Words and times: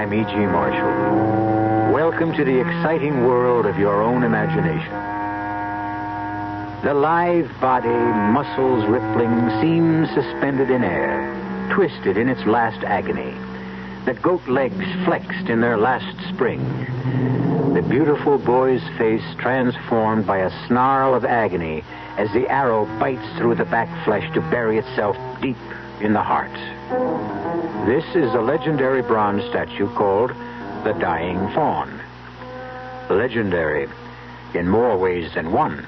I'm 0.00 0.14
E.G. 0.14 0.34
Marshall. 0.34 1.92
Welcome 1.92 2.32
to 2.32 2.42
the 2.42 2.58
exciting 2.58 3.26
world 3.26 3.66
of 3.66 3.78
your 3.78 4.02
own 4.02 4.22
imagination. 4.22 4.94
The 6.82 6.94
lithe 6.94 7.50
body, 7.60 7.88
muscles 8.32 8.88
rippling, 8.88 9.60
seems 9.60 10.08
suspended 10.14 10.70
in 10.70 10.84
air, 10.84 11.68
twisted 11.74 12.16
in 12.16 12.30
its 12.30 12.40
last 12.46 12.82
agony. 12.82 13.34
The 14.06 14.18
goat 14.22 14.40
legs 14.48 14.86
flexed 15.04 15.50
in 15.50 15.60
their 15.60 15.76
last 15.76 16.16
spring. 16.34 16.64
The 17.74 17.82
beautiful 17.82 18.38
boy's 18.38 18.82
face 18.96 19.34
transformed 19.36 20.26
by 20.26 20.38
a 20.38 20.66
snarl 20.66 21.14
of 21.14 21.26
agony 21.26 21.84
as 22.16 22.32
the 22.32 22.48
arrow 22.48 22.86
bites 22.98 23.36
through 23.36 23.56
the 23.56 23.66
back 23.66 24.06
flesh 24.06 24.32
to 24.32 24.40
bury 24.40 24.78
itself 24.78 25.18
deep 25.42 25.58
in 26.00 26.14
the 26.14 26.22
heart. 26.22 26.79
This 26.90 28.04
is 28.16 28.34
a 28.34 28.40
legendary 28.40 29.00
bronze 29.00 29.44
statue 29.48 29.88
called 29.94 30.30
the 30.82 30.92
Dying 30.98 31.38
Fawn. 31.54 32.00
Legendary 33.08 33.88
in 34.54 34.68
more 34.68 34.96
ways 34.96 35.32
than 35.34 35.52
one. 35.52 35.86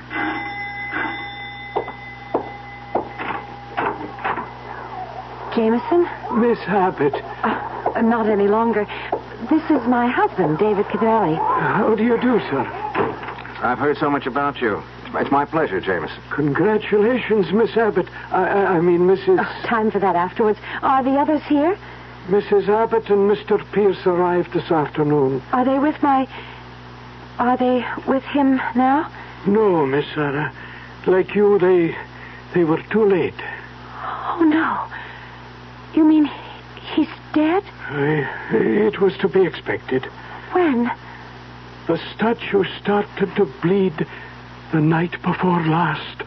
Jameson? 5.54 6.08
Miss 6.40 6.58
Abbott, 6.66 7.14
Uh, 7.44 8.00
not 8.00 8.26
any 8.26 8.48
longer. 8.48 8.86
This 9.50 9.62
is 9.70 9.86
my 9.86 10.06
husband, 10.06 10.58
David 10.58 10.86
Cavelli. 10.88 11.34
how 11.34 11.94
do 11.94 12.02
you 12.02 12.16
do, 12.18 12.40
sir? 12.48 12.66
I've 13.62 13.78
heard 13.78 13.98
so 13.98 14.08
much 14.08 14.26
about 14.26 14.60
you. 14.60 14.82
It's 15.14 15.30
my 15.30 15.44
pleasure, 15.44 15.80
Jameson. 15.80 16.22
Congratulations, 16.30 17.52
Miss 17.52 17.76
Abbott. 17.76 18.08
I, 18.30 18.44
I, 18.44 18.64
I 18.76 18.80
mean, 18.80 19.00
Mrs. 19.00 19.38
Oh, 19.38 19.66
time 19.66 19.90
for 19.90 19.98
that 19.98 20.16
afterwards. 20.16 20.58
Are 20.82 21.02
the 21.02 21.12
others 21.12 21.42
here? 21.42 21.76
Mrs. 22.28 22.68
Abbott 22.68 23.10
and 23.10 23.30
Mr. 23.30 23.60
Pierce 23.72 24.06
arrived 24.06 24.52
this 24.52 24.70
afternoon. 24.70 25.42
Are 25.52 25.64
they 25.64 25.78
with 25.78 26.02
my. 26.02 26.26
Are 27.38 27.56
they 27.56 27.84
with 28.06 28.22
him 28.24 28.56
now? 28.74 29.10
No, 29.46 29.84
Miss 29.86 30.06
Sarah. 30.14 30.52
Like 31.06 31.34
you, 31.34 31.58
they 31.58 31.96
they 32.54 32.64
were 32.64 32.82
too 32.90 33.04
late. 33.04 33.40
Oh, 34.04 34.44
no. 34.44 34.86
You 35.94 36.04
mean 36.04 36.30
he's 36.94 37.08
dead? 37.34 37.64
I, 37.88 38.28
it 38.52 39.00
was 39.00 39.16
to 39.18 39.28
be 39.28 39.44
expected. 39.44 40.04
When? 40.52 40.90
The 41.88 41.98
statue 42.14 42.64
started 42.80 43.34
to 43.36 43.46
bleed 43.62 44.06
the 44.72 44.80
night 44.80 45.12
before 45.20 45.60
last. 45.66 46.22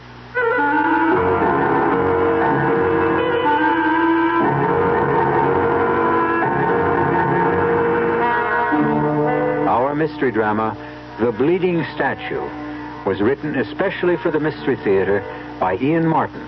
Our 9.68 9.95
mystery 9.95 10.31
drama, 10.31 10.77
The 11.19 11.31
Bleeding 11.31 11.83
Statue, 11.95 12.47
was 13.07 13.19
written 13.19 13.56
especially 13.56 14.15
for 14.18 14.30
the 14.30 14.39
Mystery 14.39 14.75
Theater 14.75 15.24
by 15.59 15.77
Ian 15.77 16.07
Martin 16.07 16.47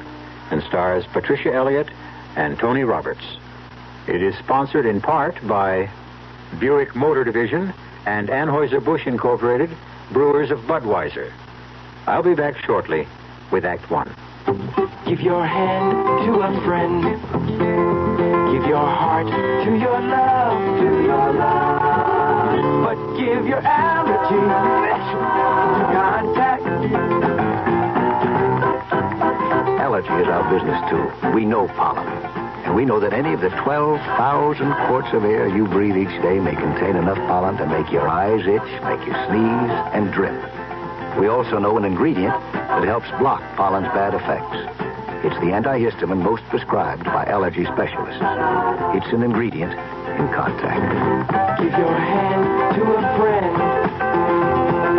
and 0.51 0.61
stars 0.61 1.03
Patricia 1.11 1.51
Elliott 1.51 1.89
and 2.35 2.59
Tony 2.59 2.83
Roberts. 2.83 3.25
It 4.07 4.21
is 4.21 4.35
sponsored 4.37 4.85
in 4.85 5.01
part 5.01 5.35
by 5.47 5.89
Buick 6.59 6.95
Motor 6.95 7.23
Division 7.23 7.73
and 8.05 8.29
Anheuser-Busch 8.29 9.07
Incorporated, 9.07 9.71
brewers 10.11 10.51
of 10.51 10.59
Budweiser. 10.59 11.33
I'll 12.07 12.23
be 12.23 12.35
back 12.35 12.57
shortly 12.65 13.05
with 13.51 13.65
Act 13.65 13.91
One. 13.91 14.09
Give 15.05 15.19
your 15.19 15.45
hand 15.45 15.91
to 16.25 16.39
a 16.39 16.65
friend. 16.65 17.03
Give 17.03 18.65
your 18.65 18.87
heart 18.87 19.27
to 19.27 19.77
your 19.77 19.99
love, 19.99 20.79
to 20.79 21.03
your 21.03 21.33
love. 21.33 21.77
your 23.47 23.65
allergy 23.65 24.35
to 24.35 25.83
Contac. 25.93 26.61
Allergy 29.79 30.13
is 30.21 30.27
our 30.27 30.49
business, 30.51 30.89
too. 30.89 31.35
We 31.35 31.45
know 31.45 31.67
pollen. 31.67 32.07
And 32.65 32.75
we 32.75 32.85
know 32.85 32.99
that 32.99 33.13
any 33.13 33.33
of 33.33 33.41
the 33.41 33.49
12,000 33.49 34.73
quarts 34.87 35.07
of 35.13 35.23
air 35.23 35.47
you 35.47 35.67
breathe 35.67 35.97
each 35.97 36.21
day 36.21 36.39
may 36.39 36.55
contain 36.55 36.95
enough 36.95 37.17
pollen 37.27 37.57
to 37.57 37.65
make 37.65 37.91
your 37.91 38.07
eyes 38.07 38.41
itch, 38.41 38.83
make 38.83 39.05
you 39.07 39.13
sneeze, 39.27 39.71
and 39.93 40.11
drip. 40.11 40.56
We 41.19 41.27
also 41.27 41.57
know 41.57 41.77
an 41.77 41.85
ingredient 41.85 42.33
that 42.53 42.83
helps 42.83 43.09
block 43.19 43.41
pollen's 43.55 43.87
bad 43.87 44.13
effects. 44.13 44.55
It's 45.25 45.35
the 45.41 45.49
antihistamine 45.49 46.21
most 46.21 46.43
prescribed 46.43 47.05
by 47.05 47.25
allergy 47.25 47.65
specialists. 47.65 48.21
It's 48.93 49.11
an 49.11 49.23
ingredient 49.23 49.73
in 49.73 50.27
Contac. 50.29 50.77
Give 51.57 51.73
your 51.73 51.97
hand 51.97 52.75
to 52.75 52.83
a 52.85 53.17
friend. 53.17 53.55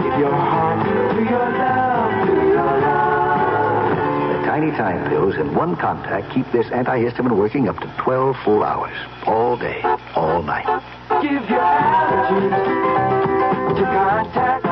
Give 0.03 0.19
your 0.19 0.35
heart 0.35 0.87
to 1.15 1.23
your 1.23 1.49
love, 1.55 2.27
to 2.27 2.35
your 2.35 2.81
love. 2.83 4.41
The 4.41 4.47
tiny 4.47 4.71
time 4.73 5.09
pills 5.09 5.37
in 5.37 5.55
one 5.55 5.77
Contac 5.77 6.35
keep 6.35 6.51
this 6.51 6.67
antihistamine 6.67 7.37
working 7.37 7.69
up 7.69 7.79
to 7.79 7.95
12 8.03 8.37
full 8.45 8.65
hours. 8.65 8.97
All 9.25 9.57
day, 9.57 9.81
all 10.17 10.43
night. 10.43 10.67
Give 11.23 11.49
your 11.49 11.61
allergy 11.63 12.49
to 13.79 13.85
Contac. 13.87 14.63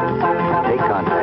Take 0.66 0.81
Contac 0.81 1.15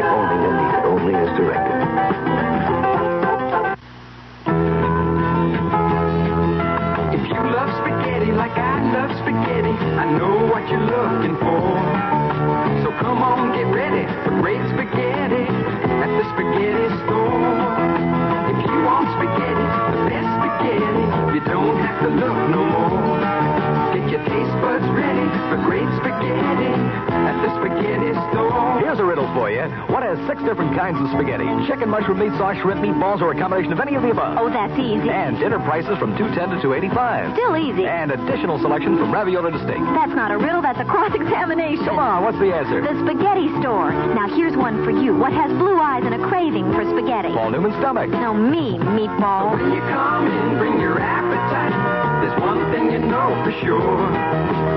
different 30.44 30.76
kinds 30.76 31.00
of 31.00 31.08
spaghetti? 31.16 31.48
Chicken, 31.66 31.90
mushroom, 31.90 32.20
meat 32.20 32.36
sauce, 32.38 32.60
shrimp, 32.62 32.84
meatballs, 32.84 33.24
or 33.24 33.32
a 33.32 33.38
combination 33.38 33.72
of 33.72 33.80
any 33.80 33.96
of 33.96 34.04
the 34.04 34.12
above? 34.12 34.38
Oh, 34.38 34.52
that's 34.52 34.76
easy. 34.78 35.10
And 35.10 35.40
dinner 35.40 35.60
prices 35.64 35.98
from 35.98 36.16
210 36.20 36.56
to 36.56 36.62
285. 36.62 37.34
Still 37.34 37.56
easy. 37.56 37.88
And 37.88 38.12
additional 38.12 38.60
selection 38.60 39.00
from 39.00 39.12
ravioli 39.12 39.52
to 39.56 39.62
steak. 39.64 39.80
That's 39.96 40.14
not 40.14 40.32
a 40.32 40.38
riddle, 40.38 40.62
that's 40.62 40.80
a 40.80 40.86
cross-examination. 40.86 41.86
Come 41.88 42.00
on, 42.00 42.24
what's 42.24 42.38
the 42.38 42.52
answer? 42.52 42.84
The 42.84 42.94
spaghetti 43.08 43.48
store. 43.64 43.96
Now, 44.14 44.28
here's 44.36 44.56
one 44.56 44.84
for 44.84 44.92
you. 44.92 45.16
What 45.16 45.32
has 45.32 45.50
blue 45.56 45.80
eyes 45.80 46.04
and 46.04 46.14
a 46.14 46.22
craving 46.28 46.68
for 46.76 46.84
spaghetti? 46.84 47.32
Paul 47.32 47.52
Newman's 47.52 47.80
stomach. 47.80 48.12
No, 48.12 48.36
me, 48.36 48.76
meatball. 48.94 49.56
When 49.56 49.72
you 49.72 49.82
come 49.88 50.28
in, 50.28 50.60
bring 50.60 50.80
your 50.80 51.00
appetite. 51.00 51.74
There's 52.22 52.40
one 52.42 52.60
thing 52.72 52.92
you 52.92 53.00
know 53.00 53.32
for 53.48 53.54
sure. 53.64 53.98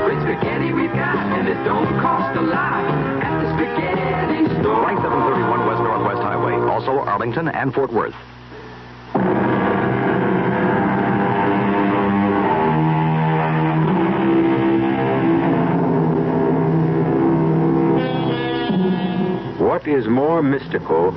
Great 0.06 0.22
spaghetti 0.22 0.72
we've 0.72 0.94
got, 0.94 1.18
and 1.38 1.48
it 1.48 1.58
don't 1.64 1.90
cost 2.00 2.36
a 2.38 2.42
lot 2.42 3.15
Rank 3.58 5.00
731 5.00 5.67
West 5.67 5.82
Northwest 5.82 6.23
Highway. 6.23 6.55
Also 6.70 6.99
Arlington 6.99 7.49
and 7.49 7.73
Fort 7.73 7.91
Worth. 7.93 8.14
What 19.59 19.87
is 19.88 20.06
more 20.06 20.43
mystical 20.43 21.12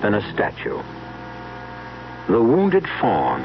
than 0.00 0.14
a 0.14 0.32
statue? 0.32 0.80
The 2.28 2.40
wounded 2.40 2.86
fawn. 3.00 3.42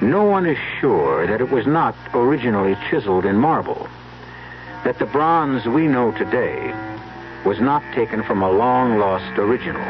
No 0.00 0.24
one 0.24 0.46
is 0.46 0.58
sure 0.80 1.26
that 1.26 1.42
it 1.42 1.50
was 1.50 1.66
not 1.66 1.94
originally 2.14 2.76
chiseled 2.88 3.26
in 3.26 3.36
marble, 3.36 3.88
that 4.84 4.98
the 4.98 5.06
bronze 5.06 5.66
we 5.66 5.86
know 5.86 6.12
today 6.12 6.72
was 7.44 7.60
not 7.60 7.82
taken 7.94 8.22
from 8.22 8.42
a 8.42 8.50
long 8.50 8.98
lost 8.98 9.38
original. 9.38 9.82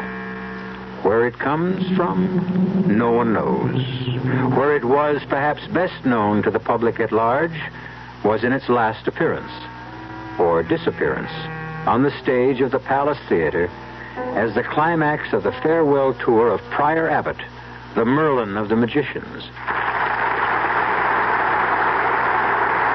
Where 1.03 1.27
it 1.27 1.37
comes 1.37 1.85
from, 1.97 2.85
no 2.87 3.11
one 3.11 3.33
knows. 3.33 3.85
Where 4.55 4.75
it 4.75 4.85
was 4.85 5.21
perhaps 5.27 5.67
best 5.67 6.05
known 6.05 6.41
to 6.43 6.51
the 6.51 6.59
public 6.59 6.99
at 6.99 7.11
large 7.11 7.59
was 8.23 8.43
in 8.43 8.53
its 8.53 8.69
last 8.69 9.07
appearance, 9.07 9.51
or 10.39 10.63
disappearance, 10.63 11.31
on 11.85 12.03
the 12.03 12.21
stage 12.21 12.61
of 12.61 12.71
the 12.71 12.79
Palace 12.79 13.19
Theater 13.27 13.69
as 14.35 14.55
the 14.55 14.63
climax 14.63 15.33
of 15.33 15.43
the 15.43 15.51
farewell 15.63 16.13
tour 16.13 16.49
of 16.49 16.61
Prior 16.71 17.09
Abbott, 17.09 17.41
the 17.95 18.05
Merlin 18.05 18.55
of 18.57 18.69
the 18.69 18.75
magicians. 18.75 19.43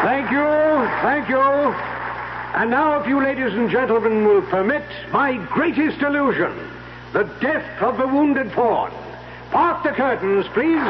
Thank 0.03 0.31
you, 0.31 0.47
thank 1.03 1.29
you. 1.29 1.98
And 2.55 2.71
now, 2.71 2.99
if 3.01 3.07
you 3.07 3.23
ladies 3.23 3.53
and 3.53 3.71
gentlemen 3.71 4.27
will 4.27 4.43
permit, 4.43 4.85
my 5.13 5.37
greatest 5.53 6.01
illusion, 6.03 6.53
the 7.13 7.25
death 7.41 7.83
of 7.83 7.99
the 7.99 8.07
wounded 8.07 8.53
fawn. 8.53 8.91
Part 9.51 9.83
the 9.83 9.91
curtains, 9.91 10.47
please. 10.49 10.83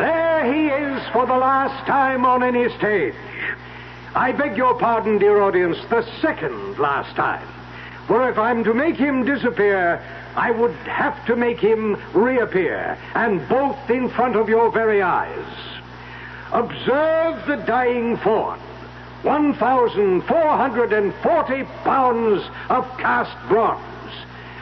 There 0.00 0.52
he 0.52 0.68
is 0.68 1.02
for 1.12 1.26
the 1.26 1.36
last 1.36 1.86
time 1.86 2.24
on 2.24 2.42
any 2.42 2.68
stage. 2.76 3.14
I 4.14 4.32
beg 4.32 4.56
your 4.56 4.74
pardon, 4.74 5.18
dear 5.18 5.40
audience, 5.40 5.78
the 5.88 6.02
second 6.20 6.78
last 6.78 7.14
time. 7.14 7.46
For 8.06 8.28
if 8.28 8.38
I'm 8.38 8.64
to 8.64 8.74
make 8.74 8.96
him 8.96 9.24
disappear, 9.24 10.02
I 10.34 10.50
would 10.50 10.74
have 10.86 11.24
to 11.26 11.36
make 11.36 11.58
him 11.58 11.96
reappear, 12.12 12.98
and 13.14 13.46
both 13.48 13.78
in 13.88 14.10
front 14.10 14.36
of 14.36 14.48
your 14.48 14.72
very 14.72 15.00
eyes. 15.00 15.79
Observe 16.52 17.46
the 17.46 17.56
dying 17.66 18.16
fawn. 18.18 18.60
1,440 19.22 21.64
pounds 21.84 22.42
of 22.68 22.84
cast 22.98 23.36
bronze. 23.48 23.84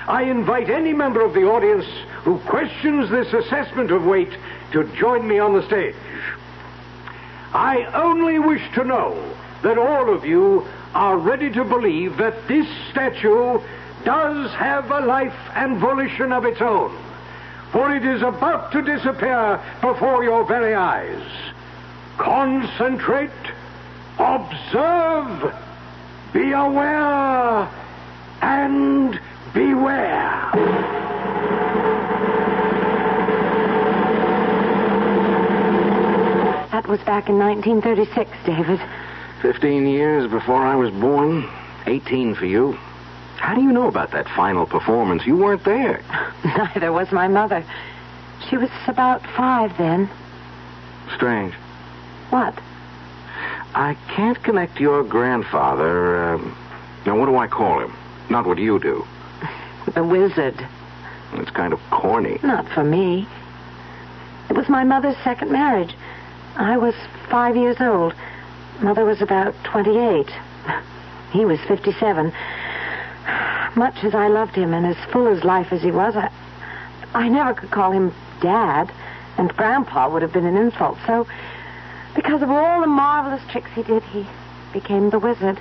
I 0.06 0.24
invite 0.24 0.70
any 0.70 0.92
member 0.92 1.20
of 1.20 1.34
the 1.34 1.44
audience 1.44 1.86
who 2.24 2.38
questions 2.40 3.10
this 3.10 3.32
assessment 3.32 3.90
of 3.90 4.04
weight 4.04 4.32
to 4.72 4.84
join 4.96 5.28
me 5.28 5.38
on 5.38 5.54
the 5.54 5.66
stage. 5.66 5.94
I 7.52 7.84
only 7.94 8.38
wish 8.38 8.62
to 8.74 8.84
know 8.84 9.34
that 9.62 9.78
all 9.78 10.12
of 10.12 10.24
you 10.24 10.66
are 10.94 11.18
ready 11.18 11.50
to 11.50 11.64
believe 11.64 12.16
that 12.16 12.48
this 12.48 12.66
statue 12.90 13.60
does 14.04 14.50
have 14.52 14.90
a 14.90 15.00
life 15.00 15.36
and 15.54 15.78
volition 15.78 16.32
of 16.32 16.44
its 16.44 16.60
own, 16.60 16.96
for 17.72 17.94
it 17.94 18.04
is 18.04 18.22
about 18.22 18.72
to 18.72 18.82
disappear 18.82 19.60
before 19.80 20.24
your 20.24 20.44
very 20.44 20.74
eyes. 20.74 21.22
Concentrate, 22.18 23.30
observe, 24.18 25.54
be 26.32 26.50
aware, 26.50 27.68
and 28.42 29.20
beware. 29.54 30.50
That 36.72 36.88
was 36.88 37.00
back 37.00 37.28
in 37.28 37.38
1936, 37.38 38.30
David. 38.44 38.80
Fifteen 39.40 39.86
years 39.86 40.28
before 40.28 40.66
I 40.66 40.74
was 40.74 40.90
born, 40.90 41.48
18 41.86 42.34
for 42.34 42.46
you. 42.46 42.72
How 43.36 43.54
do 43.54 43.62
you 43.62 43.70
know 43.70 43.86
about 43.86 44.10
that 44.10 44.28
final 44.30 44.66
performance? 44.66 45.24
You 45.24 45.36
weren't 45.36 45.64
there. 45.64 46.02
Neither 46.44 46.92
was 46.92 47.12
my 47.12 47.28
mother. 47.28 47.64
She 48.50 48.56
was 48.56 48.70
about 48.88 49.22
five 49.36 49.76
then. 49.78 50.10
Strange. 51.14 51.54
What? 52.30 52.54
I 53.74 53.96
can't 54.14 54.42
connect 54.42 54.80
your 54.80 55.04
grandfather. 55.04 56.34
Uh, 56.34 56.38
now, 57.06 57.18
what 57.18 57.26
do 57.26 57.36
I 57.36 57.46
call 57.46 57.80
him? 57.80 57.94
Not 58.28 58.46
what 58.46 58.58
you 58.58 58.78
do. 58.78 59.06
The 59.94 60.04
wizard. 60.04 60.54
It's 61.32 61.50
kind 61.50 61.72
of 61.72 61.80
corny. 61.90 62.38
Not 62.42 62.68
for 62.68 62.84
me. 62.84 63.26
It 64.50 64.56
was 64.56 64.68
my 64.68 64.84
mother's 64.84 65.16
second 65.24 65.50
marriage. 65.50 65.94
I 66.56 66.76
was 66.76 66.94
five 67.30 67.56
years 67.56 67.76
old. 67.80 68.14
Mother 68.80 69.04
was 69.04 69.22
about 69.22 69.54
28. 69.64 70.30
He 71.32 71.44
was 71.44 71.60
57. 71.68 72.32
Much 73.76 74.02
as 74.02 74.14
I 74.14 74.28
loved 74.28 74.54
him 74.54 74.72
and 74.72 74.86
as 74.86 74.96
full 75.12 75.28
as 75.28 75.44
life 75.44 75.72
as 75.72 75.82
he 75.82 75.90
was, 75.90 76.16
I, 76.16 76.30
I 77.14 77.28
never 77.28 77.52
could 77.54 77.70
call 77.70 77.92
him 77.92 78.14
Dad, 78.40 78.90
and 79.36 79.54
Grandpa 79.56 80.10
would 80.10 80.22
have 80.22 80.32
been 80.32 80.46
an 80.46 80.56
insult. 80.56 80.96
So, 81.06 81.26
because 82.14 82.42
of 82.42 82.50
all 82.50 82.80
the 82.80 82.86
marvelous 82.86 83.42
tricks 83.50 83.70
he 83.74 83.82
did, 83.82 84.02
he 84.04 84.26
became 84.72 85.10
the 85.10 85.18
wizard. 85.18 85.60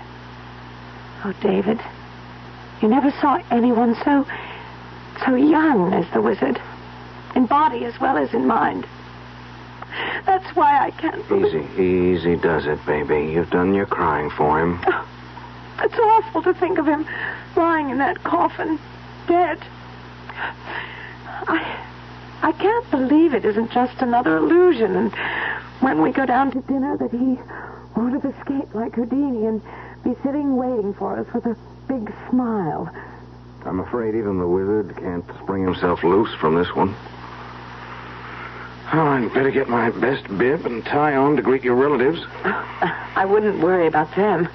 Oh, 1.24 1.34
David, 1.42 1.80
you 2.82 2.88
never 2.88 3.12
saw 3.22 3.42
anyone 3.51 3.96
so, 4.04 4.25
so 5.25 5.36
young 5.36 5.94
as 5.94 6.06
the 6.13 6.22
wizard, 6.22 6.62
in 7.36 7.46
body 7.46 7.86
as 7.86 8.00
well 8.00 8.18
as 8.18 8.34
in 8.34 8.46
mind. 8.46 8.86
That's 10.25 10.56
why 10.56 10.86
I 10.86 10.92
can't 10.92 11.27
believe 11.27 11.56
Easy, 11.56 11.82
easy 11.82 12.36
does 12.36 12.66
it, 12.66 12.86
baby. 12.86 13.32
You've 13.32 13.50
done 13.50 13.74
your 13.74 13.86
crying 13.86 14.30
for 14.30 14.62
him. 14.62 14.80
Oh, 14.86 15.08
it's 15.80 15.98
awful 15.98 16.44
to 16.44 16.54
think 16.54 16.77
of 16.77 16.88
him 16.88 17.08
lying 17.56 17.89
in 17.89 17.98
that 17.98 18.24
coffin, 18.24 18.80
dead. 19.27 19.60
I, 21.48 21.84
I 22.42 22.51
can't 22.51 22.89
believe 22.92 23.34
it 23.34 23.46
isn't 23.46 23.72
just 23.72 24.01
another 24.01 24.38
illusion. 24.38 24.96
And 24.96 25.13
when 25.79 26.01
we 26.01 26.12
go 26.12 26.25
down 26.25 26.51
to 26.51 26.62
dinner, 26.62 26.98
that 26.98 27.12
he 27.12 27.38
won't 27.96 28.22
have 28.22 28.25
escaped 28.25 28.75
like 28.75 28.96
Houdini 28.96 29.46
and 29.46 29.62
be 30.03 30.15
sitting 30.24 30.55
waiting 30.55 30.93
for 30.93 31.17
us 31.17 31.27
with 31.34 31.46
a 31.46 31.57
big 31.88 32.13
smile. 32.29 32.93
I'm 33.65 33.79
afraid 33.79 34.15
even 34.15 34.39
the 34.39 34.48
wizard 34.48 34.96
can't 34.98 35.25
spring 35.43 35.63
himself 35.63 36.03
loose 36.03 36.34
from 36.39 36.55
this 36.55 36.74
one. 36.75 36.96
Oh, 38.93 39.01
I'd 39.01 39.34
better 39.34 39.51
get 39.51 39.67
my 39.67 39.89
best 39.89 40.25
bib 40.38 40.65
and 40.65 40.86
tie 40.86 41.15
on 41.15 41.36
to 41.36 41.41
greet 41.41 41.63
your 41.63 41.75
relatives. 41.75 42.22
I 42.43 43.25
wouldn't 43.27 43.60
worry 43.60 43.88
about 43.88 44.15
them. 44.15 44.48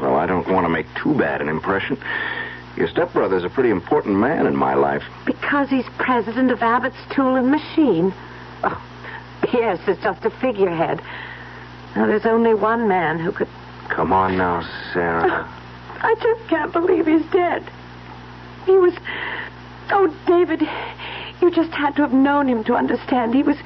Well, 0.00 0.16
I 0.16 0.26
don't 0.26 0.48
want 0.48 0.64
to 0.64 0.68
make 0.68 0.86
too 0.96 1.14
bad 1.14 1.40
an 1.40 1.48
impression. 1.48 1.96
Your 2.76 2.88
stepbrother's 2.88 3.44
a 3.44 3.48
pretty 3.48 3.70
important 3.70 4.16
man 4.16 4.48
in 4.48 4.56
my 4.56 4.74
life. 4.74 5.04
Because 5.24 5.68
he's 5.68 5.86
president 5.98 6.50
of 6.50 6.62
Abbott's 6.62 6.96
Tool 7.14 7.36
and 7.36 7.48
Machine. 7.48 8.12
Oh, 8.64 8.82
Pierce 9.54 9.78
it's 9.86 10.02
just 10.02 10.24
a 10.24 10.30
figurehead. 10.30 11.00
Now, 11.94 12.06
there's 12.06 12.26
only 12.26 12.54
one 12.54 12.88
man 12.88 13.20
who 13.20 13.30
could. 13.30 13.46
Come 13.88 14.12
on 14.12 14.36
now, 14.36 14.68
Sarah. 14.92 15.48
I 16.00 16.14
just 16.20 16.48
can't 16.48 16.72
believe 16.72 17.06
he's 17.06 17.24
dead. 17.30 17.62
He 18.66 18.72
was. 18.72 18.94
Oh, 19.90 20.12
David, 20.26 20.62
you 21.40 21.52
just 21.52 21.70
had 21.70 21.94
to 21.96 22.02
have 22.02 22.12
known 22.12 22.48
him 22.48 22.64
to 22.64 22.74
understand. 22.74 23.32
He 23.32 23.44
was. 23.44 23.56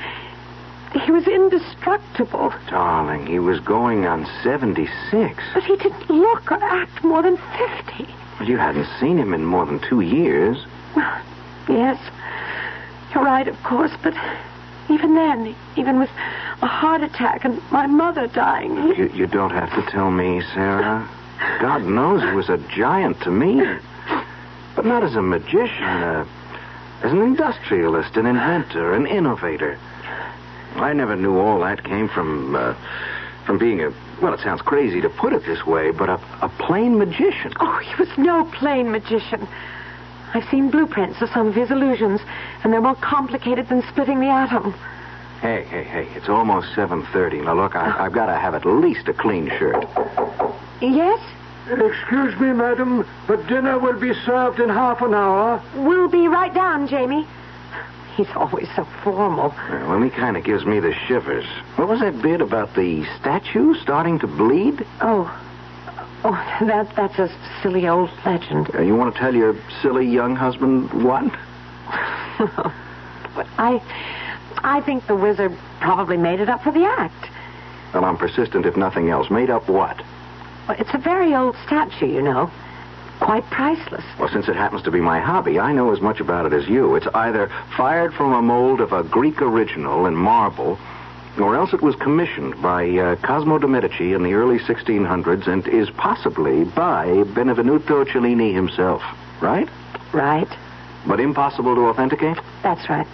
He 0.92 1.10
was 1.10 1.26
indestructible. 1.26 2.52
Darling, 2.68 3.26
he 3.26 3.38
was 3.38 3.60
going 3.60 4.04
on 4.04 4.26
76. 4.42 5.42
But 5.54 5.62
he 5.62 5.76
didn't 5.76 6.10
look 6.10 6.50
or 6.50 6.62
act 6.62 7.02
more 7.02 7.22
than 7.22 7.36
50. 7.36 8.08
Well, 8.38 8.48
you 8.48 8.58
hadn't 8.58 8.88
seen 9.00 9.18
him 9.18 9.32
in 9.32 9.44
more 9.44 9.64
than 9.64 9.80
two 9.80 10.00
years. 10.00 10.58
Well, 10.96 11.22
yes. 11.68 11.98
You're 13.14 13.24
right, 13.24 13.48
of 13.48 13.62
course, 13.62 13.92
but 14.02 14.14
even 14.90 15.14
then, 15.14 15.54
even 15.76 15.98
with 15.98 16.10
a 16.62 16.66
heart 16.66 17.02
attack 17.02 17.44
and 17.44 17.60
my 17.70 17.86
mother 17.86 18.26
dying. 18.26 18.76
You, 18.96 19.10
you 19.14 19.26
don't 19.26 19.50
have 19.50 19.70
to 19.74 19.90
tell 19.90 20.10
me, 20.10 20.42
Sarah. 20.54 21.08
God 21.60 21.84
knows 21.84 22.22
he 22.22 22.34
was 22.34 22.48
a 22.48 22.58
giant 22.74 23.20
to 23.22 23.30
me. 23.30 23.62
But 24.74 24.84
not 24.84 25.02
as 25.02 25.16
a 25.16 25.22
magician, 25.22 25.84
uh, 25.84 26.26
as 27.02 27.12
an 27.12 27.20
industrialist, 27.20 28.16
an 28.16 28.26
inventor, 28.26 28.94
an 28.94 29.06
innovator. 29.06 29.78
I 30.76 30.92
never 30.92 31.16
knew 31.16 31.38
all 31.38 31.60
that 31.60 31.82
came 31.82 32.08
from, 32.08 32.54
uh, 32.54 32.74
from 33.44 33.58
being 33.58 33.82
a, 33.82 33.92
well, 34.22 34.34
it 34.34 34.40
sounds 34.40 34.62
crazy 34.62 35.00
to 35.00 35.08
put 35.08 35.32
it 35.32 35.44
this 35.44 35.66
way, 35.66 35.90
but 35.90 36.08
a, 36.08 36.20
a 36.42 36.48
plain 36.60 36.98
magician. 36.98 37.52
Oh, 37.58 37.78
he 37.78 37.94
was 37.96 38.08
no 38.16 38.44
plain 38.44 38.90
magician. 38.90 39.48
I've 40.34 40.48
seen 40.50 40.70
blueprints 40.70 41.20
of 41.22 41.30
some 41.30 41.46
of 41.48 41.54
his 41.54 41.70
illusions, 41.70 42.20
and 42.62 42.72
they're 42.72 42.80
more 42.80 42.96
complicated 42.96 43.68
than 43.68 43.82
splitting 43.88 44.20
the 44.20 44.26
atom. 44.26 44.74
Hey, 45.40 45.64
hey, 45.64 45.84
hey, 45.84 46.08
it's 46.16 46.28
almost 46.28 46.68
7.30. 46.74 47.44
Now, 47.44 47.54
look, 47.54 47.76
I, 47.76 48.04
I've 48.04 48.12
got 48.12 48.26
to 48.26 48.36
have 48.36 48.54
at 48.54 48.64
least 48.66 49.08
a 49.08 49.12
clean 49.14 49.48
shirt. 49.58 49.86
Yes? 50.80 51.20
Excuse 51.70 52.38
me, 52.40 52.52
madam, 52.52 53.06
but 53.26 53.46
dinner 53.46 53.78
will 53.78 53.98
be 54.00 54.14
served 54.24 54.58
in 54.58 54.68
half 54.68 55.02
an 55.02 55.14
hour. 55.14 55.62
We'll 55.76 56.08
be 56.08 56.26
right 56.26 56.52
down, 56.52 56.88
Jamie. 56.88 57.26
He's 58.16 58.28
always 58.34 58.66
so 58.74 58.84
formal. 59.04 59.54
Well, 59.70 60.02
he 60.02 60.10
kind 60.10 60.36
of 60.36 60.44
gives 60.44 60.64
me 60.64 60.80
the 60.80 60.92
shivers. 61.06 61.44
What 61.76 61.88
was 61.88 62.00
that 62.00 62.20
bit 62.20 62.40
about 62.40 62.74
the 62.74 63.04
statue 63.20 63.74
starting 63.74 64.18
to 64.20 64.26
bleed? 64.26 64.84
Oh. 65.00 65.30
Oh, 66.24 66.32
that, 66.60 66.94
that's 66.96 67.18
a 67.18 67.28
silly 67.62 67.86
old 67.86 68.10
legend. 68.24 68.74
Uh, 68.74 68.82
you 68.82 68.96
want 68.96 69.14
to 69.14 69.20
tell 69.20 69.34
your 69.34 69.56
silly 69.82 70.06
young 70.06 70.34
husband 70.34 71.04
what? 71.04 71.24
but 73.34 73.46
I. 73.58 73.80
I 74.64 74.80
think 74.80 75.06
the 75.06 75.14
wizard 75.14 75.56
probably 75.80 76.16
made 76.16 76.40
it 76.40 76.48
up 76.48 76.62
for 76.64 76.72
the 76.72 76.84
act. 76.84 77.30
Well, 77.94 78.04
I'm 78.04 78.16
persistent 78.16 78.66
if 78.66 78.76
nothing 78.76 79.08
else. 79.08 79.30
Made 79.30 79.50
up 79.50 79.68
what? 79.68 80.02
Well, 80.66 80.76
it's 80.78 80.92
a 80.92 80.98
very 80.98 81.34
old 81.34 81.56
statue, 81.64 82.06
you 82.06 82.22
know. 82.22 82.50
Quite 83.20 83.44
priceless. 83.50 84.04
Well, 84.18 84.28
since 84.28 84.48
it 84.48 84.56
happens 84.56 84.82
to 84.82 84.90
be 84.90 85.00
my 85.00 85.20
hobby, 85.20 85.58
I 85.58 85.72
know 85.72 85.92
as 85.92 86.00
much 86.00 86.20
about 86.20 86.46
it 86.46 86.52
as 86.52 86.68
you. 86.68 86.94
It's 86.94 87.06
either 87.14 87.50
fired 87.76 88.14
from 88.14 88.32
a 88.32 88.42
mold 88.42 88.80
of 88.80 88.92
a 88.92 89.02
Greek 89.02 89.42
original 89.42 90.06
in 90.06 90.14
marble, 90.14 90.78
or 91.40 91.56
else 91.56 91.72
it 91.72 91.82
was 91.82 91.94
commissioned 91.96 92.60
by 92.60 92.88
uh, 92.88 93.16
Cosmo 93.16 93.58
de' 93.58 93.68
Medici 93.68 94.12
in 94.12 94.22
the 94.22 94.34
early 94.34 94.58
1600s 94.58 95.46
and 95.46 95.66
is 95.68 95.90
possibly 95.90 96.64
by 96.64 97.06
Benvenuto 97.34 98.04
Cellini 98.10 98.52
himself. 98.52 99.02
Right? 99.40 99.68
Right. 100.12 100.48
But 101.06 101.20
impossible 101.20 101.74
to 101.74 101.82
authenticate? 101.82 102.38
That's 102.62 102.88
right. 102.88 103.06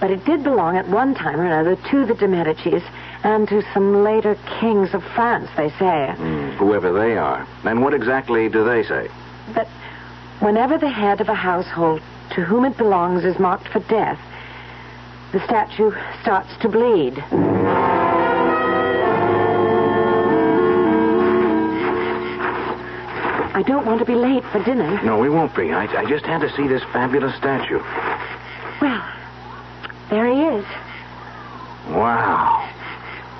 But 0.00 0.10
it 0.10 0.24
did 0.24 0.42
belong 0.42 0.76
at 0.76 0.88
one 0.88 1.14
time 1.14 1.40
or 1.40 1.46
another 1.46 1.76
to 1.90 2.06
the 2.06 2.14
de 2.14 2.26
Medicis 2.26 2.82
and 3.22 3.48
to 3.48 3.62
some 3.72 4.02
later 4.02 4.36
kings 4.60 4.94
of 4.94 5.02
France, 5.14 5.48
they 5.56 5.70
say. 5.70 6.14
Mm, 6.16 6.56
whoever 6.56 6.92
they 6.92 7.16
are. 7.16 7.46
And 7.64 7.82
what 7.82 7.94
exactly 7.94 8.48
do 8.48 8.64
they 8.64 8.82
say? 8.82 9.08
That 9.54 9.68
whenever 10.40 10.78
the 10.78 10.90
head 10.90 11.20
of 11.20 11.28
a 11.28 11.34
household 11.34 12.02
to 12.34 12.44
whom 12.44 12.64
it 12.64 12.76
belongs 12.76 13.24
is 13.24 13.38
marked 13.38 13.68
for 13.68 13.80
death, 13.80 14.18
the 15.34 15.44
statue 15.46 15.90
starts 16.22 16.48
to 16.60 16.68
bleed. 16.68 17.18
I 23.52 23.64
don't 23.66 23.84
want 23.84 23.98
to 23.98 24.04
be 24.04 24.14
late 24.14 24.44
for 24.52 24.62
dinner. 24.62 25.02
No, 25.02 25.18
we 25.18 25.28
won't 25.28 25.56
be. 25.56 25.72
I, 25.72 25.86
I 25.86 26.08
just 26.08 26.24
had 26.24 26.40
to 26.42 26.54
see 26.54 26.68
this 26.68 26.84
fabulous 26.92 27.34
statue. 27.36 27.80
Well, 28.80 29.04
there 30.08 30.32
he 30.32 30.40
is. 30.56 30.64
Wow. 31.88 32.70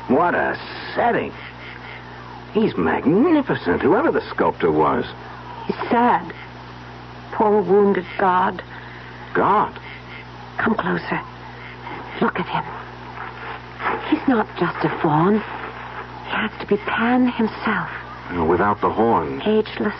What 0.08 0.34
a 0.34 0.58
setting. 0.96 1.32
He's 2.54 2.76
magnificent, 2.76 3.82
whoever 3.82 4.10
the 4.10 4.28
sculptor 4.30 4.72
was. 4.72 5.04
He's 5.66 5.76
sad. 5.90 6.34
Poor 7.30 7.62
wounded 7.62 8.06
God. 8.18 8.64
God? 9.32 9.78
Come 10.58 10.74
closer. 10.74 11.22
Look 12.20 12.38
at 12.38 12.46
him. 12.46 12.64
He's 14.08 14.28
not 14.28 14.46
just 14.58 14.84
a 14.84 14.88
faun. 15.00 15.34
He 15.34 16.30
has 16.30 16.50
to 16.60 16.66
be 16.66 16.76
Pan 16.76 17.28
himself. 17.28 17.90
Without 18.48 18.80
the 18.80 18.90
horns. 18.90 19.42
Ageless, 19.44 19.94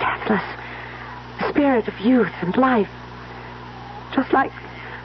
deathless. 0.00 0.42
The 1.38 1.48
spirit 1.50 1.88
of 1.88 1.98
youth 2.00 2.32
and 2.40 2.56
life. 2.56 2.90
Just 4.14 4.32
like 4.32 4.52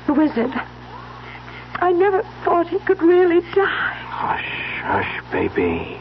the 0.07 0.13
wizard. 0.13 0.51
I 1.75 1.91
never 1.91 2.23
thought 2.43 2.67
he 2.67 2.79
could 2.79 3.01
really 3.01 3.41
die. 3.53 3.93
Hush, 4.07 4.81
hush, 4.81 5.31
baby. 5.31 5.99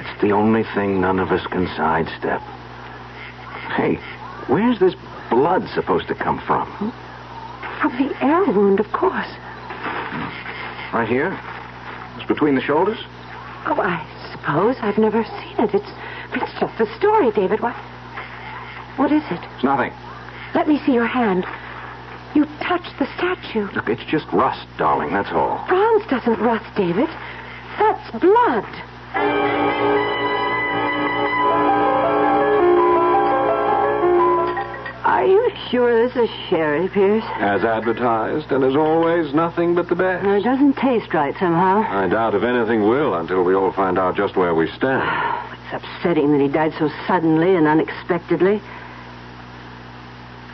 It's 0.00 0.20
the 0.20 0.32
only 0.32 0.64
thing 0.74 1.00
none 1.00 1.18
of 1.18 1.32
us 1.32 1.46
can 1.46 1.66
sidestep. 1.76 2.40
Hey, 3.76 3.96
where's 4.46 4.78
this 4.78 4.94
blood 5.30 5.68
supposed 5.68 6.08
to 6.08 6.14
come 6.14 6.38
from? 6.40 6.92
From 7.80 7.96
the 7.96 8.14
air 8.24 8.44
wound, 8.44 8.80
of 8.80 8.90
course. 8.92 9.28
Right 10.92 11.08
here? 11.08 11.38
It's 12.16 12.26
between 12.26 12.54
the 12.54 12.60
shoulders? 12.60 12.98
Oh, 13.66 13.80
I 13.80 14.04
suppose. 14.30 14.76
I've 14.80 14.98
never 14.98 15.24
seen 15.24 15.58
it. 15.58 15.74
It's 15.74 15.90
it's 16.32 16.60
just 16.60 16.80
a 16.80 16.86
story, 16.96 17.30
David. 17.32 17.60
What 17.60 17.74
what 18.96 19.10
is 19.10 19.22
it? 19.30 19.40
It's 19.54 19.64
nothing. 19.64 19.92
Let 20.54 20.68
me 20.68 20.80
see 20.86 20.92
your 20.92 21.06
hand. 21.06 21.44
You 22.34 22.46
touched 22.62 22.98
the 22.98 23.06
statue. 23.16 23.68
Look, 23.74 23.88
it's 23.88 24.04
just 24.04 24.26
rust, 24.32 24.66
darling, 24.76 25.12
that's 25.12 25.30
all. 25.30 25.64
Bronze 25.68 26.04
doesn't 26.06 26.40
rust, 26.40 26.66
David. 26.76 27.08
That's 27.78 28.10
blood. 28.20 28.66
Are 35.24 35.26
you 35.26 35.50
sure 35.70 36.06
this 36.06 36.14
is 36.16 36.28
sherry, 36.50 36.86
Pierce? 36.86 37.24
As 37.36 37.64
advertised, 37.64 38.52
and 38.52 38.62
as 38.62 38.76
always, 38.76 39.32
nothing 39.32 39.74
but 39.74 39.88
the 39.88 39.94
best. 39.94 40.22
It 40.22 40.44
doesn't 40.44 40.76
taste 40.76 41.14
right 41.14 41.34
somehow. 41.38 41.80
I 41.80 42.06
doubt 42.08 42.34
if 42.34 42.42
anything 42.42 42.86
will 42.86 43.14
until 43.14 43.42
we 43.42 43.54
all 43.54 43.72
find 43.72 43.98
out 43.98 44.18
just 44.18 44.36
where 44.36 44.54
we 44.54 44.70
stand. 44.72 45.02
It's 45.64 45.82
upsetting 45.82 46.30
that 46.32 46.42
he 46.42 46.48
died 46.48 46.74
so 46.78 46.90
suddenly 47.06 47.56
and 47.56 47.66
unexpectedly. 47.66 48.60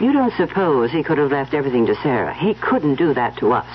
You 0.00 0.12
don't 0.12 0.32
suppose 0.34 0.92
he 0.92 1.02
could 1.02 1.18
have 1.18 1.32
left 1.32 1.52
everything 1.52 1.86
to 1.86 1.96
Sarah? 1.96 2.32
He 2.32 2.54
couldn't 2.54 2.94
do 2.94 3.12
that 3.14 3.36
to 3.38 3.50
us. 3.50 3.66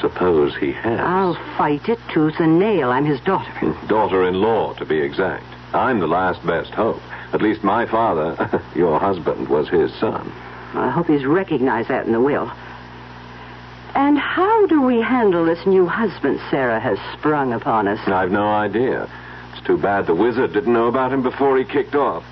Suppose 0.00 0.56
he 0.56 0.72
has. 0.72 0.98
I'll 0.98 1.36
fight 1.56 1.88
it 1.88 2.00
tooth 2.12 2.40
and 2.40 2.58
nail. 2.58 2.90
I'm 2.90 3.04
his 3.04 3.20
daughter. 3.20 3.52
Daughter-in-law, 3.86 4.74
to 4.74 4.84
be 4.84 4.98
exact. 4.98 5.44
I'm 5.72 6.00
the 6.00 6.08
last 6.08 6.44
best 6.44 6.72
hope. 6.72 7.00
At 7.32 7.42
least 7.42 7.62
my 7.62 7.86
father, 7.86 8.62
your 8.74 8.98
husband, 8.98 9.48
was 9.48 9.68
his 9.68 9.92
son. 10.00 10.32
I 10.74 10.90
hope 10.90 11.06
he's 11.06 11.24
recognized 11.24 11.88
that 11.88 12.06
in 12.06 12.12
the 12.12 12.20
will. 12.20 12.50
And 13.94 14.18
how 14.18 14.66
do 14.66 14.82
we 14.82 15.00
handle 15.00 15.44
this 15.44 15.66
new 15.66 15.86
husband 15.86 16.40
Sarah 16.50 16.80
has 16.80 16.98
sprung 17.18 17.52
upon 17.52 17.88
us? 17.88 17.98
I've 18.06 18.30
no 18.30 18.46
idea. 18.46 19.10
It's 19.52 19.66
too 19.66 19.78
bad 19.78 20.06
the 20.06 20.14
wizard 20.14 20.52
didn't 20.52 20.72
know 20.72 20.86
about 20.86 21.12
him 21.12 21.22
before 21.22 21.58
he 21.58 21.64
kicked 21.64 21.94
off. 21.94 22.24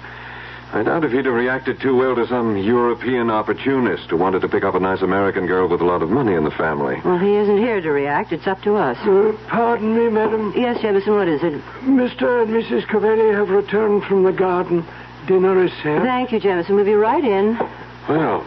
I 0.70 0.82
doubt 0.82 1.04
if 1.04 1.12
he'd 1.12 1.25
have 1.25 1.34
reacted 1.34 1.80
too 1.80 1.96
well 1.96 2.14
to 2.14 2.26
some 2.26 2.56
European 2.58 3.30
opportunist 3.30 4.10
who 4.10 4.18
wanted 4.18 4.42
to 4.42 4.48
pick 4.48 4.64
up 4.64 4.75
a 4.75 4.80
nice 4.80 5.00
American 5.00 5.46
girl 5.46 5.66
with 5.66 5.80
a 5.80 5.84
lot 5.84 6.02
of 6.02 6.10
money 6.10 6.34
in 6.34 6.44
the 6.44 6.50
family. 6.50 7.00
Well, 7.04 7.18
he 7.18 7.37
isn't 7.37 7.56
here 7.56 7.80
to 7.80 7.90
react. 7.90 8.32
It's 8.32 8.46
up 8.46 8.60
to 8.62 8.76
us. 8.76 8.98
Uh, 8.98 9.32
pardon 9.48 9.96
me, 9.96 10.10
madam. 10.10 10.52
Yes, 10.54 10.82
Jefferson, 10.82 11.14
what 11.14 11.26
is 11.26 11.42
it? 11.42 11.54
Mr. 11.84 12.42
and 12.42 12.50
Mrs. 12.52 12.87
Cavelli 12.87 13.32
have 13.34 13.48
returned 13.48 14.04
from 14.04 14.25
the 14.25 14.32
garden. 14.32 14.84
Dinner 15.26 15.64
is 15.64 15.72
served. 15.82 16.04
Thank 16.04 16.32
you, 16.32 16.40
Jefferson. 16.40 16.76
We'll 16.76 16.84
be 16.84 16.94
right 16.94 17.25
in. 17.25 17.58
Well, 18.06 18.46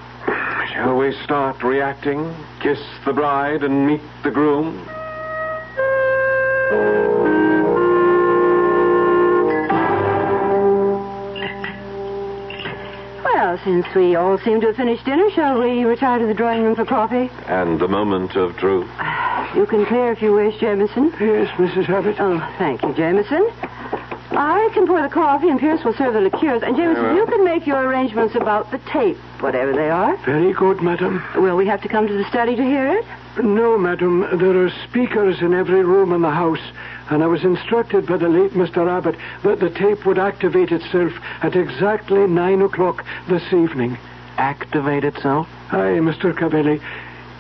shall 0.74 0.96
we 0.98 1.14
start 1.24 1.64
reacting? 1.64 2.36
Kiss 2.60 2.80
the 3.04 3.14
bride 3.14 3.64
and 3.64 3.88
meet 3.88 4.02
the 4.24 4.32
groom? 4.32 4.78
Well, 13.42 13.60
since 13.64 13.88
we 13.96 14.16
all 14.16 14.38
seem 14.38 14.62
to 14.62 14.68
have 14.68 14.76
finished 14.76 15.04
dinner, 15.04 15.28
shall 15.32 15.60
we 15.60 15.84
retire 15.84 16.20
to 16.20 16.28
the 16.28 16.34
drawing 16.36 16.62
room 16.62 16.76
for 16.76 16.86
coffee? 16.86 17.28
And 17.48 17.82
the 17.82 17.88
moment 17.88 18.36
of 18.36 18.56
truth. 18.58 18.88
You 19.56 19.66
can 19.66 19.86
clear 19.86 20.14
if 20.14 20.22
you 20.22 20.32
wish, 20.32 20.58
Jameson. 20.62 21.12
Yes, 21.20 21.50
Mrs. 21.58 21.90
Abbott. 21.90 22.16
Oh, 22.20 22.40
thank 22.58 22.82
you, 22.84 22.94
Jameson. 22.94 23.50
I 24.32 24.70
can 24.74 24.88
pour 24.88 25.02
the 25.02 25.10
coffee, 25.10 25.50
and 25.50 25.60
Pierce 25.60 25.84
will 25.84 25.94
serve 25.96 26.14
the 26.14 26.22
liqueurs. 26.22 26.64
And, 26.64 26.78
Jameson, 26.78 27.04
well. 27.04 27.16
you 27.16 27.26
can 27.26 27.44
make 27.44 27.68
your 27.68 27.82
arrangements 27.82 28.34
about 28.36 28.72
the 28.72 28.78
tape, 28.94 29.18
whatever 29.42 29.74
they 29.74 29.90
are. 29.90 30.16
Very 30.26 30.54
good, 30.54 30.82
madam. 30.82 31.22
Will 31.36 31.58
we 31.58 31.66
have 31.68 31.82
to 31.82 31.90
come 31.90 32.08
to 32.08 32.14
the 32.14 32.24
study 32.30 32.56
to 32.56 32.64
hear 32.64 32.88
it? 32.88 33.06
No, 33.44 33.78
madam. 33.78 34.22
There 34.40 34.66
are 34.66 34.70
speakers 34.88 35.42
in 35.42 35.54
every 35.54 35.84
room 35.84 36.14
in 36.14 36.22
the 36.22 36.32
house, 36.32 36.64
and 37.12 37.22
I 37.22 37.28
was 37.28 37.44
instructed 37.44 38.08
by 38.08 38.18
the 38.18 38.30
late 38.30 38.52
Mr. 38.52 38.90
Abbott 38.90 39.16
that 39.44 39.60
the 39.60 39.70
tape 39.70 40.06
would 40.06 40.18
activate 40.18 40.72
itself 40.72 41.12
at 41.42 41.56
exactly 41.58 42.26
nine 42.26 42.62
o'clock 42.62 43.06
this 43.28 43.44
evening. 43.54 43.98
Activate 44.38 45.04
itself? 45.04 45.48
Aye, 45.72 46.00
Mr. 46.00 46.36
Cavelli. 46.36 46.80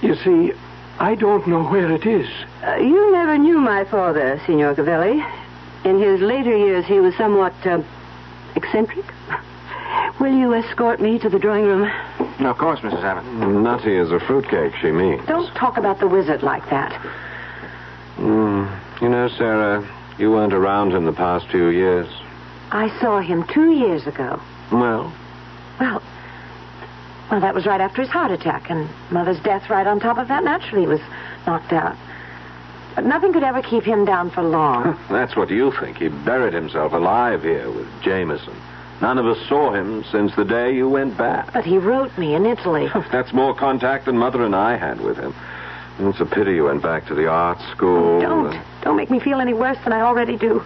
You 0.02 0.16
see, 0.16 0.52
I 1.00 1.16
don't 1.16 1.48
know 1.48 1.64
where 1.64 1.90
it 1.90 2.06
is. 2.06 2.28
Uh, 2.68 2.76
you 2.76 3.12
never 3.14 3.38
knew 3.38 3.60
my 3.60 3.86
father, 3.86 4.42
Signor 4.46 4.76
Cavelli. 4.76 5.24
In 5.86 6.00
his 6.00 6.20
later 6.20 6.56
years, 6.56 6.86
he 6.86 7.00
was 7.00 7.16
somewhat 7.16 7.54
uh, 7.66 7.82
eccentric. 8.56 9.06
Will 10.20 10.38
you 10.38 10.54
escort 10.54 11.00
me 11.00 11.18
to 11.20 11.30
the 11.30 11.40
drawing 11.40 11.64
room? 11.64 11.90
of 12.46 12.58
course, 12.58 12.80
Mrs. 12.82 13.04
Abbott. 13.04 13.26
Nutty 13.26 13.96
as 13.98 14.12
a 14.12 14.20
fruitcake, 14.20 14.74
she 14.82 14.92
means. 14.92 15.26
Don't 15.28 15.54
talk 15.56 15.78
about 15.78 16.00
the 16.00 16.08
wizard 16.08 16.44
like 16.44 16.70
that. 16.70 16.92
Mm, 18.18 18.80
you 19.02 19.10
know, 19.10 19.28
Sarah, 19.30 19.88
you 20.18 20.32
weren't 20.32 20.54
around 20.54 20.92
him 20.94 21.06
the 21.06 21.14
past 21.14 21.48
few 21.50 21.70
years. 21.70 22.08
I 22.72 22.98
saw 23.00 23.20
him 23.20 23.46
two 23.54 23.72
years 23.72 24.08
ago. 24.08 24.42
Well, 24.72 25.14
Well, 25.80 26.02
well, 27.30 27.42
that 27.42 27.56
was 27.56 27.66
right 27.66 27.82
after 27.82 28.02
his 28.02 28.12
heart 28.12 28.32
attack, 28.32 28.70
and 28.70 28.90
Mother's 29.10 29.40
death 29.42 29.70
right 29.70 29.88
on 29.88 30.00
top 30.00 30.18
of 30.18 30.28
that. 30.28 30.44
Naturally, 30.44 30.82
he 30.82 30.88
was 30.88 31.02
knocked 31.48 31.74
out. 31.74 31.98
But 32.96 33.06
nothing 33.06 33.32
could 33.32 33.44
ever 33.44 33.62
keep 33.62 33.84
him 33.84 34.06
down 34.06 34.32
for 34.32 34.44
long. 34.44 35.00
that's 35.10 35.36
what 35.36 35.50
you 35.50 35.72
think. 35.80 35.98
He 35.98 36.10
buried 36.10 36.54
himself 36.54 36.92
alive 36.92 37.42
here 37.44 37.72
with 37.72 37.88
Jameson. 38.02 38.54
None 39.02 39.18
of 39.18 39.26
us 39.26 39.38
saw 39.48 39.74
him 39.74 40.04
since 40.12 40.36
the 40.36 40.44
day 40.46 40.76
you 40.76 40.88
went 40.88 41.18
back. 41.18 41.54
But 41.54 41.66
he 41.66 41.78
wrote 41.78 42.16
me 42.18 42.36
in 42.36 42.46
Italy. 42.46 42.88
That's 43.12 43.34
more 43.34 43.56
contact 43.56 44.06
than 44.06 44.16
Mother 44.16 44.44
and 44.44 44.56
I 44.56 44.78
had 44.78 45.02
with 45.02 45.18
him. 45.18 45.34
It's 46.10 46.20
a 46.20 46.26
pity 46.26 46.56
you 46.56 46.66
went 46.66 46.82
back 46.82 47.06
to 47.08 47.16
the 47.16 47.28
art 47.28 47.60
school. 47.76 48.18
Oh, 48.18 48.22
don't. 48.22 48.62
Don't 48.82 48.98
make 48.98 49.12
me 49.12 49.20
feel 49.20 49.40
any 49.40 49.54
worse 49.54 49.78
than 49.84 49.94
I 49.94 50.02
already 50.02 50.36
do. 50.36 50.64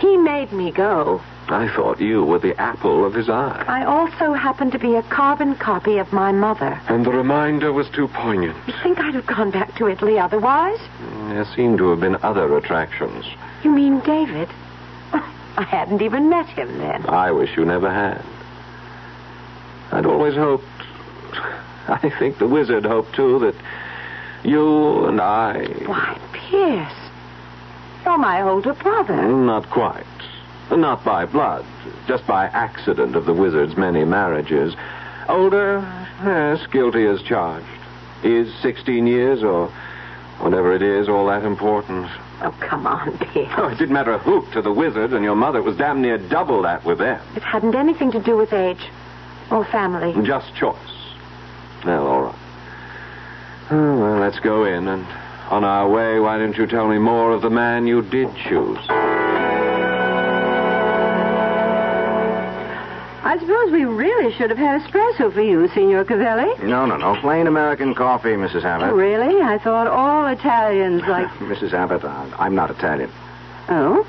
He 0.00 0.16
made 0.16 0.52
me 0.52 0.72
go. 0.72 1.20
I 1.48 1.68
thought 1.74 2.00
you 2.00 2.24
were 2.24 2.38
the 2.38 2.60
apple 2.60 3.06
of 3.06 3.14
his 3.14 3.28
eye. 3.30 3.64
I 3.66 3.84
also 3.84 4.34
happen 4.34 4.70
to 4.72 4.78
be 4.78 4.96
a 4.96 5.02
carbon 5.04 5.54
copy 5.54 5.98
of 5.98 6.12
my 6.12 6.30
mother. 6.32 6.78
And 6.88 7.06
the 7.06 7.10
reminder 7.10 7.72
was 7.72 7.88
too 7.88 8.08
poignant. 8.08 8.56
You 8.66 8.74
think 8.82 8.98
I'd 8.98 9.14
have 9.14 9.26
gone 9.26 9.50
back 9.50 9.74
to 9.76 9.88
Italy 9.88 10.18
otherwise? 10.18 10.78
Mm, 11.00 11.30
there 11.30 11.46
seemed 11.56 11.78
to 11.78 11.88
have 11.90 12.00
been 12.00 12.16
other 12.16 12.56
attractions. 12.56 13.24
You 13.64 13.70
mean 13.70 14.00
David? 14.00 14.48
I 15.12 15.62
hadn't 15.62 16.02
even 16.02 16.28
met 16.28 16.46
him 16.46 16.78
then. 16.78 17.06
I 17.06 17.30
wish 17.30 17.56
you 17.56 17.64
never 17.64 17.90
had. 17.90 18.22
I'd 19.90 20.04
always 20.04 20.34
hoped. 20.34 20.64
I 21.88 22.12
think 22.18 22.38
the 22.38 22.46
wizard 22.46 22.84
hoped, 22.84 23.14
too, 23.14 23.38
that 23.38 23.54
you 24.44 25.06
and 25.06 25.20
I. 25.20 25.64
Why, 25.86 26.18
Pierce. 26.32 26.92
You're 28.04 28.18
my 28.18 28.42
older 28.42 28.74
brother. 28.74 29.22
Not 29.22 29.68
quite. 29.70 30.04
Not 30.70 31.04
by 31.04 31.24
blood, 31.24 31.64
just 32.06 32.26
by 32.26 32.46
accident 32.46 33.16
of 33.16 33.24
the 33.24 33.32
wizard's 33.32 33.76
many 33.76 34.04
marriages. 34.04 34.74
Older, 35.28 35.80
yes, 36.22 36.66
guilty 36.70 37.06
as 37.06 37.22
charged. 37.22 37.66
Is 38.22 38.52
16 38.62 39.06
years 39.06 39.42
or 39.42 39.68
whatever 40.40 40.74
it 40.74 40.82
is 40.82 41.08
all 41.08 41.26
that 41.26 41.44
important? 41.44 42.08
Oh, 42.42 42.54
come 42.60 42.86
on, 42.86 43.18
Pierce. 43.18 43.52
Oh, 43.56 43.68
it 43.68 43.78
didn't 43.78 43.94
matter 43.94 44.12
a 44.12 44.18
hoot 44.18 44.52
to 44.52 44.62
the 44.62 44.72
wizard 44.72 45.12
and 45.12 45.24
your 45.24 45.34
mother. 45.36 45.58
It 45.58 45.64
was 45.64 45.76
damn 45.76 46.00
near 46.02 46.18
double 46.18 46.62
that 46.62 46.84
with 46.84 46.98
them. 46.98 47.20
It 47.34 47.42
hadn't 47.42 47.74
anything 47.74 48.12
to 48.12 48.22
do 48.22 48.36
with 48.36 48.52
age 48.52 48.90
or 49.50 49.64
family. 49.66 50.14
Just 50.26 50.54
choice. 50.54 50.76
Well, 51.84 52.06
all 52.06 52.22
right. 52.22 52.37
Oh, 53.70 53.98
well, 54.00 54.18
let's 54.18 54.40
go 54.40 54.64
in, 54.64 54.88
and 54.88 55.06
on 55.50 55.64
our 55.64 55.88
way, 55.88 56.18
why 56.20 56.38
don't 56.38 56.56
you 56.56 56.66
tell 56.66 56.88
me 56.88 56.98
more 56.98 57.32
of 57.32 57.42
the 57.42 57.50
man 57.50 57.86
you 57.86 58.02
did 58.02 58.28
choose? 58.48 58.78
I 63.24 63.36
suppose 63.38 63.70
we 63.70 63.84
really 63.84 64.32
should 64.34 64.48
have 64.48 64.58
had 64.58 64.80
espresso 64.80 65.32
for 65.32 65.42
you, 65.42 65.68
Signor 65.68 66.04
Cavelli. 66.04 66.50
No, 66.66 66.86
no, 66.86 66.96
no. 66.96 67.14
Plain 67.20 67.46
American 67.46 67.94
coffee, 67.94 68.30
Mrs. 68.30 68.64
Abbott. 68.64 68.90
Oh, 68.90 68.94
really? 68.94 69.42
I 69.42 69.58
thought 69.58 69.86
all 69.86 70.26
Italians 70.26 71.02
like. 71.08 71.28
Mrs. 71.38 71.74
Abbott, 71.74 72.04
I'm 72.04 72.54
not 72.54 72.70
Italian. 72.70 73.10
Oh? 73.68 74.06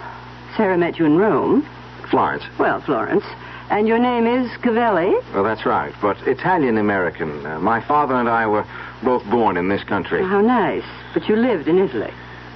Sarah 0.55 0.77
met 0.77 0.97
you 0.99 1.05
in 1.05 1.17
Rome. 1.17 1.67
Florence. 2.09 2.43
Well, 2.57 2.79
Florence. 2.81 3.25
And 3.69 3.87
your 3.87 3.99
name 3.99 4.25
is 4.25 4.49
Cavelli? 4.61 5.13
Well, 5.33 5.43
that's 5.43 5.65
right. 5.65 5.93
But 6.01 6.17
Italian 6.25 6.77
American. 6.77 7.45
Uh, 7.45 7.59
my 7.59 7.81
father 7.85 8.15
and 8.15 8.29
I 8.29 8.47
were 8.47 8.65
both 9.03 9.23
born 9.29 9.57
in 9.57 9.69
this 9.69 9.83
country. 9.83 10.23
How 10.23 10.41
nice. 10.41 10.83
But 11.13 11.27
you 11.27 11.35
lived 11.35 11.67
in 11.67 11.79
Italy. 11.79 12.11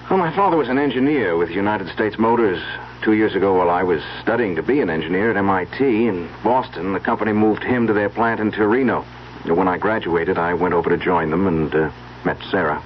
Well, 0.10 0.19
my 0.19 0.36
father 0.36 0.58
was 0.58 0.69
an 0.69 0.77
engineer 0.77 1.38
with 1.38 1.49
United 1.49 1.89
States 1.89 2.17
Motors. 2.19 2.62
Two 3.01 3.13
years 3.13 3.36
ago, 3.36 3.56
while 3.56 3.69
I 3.69 3.84
was 3.84 4.01
studying 4.21 4.56
to 4.56 4.63
be 4.63 4.79
an 4.82 4.89
engineer 4.89 5.32
at 5.32 5.38
MIT 5.38 6.08
in 6.08 6.29
Boston, 6.43 6.93
the 6.93 6.99
company 6.99 7.34
moved 7.34 7.63
him 7.63 7.88
to 7.88 7.93
their 7.93 8.10
plant 8.10 8.39
in 8.39 8.51
Torino. 8.51 9.01
When 9.45 9.67
I 9.67 9.77
graduated, 9.77 10.38
I 10.38 10.53
went 10.53 10.73
over 10.73 10.89
to 10.89 10.97
join 10.97 11.29
them 11.32 11.47
and 11.47 11.73
uh, 11.73 11.91
met 12.23 12.38
Sarah. 12.49 12.82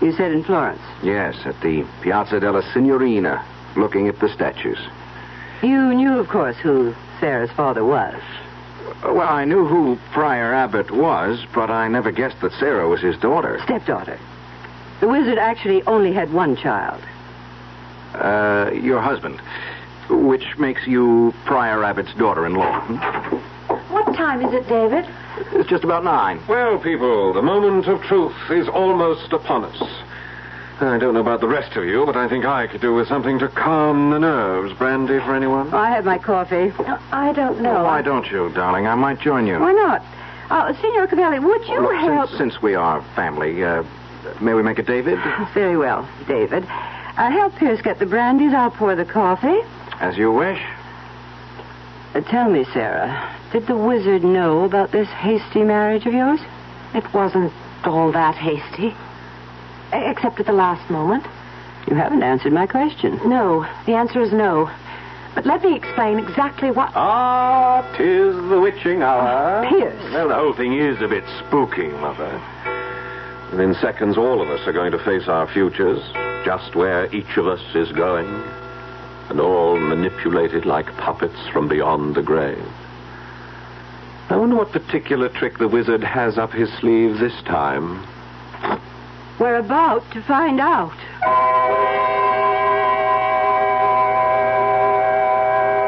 You 0.00 0.12
said 0.12 0.32
in 0.32 0.44
Florence. 0.44 0.80
Yes, 1.02 1.36
at 1.44 1.60
the 1.60 1.86
Piazza 2.00 2.40
della 2.40 2.62
Signoria, 2.72 3.44
looking 3.76 4.08
at 4.08 4.18
the 4.18 4.30
statues. 4.30 4.78
You 5.62 5.92
knew, 5.92 6.18
of 6.18 6.28
course, 6.28 6.56
who 6.56 6.94
Sarah's 7.20 7.50
father 7.50 7.84
was. 7.84 8.20
Uh, 9.02 9.12
Well, 9.12 9.28
I 9.28 9.44
knew 9.44 9.66
who 9.66 9.98
Prior 10.12 10.52
Abbott 10.52 10.90
was, 10.90 11.44
but 11.54 11.70
I 11.70 11.88
never 11.88 12.10
guessed 12.10 12.40
that 12.42 12.52
Sarah 12.54 12.88
was 12.88 13.00
his 13.00 13.16
daughter. 13.18 13.60
Stepdaughter. 13.64 14.18
The 15.00 15.08
wizard 15.08 15.38
actually 15.38 15.82
only 15.84 16.12
had 16.12 16.32
one 16.32 16.56
child. 16.56 17.00
Uh, 18.14 18.70
your 18.74 19.00
husband, 19.00 19.40
which 20.10 20.58
makes 20.58 20.86
you 20.86 21.32
Prior 21.46 21.82
Abbott's 21.84 22.12
daughter-in-law. 22.14 22.80
What 23.88 24.14
time 24.16 24.42
is 24.44 24.52
it, 24.52 24.68
David? 24.68 25.06
It's 25.52 25.68
just 25.70 25.84
about 25.84 26.04
nine. 26.04 26.40
Well, 26.48 26.78
people, 26.78 27.32
the 27.32 27.42
moment 27.42 27.86
of 27.86 28.02
truth 28.02 28.34
is 28.50 28.68
almost 28.68 29.32
upon 29.32 29.64
us. 29.64 29.82
I 30.82 30.98
don't 30.98 31.12
know 31.14 31.20
about 31.20 31.40
the 31.40 31.48
rest 31.48 31.76
of 31.76 31.84
you, 31.84 32.06
but 32.06 32.16
I 32.16 32.28
think 32.28 32.44
I 32.46 32.66
could 32.66 32.80
do 32.80 32.94
with 32.94 33.06
something 33.06 33.38
to 33.40 33.48
calm 33.48 34.10
the 34.10 34.18
nerves. 34.18 34.72
Brandy 34.78 35.18
for 35.18 35.34
anyone? 35.34 35.72
I 35.74 35.90
had 35.90 36.04
my 36.04 36.16
coffee. 36.18 36.72
I 37.12 37.32
don't 37.32 37.60
know. 37.60 37.84
Why 37.84 38.00
don't 38.02 38.26
you, 38.30 38.50
darling? 38.54 38.86
I 38.86 38.94
might 38.94 39.20
join 39.20 39.46
you. 39.46 39.58
Why 39.58 39.72
not? 39.72 40.02
Uh, 40.50 40.72
Signor 40.80 41.06
Cavelli, 41.06 41.38
would 41.38 41.68
you 41.68 41.80
Look, 41.80 41.94
help? 41.94 42.28
since, 42.30 42.38
since 42.54 42.62
we 42.62 42.74
are 42.74 43.02
family, 43.14 43.62
uh, 43.62 43.84
may 44.40 44.54
we 44.54 44.62
make 44.62 44.78
it 44.78 44.86
David? 44.86 45.18
Very 45.54 45.76
well, 45.76 46.08
David. 46.26 46.64
Uh, 46.64 47.30
help 47.30 47.54
Pierce 47.56 47.82
get 47.82 47.98
the 47.98 48.06
brandies. 48.06 48.54
I'll 48.54 48.70
pour 48.70 48.96
the 48.96 49.04
coffee. 49.04 49.60
As 50.00 50.16
you 50.16 50.32
wish. 50.32 50.60
Uh, 52.14 52.20
tell 52.22 52.50
me, 52.50 52.64
Sarah, 52.72 53.36
did 53.52 53.66
the 53.66 53.76
wizard 53.76 54.24
know 54.24 54.64
about 54.64 54.92
this 54.92 55.08
hasty 55.08 55.62
marriage 55.62 56.06
of 56.06 56.14
yours? 56.14 56.40
It 56.94 57.12
wasn't 57.12 57.52
all 57.84 58.10
that 58.12 58.34
hasty. 58.34 58.94
Except 59.92 60.40
at 60.40 60.46
the 60.46 60.52
last 60.52 60.88
moment. 60.90 61.24
You 61.88 61.96
haven't 61.96 62.22
answered 62.22 62.52
my 62.52 62.66
question. 62.66 63.20
No, 63.24 63.66
the 63.86 63.94
answer 63.94 64.20
is 64.20 64.32
no. 64.32 64.70
But 65.34 65.46
let 65.46 65.62
me 65.62 65.74
explain 65.74 66.18
exactly 66.18 66.70
what. 66.70 66.90
Ah, 66.94 67.82
tis 67.96 68.34
the 68.48 68.60
witching 68.60 69.02
hour. 69.02 69.66
Pierce. 69.68 70.12
Well, 70.12 70.28
the 70.28 70.34
whole 70.34 70.54
thing 70.54 70.74
is 70.74 71.00
a 71.00 71.08
bit 71.08 71.24
spooky, 71.38 71.88
Mother. 71.88 72.40
And 73.52 73.60
in 73.60 73.74
seconds, 73.74 74.16
all 74.16 74.42
of 74.42 74.48
us 74.48 74.66
are 74.66 74.72
going 74.72 74.92
to 74.92 75.04
face 75.04 75.28
our 75.28 75.46
futures, 75.52 76.00
just 76.44 76.74
where 76.74 77.12
each 77.14 77.36
of 77.36 77.46
us 77.46 77.62
is 77.74 77.90
going, 77.92 78.28
and 79.28 79.40
all 79.40 79.78
manipulated 79.78 80.66
like 80.66 80.86
puppets 80.96 81.48
from 81.52 81.68
beyond 81.68 82.14
the 82.14 82.22
grave. 82.22 82.64
I 84.28 84.36
wonder 84.36 84.56
what 84.56 84.70
particular 84.70 85.28
trick 85.28 85.58
the 85.58 85.66
wizard 85.66 86.04
has 86.04 86.38
up 86.38 86.52
his 86.52 86.70
sleeve 86.78 87.18
this 87.18 87.34
time. 87.42 88.06
We're 89.40 89.56
about 89.56 90.02
to 90.12 90.20
find 90.24 90.60
out. 90.60 90.92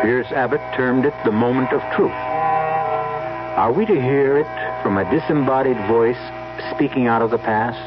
Pierce 0.02 0.26
Abbott 0.32 0.62
termed 0.74 1.04
it 1.04 1.12
the 1.26 1.32
moment 1.32 1.70
of 1.70 1.82
truth. 1.94 2.10
Are 2.10 3.70
we 3.70 3.84
to 3.84 4.00
hear 4.00 4.38
it 4.38 4.82
from 4.82 4.96
a 4.96 5.04
disembodied 5.10 5.76
voice 5.86 6.16
speaking 6.74 7.08
out 7.08 7.20
of 7.20 7.30
the 7.30 7.36
past? 7.36 7.78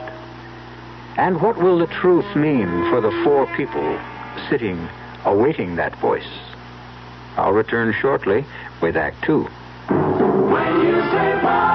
And 1.18 1.42
what 1.42 1.58
will 1.58 1.80
the 1.80 1.88
truth 1.88 2.36
mean 2.36 2.68
for 2.92 3.02
the 3.02 3.12
four 3.24 3.48
people 3.58 4.00
sitting 4.48 4.88
awaiting 5.26 5.78
that 5.78 5.96
voice? 5.96 6.30
I'll 7.38 7.54
return 7.54 7.92
shortly 8.00 8.46
with 8.82 8.96
Act 8.96 9.24
Two. 9.24 9.46
When 9.90 10.82
you 10.86 11.02
say 11.10 11.40
Budweiser, 11.42 11.75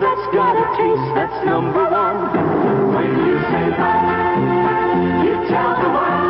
that's 0.00 0.34
got 0.34 0.56
a 0.56 0.66
taste 0.76 1.14
that's 1.14 1.46
number 1.46 1.84
one. 1.88 2.18
When 2.94 3.10
you 3.26 3.36
say 3.50 3.66
Bud, 3.76 4.02
you 5.24 5.34
tell 5.48 5.72
the 5.82 5.88
world 5.88 6.25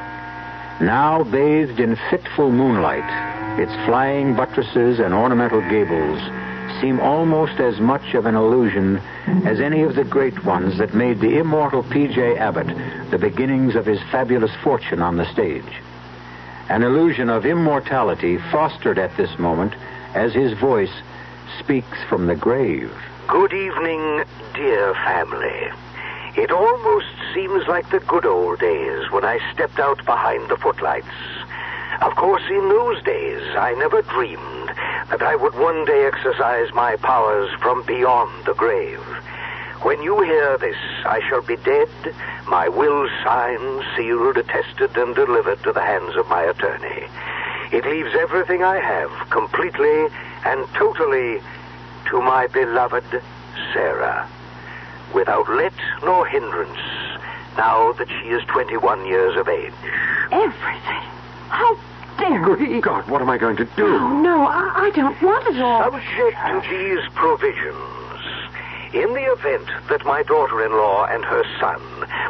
Now 0.81 1.23
bathed 1.23 1.79
in 1.79 1.97
fitful 2.09 2.51
moonlight, 2.51 3.59
its 3.59 3.73
flying 3.85 4.35
buttresses 4.35 4.99
and 4.99 5.13
ornamental 5.13 5.61
gables 5.69 6.19
seem 6.81 6.99
almost 6.99 7.59
as 7.59 7.79
much 7.79 8.13
of 8.13 8.25
an 8.25 8.35
illusion 8.35 8.97
as 9.45 9.59
any 9.59 9.83
of 9.83 9.95
the 9.95 10.03
great 10.03 10.43
ones 10.45 10.77
that 10.77 10.93
made 10.93 11.19
the 11.19 11.37
immortal 11.37 11.83
P.J. 11.83 12.37
Abbott 12.37 12.67
the 13.11 13.17
beginnings 13.17 13.75
of 13.75 13.85
his 13.85 13.99
fabulous 14.11 14.51
fortune 14.63 15.01
on 15.01 15.17
the 15.17 15.31
stage. 15.31 15.81
An 16.69 16.83
illusion 16.83 17.29
of 17.29 17.45
immortality 17.45 18.37
fostered 18.51 18.97
at 18.97 19.15
this 19.17 19.37
moment 19.37 19.73
as 20.13 20.33
his 20.33 20.53
voice 20.59 20.93
speaks 21.57 21.97
from 22.07 22.27
the 22.27 22.35
grave. 22.35 22.91
Good 23.27 23.53
evening, 23.53 24.23
dear 24.53 24.93
family. 24.93 25.69
It 26.35 26.51
almost 26.51 27.07
seems 27.33 27.67
like 27.67 27.89
the 27.89 27.99
good 27.99 28.25
old 28.25 28.59
days 28.59 29.11
when 29.11 29.25
I 29.25 29.39
stepped 29.53 29.79
out 29.79 30.03
behind 30.05 30.49
the 30.49 30.57
footlights. 30.57 31.07
Of 32.01 32.15
course, 32.15 32.43
in 32.49 32.69
those 32.69 33.01
days, 33.03 33.41
I 33.55 33.73
never 33.73 34.01
dreamed 34.03 34.69
that 35.09 35.21
I 35.21 35.35
would 35.35 35.55
one 35.55 35.85
day 35.85 36.05
exercise 36.05 36.73
my 36.73 36.95
powers 36.97 37.49
from 37.61 37.85
beyond 37.85 38.45
the 38.45 38.53
grave. 38.53 39.03
When 39.81 40.01
you 40.01 40.21
hear 40.21 40.57
this, 40.57 40.77
I 41.05 41.21
shall 41.27 41.41
be 41.41 41.55
dead, 41.57 41.89
my 42.47 42.67
will 42.67 43.09
signed, 43.23 43.83
sealed, 43.95 44.37
attested, 44.37 44.95
and 44.97 45.15
delivered 45.15 45.63
to 45.63 45.71
the 45.71 45.81
hands 45.81 46.15
of 46.15 46.27
my 46.27 46.43
attorney. 46.43 47.07
It 47.71 47.85
leaves 47.85 48.15
everything 48.15 48.63
I 48.63 48.79
have 48.79 49.29
completely 49.29 50.07
and 50.45 50.67
totally 50.73 51.41
to 52.09 52.21
my 52.21 52.47
beloved 52.47 53.21
Sarah, 53.73 54.27
without 55.13 55.49
let 55.49 55.73
nor 56.03 56.25
hindrance, 56.25 56.79
now 57.57 57.91
that 57.93 58.07
she 58.07 58.29
is 58.29 58.43
21 58.45 59.05
years 59.05 59.35
of 59.37 59.47
age. 59.47 59.73
Everything. 60.31 61.05
How 61.49 61.77
dare 62.17 62.55
Good 62.55 62.83
God, 62.83 63.09
what 63.09 63.21
am 63.21 63.29
I 63.29 63.37
going 63.37 63.57
to 63.57 63.65
do? 63.65 63.85
Oh, 63.85 64.21
no, 64.21 64.45
I, 64.45 64.87
I 64.87 64.91
don't 64.91 65.21
want 65.21 65.47
it 65.47 65.61
all. 65.61 65.91
Subject 65.91 66.37
to 66.37 66.69
these 66.69 67.05
provisions, 67.15 67.77
in 68.93 69.13
the 69.13 69.31
event 69.31 69.67
that 69.87 70.05
my 70.05 70.23
daughter-in-law 70.23 71.05
and 71.05 71.23
her 71.23 71.43
son 71.59 71.79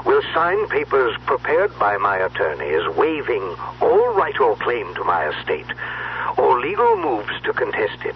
will 0.05 0.21
sign 0.33 0.67
papers 0.67 1.15
prepared 1.25 1.71
by 1.79 1.97
my 1.97 2.17
attorneys 2.17 2.85
waiving 2.97 3.43
all 3.81 4.13
right 4.13 4.37
or 4.39 4.55
claim 4.57 4.93
to 4.95 5.03
my 5.03 5.29
estate, 5.29 5.71
or 6.37 6.59
legal 6.59 6.97
moves 6.97 7.31
to 7.43 7.53
contest 7.53 8.03
it, 8.03 8.15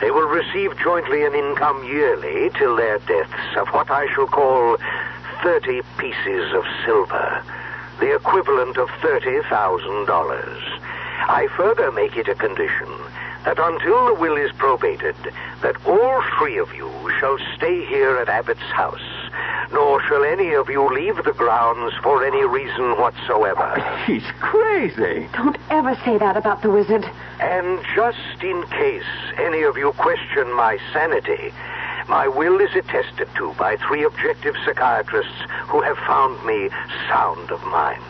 they 0.00 0.10
will 0.10 0.28
receive 0.28 0.78
jointly 0.78 1.24
an 1.24 1.34
income 1.34 1.82
yearly 1.84 2.50
till 2.50 2.76
their 2.76 2.98
deaths 3.00 3.56
of 3.56 3.68
what 3.68 3.90
I 3.90 4.06
shall 4.14 4.26
call 4.26 4.76
30 5.42 5.82
pieces 5.98 6.54
of 6.54 6.64
silver, 6.84 7.42
the 7.98 8.14
equivalent 8.14 8.76
of 8.76 8.88
$30,000. 9.02 10.80
I 11.28 11.48
further 11.56 11.90
make 11.90 12.16
it 12.16 12.28
a 12.28 12.34
condition 12.34 12.88
that 13.44 13.58
until 13.58 14.06
the 14.06 14.14
will 14.14 14.36
is 14.36 14.52
probated, 14.52 15.16
that 15.62 15.76
all 15.86 16.22
three 16.38 16.58
of 16.58 16.74
you 16.74 16.90
shall 17.18 17.38
stay 17.56 17.84
here 17.86 18.16
at 18.16 18.28
Abbott's 18.28 18.60
house, 18.60 19.00
nor 19.72 20.02
shall 20.02 20.24
any 20.24 20.52
of 20.54 20.68
you 20.68 20.88
leave 20.92 21.16
the 21.24 21.32
grounds 21.32 21.94
for 22.02 22.24
any 22.24 22.44
reason 22.44 22.98
whatsoever. 22.98 23.80
He's 24.06 24.26
crazy. 24.40 25.28
Don't 25.32 25.58
ever 25.70 25.96
say 26.04 26.18
that 26.18 26.36
about 26.36 26.62
the 26.62 26.70
wizard. 26.70 27.08
And 27.40 27.80
just 27.94 28.42
in 28.42 28.62
case 28.68 29.04
any 29.38 29.62
of 29.62 29.76
you 29.76 29.92
question 29.92 30.52
my 30.52 30.78
sanity, 30.92 31.52
my 32.08 32.26
will 32.28 32.60
is 32.60 32.74
attested 32.74 33.28
to 33.36 33.54
by 33.54 33.76
three 33.76 34.04
objective 34.04 34.56
psychiatrists 34.64 35.40
who 35.68 35.80
have 35.80 35.96
found 35.98 36.44
me 36.44 36.68
sound 37.08 37.50
of 37.50 37.64
mind. 37.66 38.02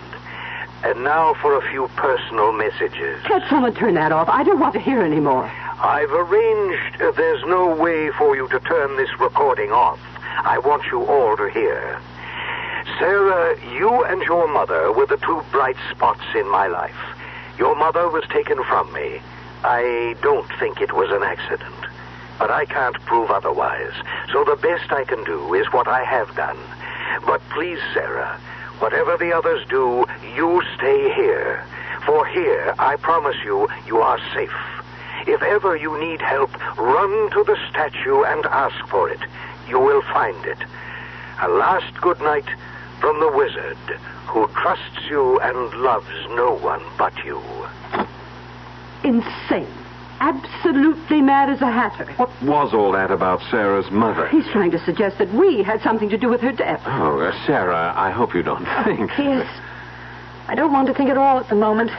And 0.83 1.05
now 1.05 1.35
for 1.35 1.59
a 1.59 1.71
few 1.71 1.89
personal 1.97 2.53
messages. 2.53 3.21
Can't 3.25 3.45
someone 3.51 3.75
turn 3.75 3.95
that 3.95 4.13
off? 4.13 4.29
I 4.29 4.43
don't 4.43 4.61
want 4.61 4.73
to 4.75 4.81
hear 4.81 5.03
any 5.03 5.21
more. 5.21 5.45
I've 5.45 6.11
arranged 6.11 7.03
uh, 7.03 7.11
there's 7.13 7.45
no 7.47 7.75
way 7.75 8.11
for 8.19 8.35
you 8.37 8.49
to 8.49 8.61
turn 8.61 8.97
this 8.97 9.11
recording 9.21 9.73
off. 9.73 9.99
I 10.45 10.59
want 10.59 10.85
you 10.91 11.05
all 11.05 11.37
to 11.37 11.49
hear. 11.51 12.01
Sarah, 12.99 13.59
you 13.73 14.05
and 14.05 14.23
your 14.23 14.49
mother 14.53 14.93
were 14.93 15.07
the 15.07 15.19
two 15.19 15.43
bright 15.53 15.77
spots 15.91 16.25
in 16.35 16.49
my 16.51 16.67
life. 16.67 16.97
Your 17.59 17.77
mother 17.77 18.09
was 18.09 18.25
taken 18.31 18.63
from 18.65 18.93
me. 18.93 19.21
I 19.63 20.17
don't 20.23 20.49
think 20.59 20.81
it 20.81 20.93
was 20.93 21.11
an 21.11 21.23
accident. 21.23 21.75
But 22.39 22.51
I 22.51 22.65
can't 22.65 22.99
prove 23.05 23.31
otherwise. 23.31 23.93
So 24.33 24.45
the 24.45 24.57
best 24.57 24.91
I 24.93 25.05
can 25.05 25.25
do 25.25 25.53
is 25.55 25.67
what 25.73 25.89
I 25.89 26.05
have 26.05 26.35
done. 26.37 26.57
But 27.27 27.43
please, 27.51 27.79
Sarah, 27.93 28.41
whatever 28.81 29.17
the 29.17 29.33
others 29.33 29.67
do, 29.69 30.05
you 30.35 30.63
stay 30.77 31.13
here. 31.15 31.65
For 32.07 32.27
here, 32.27 32.75
I 32.79 32.97
promise 32.97 33.37
you, 33.45 33.69
you 33.87 33.99
are 33.99 34.19
safe. 34.35 34.51
If 35.27 35.43
ever 35.43 35.77
you 35.77 35.99
need 36.01 36.21
help, 36.21 36.51
run 36.79 37.31
to 37.31 37.45
the 37.45 37.59
statue 37.71 38.23
and 38.25 38.45
ask 38.47 38.89
for 38.89 39.11
it. 39.11 39.21
You 39.69 39.79
will 39.79 40.03
find 40.03 40.45
it. 40.47 40.59
A 41.43 41.49
last 41.49 42.01
good 42.01 42.21
night 42.21 42.49
from 43.01 43.21
the 43.21 43.31
wizard, 43.31 43.79
who 44.27 44.47
trusts 44.49 45.09
you 45.09 45.39
and 45.41 45.83
loves 45.83 46.09
no 46.31 46.55
one 46.55 46.83
but 46.99 47.13
you. 47.25 47.41
Insane. 49.05 49.67
Absolutely 50.21 51.23
mad 51.23 51.49
as 51.49 51.63
a 51.63 51.71
hatter. 51.73 52.05
What 52.17 52.31
was 52.43 52.75
all 52.75 52.93
that 52.93 53.11
about 53.11 53.41
Sarah's 53.51 53.91
mother? 53.91 54.29
He's 54.29 54.47
trying 54.53 54.71
to 54.73 54.85
suggest 54.85 55.19
that 55.19 55.33
we 55.33 55.63
had 55.63 55.81
something 55.83 56.11
to 56.11 56.19
do 56.19 56.29
with 56.29 56.41
her 56.43 56.53
death. 56.53 56.83
Oh, 56.87 57.21
uh, 57.21 57.33
Sarah, 57.47 57.93
I 57.97 58.11
hope 58.11 58.35
you 58.35 58.43
don't 58.43 58.65
think. 58.85 59.11
Yes. 59.19 59.49
I 60.47 60.55
don't 60.55 60.73
want 60.73 60.89
to 60.89 60.95
think 60.95 61.09
at 61.11 61.17
all 61.17 61.39
at 61.39 61.49
the 61.49 61.55
moment. 61.55 61.91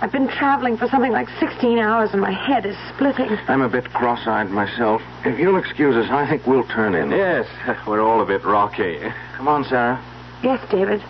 I've 0.00 0.12
been 0.12 0.28
traveling 0.28 0.76
for 0.76 0.86
something 0.88 1.10
like 1.10 1.28
16 1.40 1.78
hours 1.78 2.10
and 2.12 2.20
my 2.20 2.30
head 2.30 2.64
is 2.66 2.76
splitting. 2.94 3.30
I'm 3.48 3.62
a 3.62 3.68
bit 3.68 3.90
cross-eyed 3.92 4.50
myself. 4.50 5.02
If 5.24 5.40
you'll 5.40 5.58
excuse 5.58 5.96
us, 5.96 6.08
I 6.10 6.28
think 6.28 6.46
we'll 6.46 6.66
turn 6.68 6.94
in. 6.94 7.10
Yes, 7.10 7.46
we're 7.86 8.00
all 8.02 8.20
a 8.20 8.26
bit 8.26 8.44
rocky. 8.44 9.00
Come 9.36 9.48
on, 9.48 9.64
Sarah. 9.64 10.00
Yes, 10.42 10.60
David. 10.70 11.02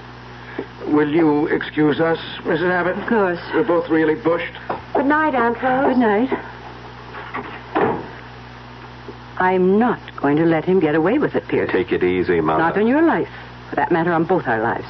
Will 0.87 1.09
you 1.09 1.47
excuse 1.47 2.01
us, 2.01 2.18
Mrs. 2.40 2.71
Abbott? 2.71 2.99
Of 2.99 3.09
course. 3.09 3.40
We're 3.55 3.64
both 3.64 3.88
really 3.88 4.14
bushed. 4.14 4.53
Good 4.94 5.07
night, 5.07 5.35
Aunt 5.35 5.62
Rose. 5.62 5.94
Good 5.94 5.99
night. 5.99 6.31
I'm 9.38 9.79
not 9.79 10.01
going 10.16 10.37
to 10.38 10.44
let 10.44 10.64
him 10.64 10.81
get 10.81 10.94
away 10.94 11.18
with 11.18 11.35
it, 11.37 11.47
Pierce. 11.47 11.71
Take 11.71 11.92
it 11.92 12.03
easy, 12.03 12.40
Mother. 12.40 12.59
Not 12.59 12.77
on 12.77 12.87
your 12.87 13.03
life. 13.03 13.29
For 13.71 13.77
that 13.77 13.92
matter, 13.92 14.12
on 14.12 14.25
both 14.25 14.47
our 14.47 14.61
lives. 14.61 14.87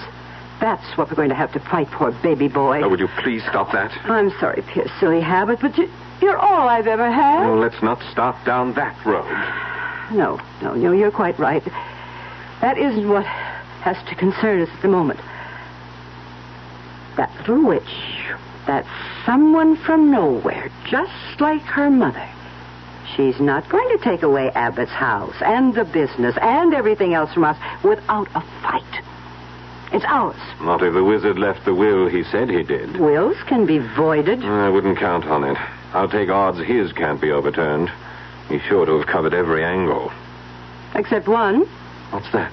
That's 0.61 0.97
what 0.97 1.11
we're 1.11 1.17
going 1.17 1.29
to 1.29 1.35
have 1.35 1.53
to 1.53 1.61
fight 1.61 1.89
for, 1.89 2.11
baby 2.23 2.49
boy. 2.49 2.83
Oh, 2.83 2.89
would 2.89 3.01
you 3.01 3.09
please 3.23 3.43
stop 3.49 3.73
that? 3.73 3.93
I'm 4.05 4.31
sorry, 4.41 4.63
Pierce, 4.63 4.91
silly 4.99 5.21
habit, 5.21 5.59
but 5.61 5.77
you, 5.77 5.91
you're 6.21 6.39
all 6.39 6.69
I've 6.69 6.87
ever 6.87 7.11
had. 7.11 7.47
Well, 7.47 7.59
let's 7.59 7.81
not 7.83 8.01
start 8.11 8.37
down 8.45 8.75
that 8.75 8.97
road. 9.05 9.29
No, 10.17 10.41
no, 10.63 10.75
no, 10.75 10.93
you're 10.93 11.13
quite 11.13 11.39
right. 11.39 11.63
That 12.61 12.79
isn't 12.79 13.09
what 13.09 13.27
has 13.27 13.97
to 14.09 14.15
concern 14.15 14.63
us 14.63 14.69
at 14.75 14.83
the 14.83 14.89
moment. 14.89 15.21
That 17.19 17.31
little 17.41 17.67
witch, 17.67 17.83
that 18.67 18.87
someone 19.27 19.77
from 19.77 20.11
nowhere, 20.11 20.71
just 20.89 21.41
like 21.41 21.63
her 21.63 21.91
mother. 21.91 22.27
She's 23.17 23.41
not 23.41 23.69
going 23.69 23.89
to 23.89 24.05
take 24.05 24.23
away 24.23 24.51
Abbott's 24.55 24.93
house 24.93 25.35
and 25.41 25.75
the 25.75 25.85
business 25.85 26.37
and 26.41 26.73
everything 26.73 27.15
else 27.15 27.35
from 27.35 27.43
us 27.43 27.59
without 27.83 28.29
a 28.37 28.41
fight. 28.63 29.03
It's 29.93 30.05
ours. 30.07 30.37
Not 30.61 30.83
if 30.83 30.95
the 30.95 31.03
wizard 31.03 31.39
left 31.41 31.65
the 31.65 31.75
will 31.75 32.09
he 32.09 32.23
said 32.23 32.51
he 32.51 32.63
did. 32.63 32.99
Wills 32.99 33.37
can 33.49 33.67
be 33.67 33.79
voided. 33.79 34.45
I 34.45 34.69
wouldn't 34.69 34.99
count 34.99 35.25
on 35.25 35.43
it. 35.43 35.59
I'll 35.93 36.09
take 36.09 36.29
odds 36.29 36.61
his 36.61 36.93
can't 36.93 37.21
be 37.21 37.33
overturned. 37.33 37.91
He's 38.49 38.63
sure 38.63 38.87
to 38.87 38.99
have 38.99 39.09
covered 39.09 39.35
every 39.35 39.65
angle. 39.65 40.13
Except 40.95 41.27
one. 41.27 41.67
What's 42.11 42.31
that? 42.33 42.53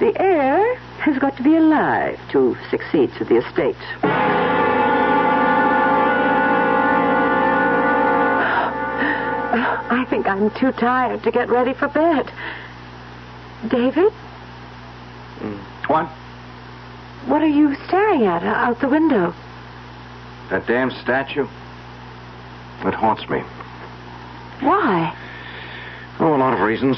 The 0.00 0.18
heir 0.20 0.76
has 1.04 1.18
got 1.18 1.36
to 1.36 1.42
be 1.42 1.56
alive 1.56 2.18
to 2.32 2.56
succeed 2.70 3.12
to 3.18 3.24
the 3.24 3.36
estate. 3.36 3.76
I 9.92 10.06
think 10.08 10.26
I'm 10.26 10.50
too 10.50 10.72
tired 10.72 11.22
to 11.24 11.30
get 11.30 11.48
ready 11.48 11.74
for 11.74 11.88
bed. 11.88 12.30
David, 13.68 14.12
What? 15.86 16.06
what 17.26 17.42
are 17.42 17.48
you 17.48 17.74
staring 17.86 18.24
at 18.24 18.42
uh, 18.42 18.46
out 18.46 18.80
the 18.80 18.88
window? 18.88 19.34
That 20.50 20.66
damn 20.66 20.90
statue? 20.90 21.46
It 22.84 22.94
haunts 22.94 23.28
me. 23.28 23.40
Why? 24.60 25.14
Oh, 26.20 26.34
a 26.34 26.38
lot 26.38 26.54
of 26.54 26.60
reasons. 26.60 26.96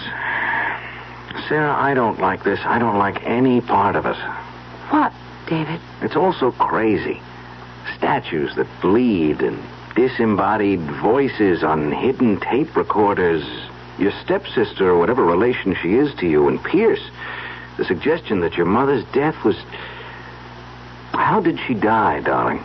Sarah, 1.53 1.75
I 1.75 1.93
don't 1.93 2.19
like 2.19 2.45
this. 2.45 2.61
I 2.65 2.79
don't 2.79 2.97
like 2.97 3.23
any 3.27 3.61
part 3.61 3.95
of 3.95 4.07
it. 4.07 4.17
What, 4.89 5.13
David? 5.47 5.83
It's 6.01 6.17
all 6.17 6.33
so 6.33 6.51
crazy. 6.53 7.21
Statues 7.99 8.55
that 8.57 8.67
bleed 8.81 9.43
and 9.43 9.63
disembodied 9.95 10.81
voices 11.03 11.63
on 11.63 11.93
hidden 11.93 12.41
tape 12.41 12.75
recorders. 12.75 13.45
Your 13.99 14.13
stepsister, 14.25 14.89
or 14.89 14.99
whatever 14.99 15.27
relation 15.27 15.77
she 15.83 15.93
is 15.93 16.15
to 16.21 16.27
you, 16.27 16.49
and 16.49 16.65
Pierce. 16.65 17.07
The 17.77 17.85
suggestion 17.85 18.41
that 18.41 18.55
your 18.55 18.65
mother's 18.65 19.05
death 19.13 19.45
was. 19.45 19.59
How 21.13 21.43
did 21.43 21.61
she 21.67 21.75
die, 21.75 22.21
darling? 22.21 22.65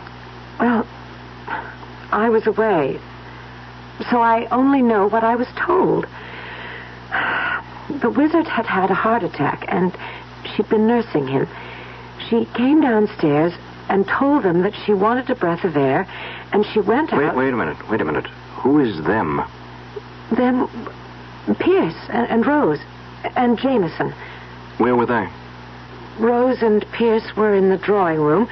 Well, 0.58 0.86
I 2.10 2.30
was 2.30 2.46
away, 2.46 2.98
so 4.10 4.22
I 4.22 4.46
only 4.46 4.80
know 4.80 5.10
what 5.10 5.24
I 5.24 5.36
was 5.36 5.48
told. 5.58 6.06
The 7.88 8.10
wizard 8.10 8.46
had 8.46 8.66
had 8.66 8.90
a 8.90 8.94
heart 8.94 9.22
attack, 9.22 9.64
and 9.68 9.96
she'd 10.44 10.68
been 10.68 10.86
nursing 10.86 11.26
him. 11.26 11.48
She 12.28 12.44
came 12.54 12.80
downstairs 12.80 13.54
and 13.88 14.06
told 14.06 14.42
them 14.42 14.62
that 14.62 14.74
she 14.84 14.92
wanted 14.92 15.30
a 15.30 15.34
breath 15.34 15.64
of 15.64 15.76
air, 15.76 16.06
and 16.52 16.64
she 16.66 16.80
went 16.80 17.12
Wait, 17.12 17.26
out. 17.26 17.36
wait 17.36 17.52
a 17.52 17.56
minute. 17.56 17.88
Wait 17.88 18.00
a 18.00 18.04
minute. 18.04 18.26
Who 18.56 18.78
is 18.80 19.02
them? 19.04 19.42
Them, 20.36 20.68
Pierce 21.58 21.96
and, 22.10 22.28
and 22.28 22.46
Rose 22.46 22.80
and 23.36 23.58
Jameson. 23.58 24.12
Where 24.76 24.94
were 24.94 25.06
they? 25.06 25.26
Rose 26.18 26.60
and 26.62 26.84
Pierce 26.92 27.34
were 27.36 27.54
in 27.54 27.70
the 27.70 27.78
drawing 27.78 28.20
room. 28.20 28.48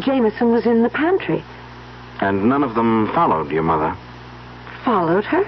Jameson 0.00 0.52
was 0.52 0.66
in 0.66 0.82
the 0.82 0.90
pantry. 0.90 1.42
And 2.20 2.48
none 2.48 2.62
of 2.62 2.74
them 2.74 3.10
followed 3.14 3.50
your 3.50 3.62
mother. 3.62 3.96
Followed 4.84 5.24
her. 5.24 5.44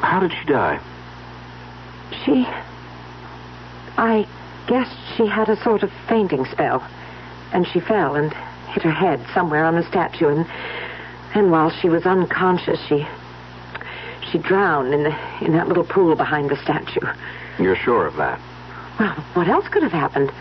How 0.00 0.20
did 0.20 0.32
she 0.32 0.44
die? 0.46 0.78
She. 2.24 2.46
I 3.98 4.26
guessed 4.66 4.96
she 5.16 5.26
had 5.26 5.48
a 5.48 5.62
sort 5.62 5.82
of 5.82 5.90
fainting 6.08 6.44
spell. 6.46 6.86
And 7.52 7.66
she 7.66 7.80
fell 7.80 8.16
and 8.16 8.32
hit 8.68 8.82
her 8.82 8.92
head 8.92 9.24
somewhere 9.32 9.64
on 9.64 9.76
the 9.76 9.88
statue. 9.88 10.28
And, 10.28 10.46
and 11.34 11.50
while 11.50 11.70
she 11.70 11.88
was 11.88 12.04
unconscious, 12.04 12.80
she. 12.88 13.06
She 14.32 14.38
drowned 14.38 14.92
in, 14.92 15.04
the, 15.04 15.44
in 15.44 15.52
that 15.52 15.68
little 15.68 15.84
pool 15.84 16.16
behind 16.16 16.50
the 16.50 16.56
statue. 16.56 17.06
You're 17.60 17.76
sure 17.76 18.06
of 18.06 18.16
that? 18.16 18.40
Well, 18.98 19.14
what 19.34 19.48
else 19.48 19.68
could 19.68 19.84
have 19.84 19.92
happened? 19.92 20.32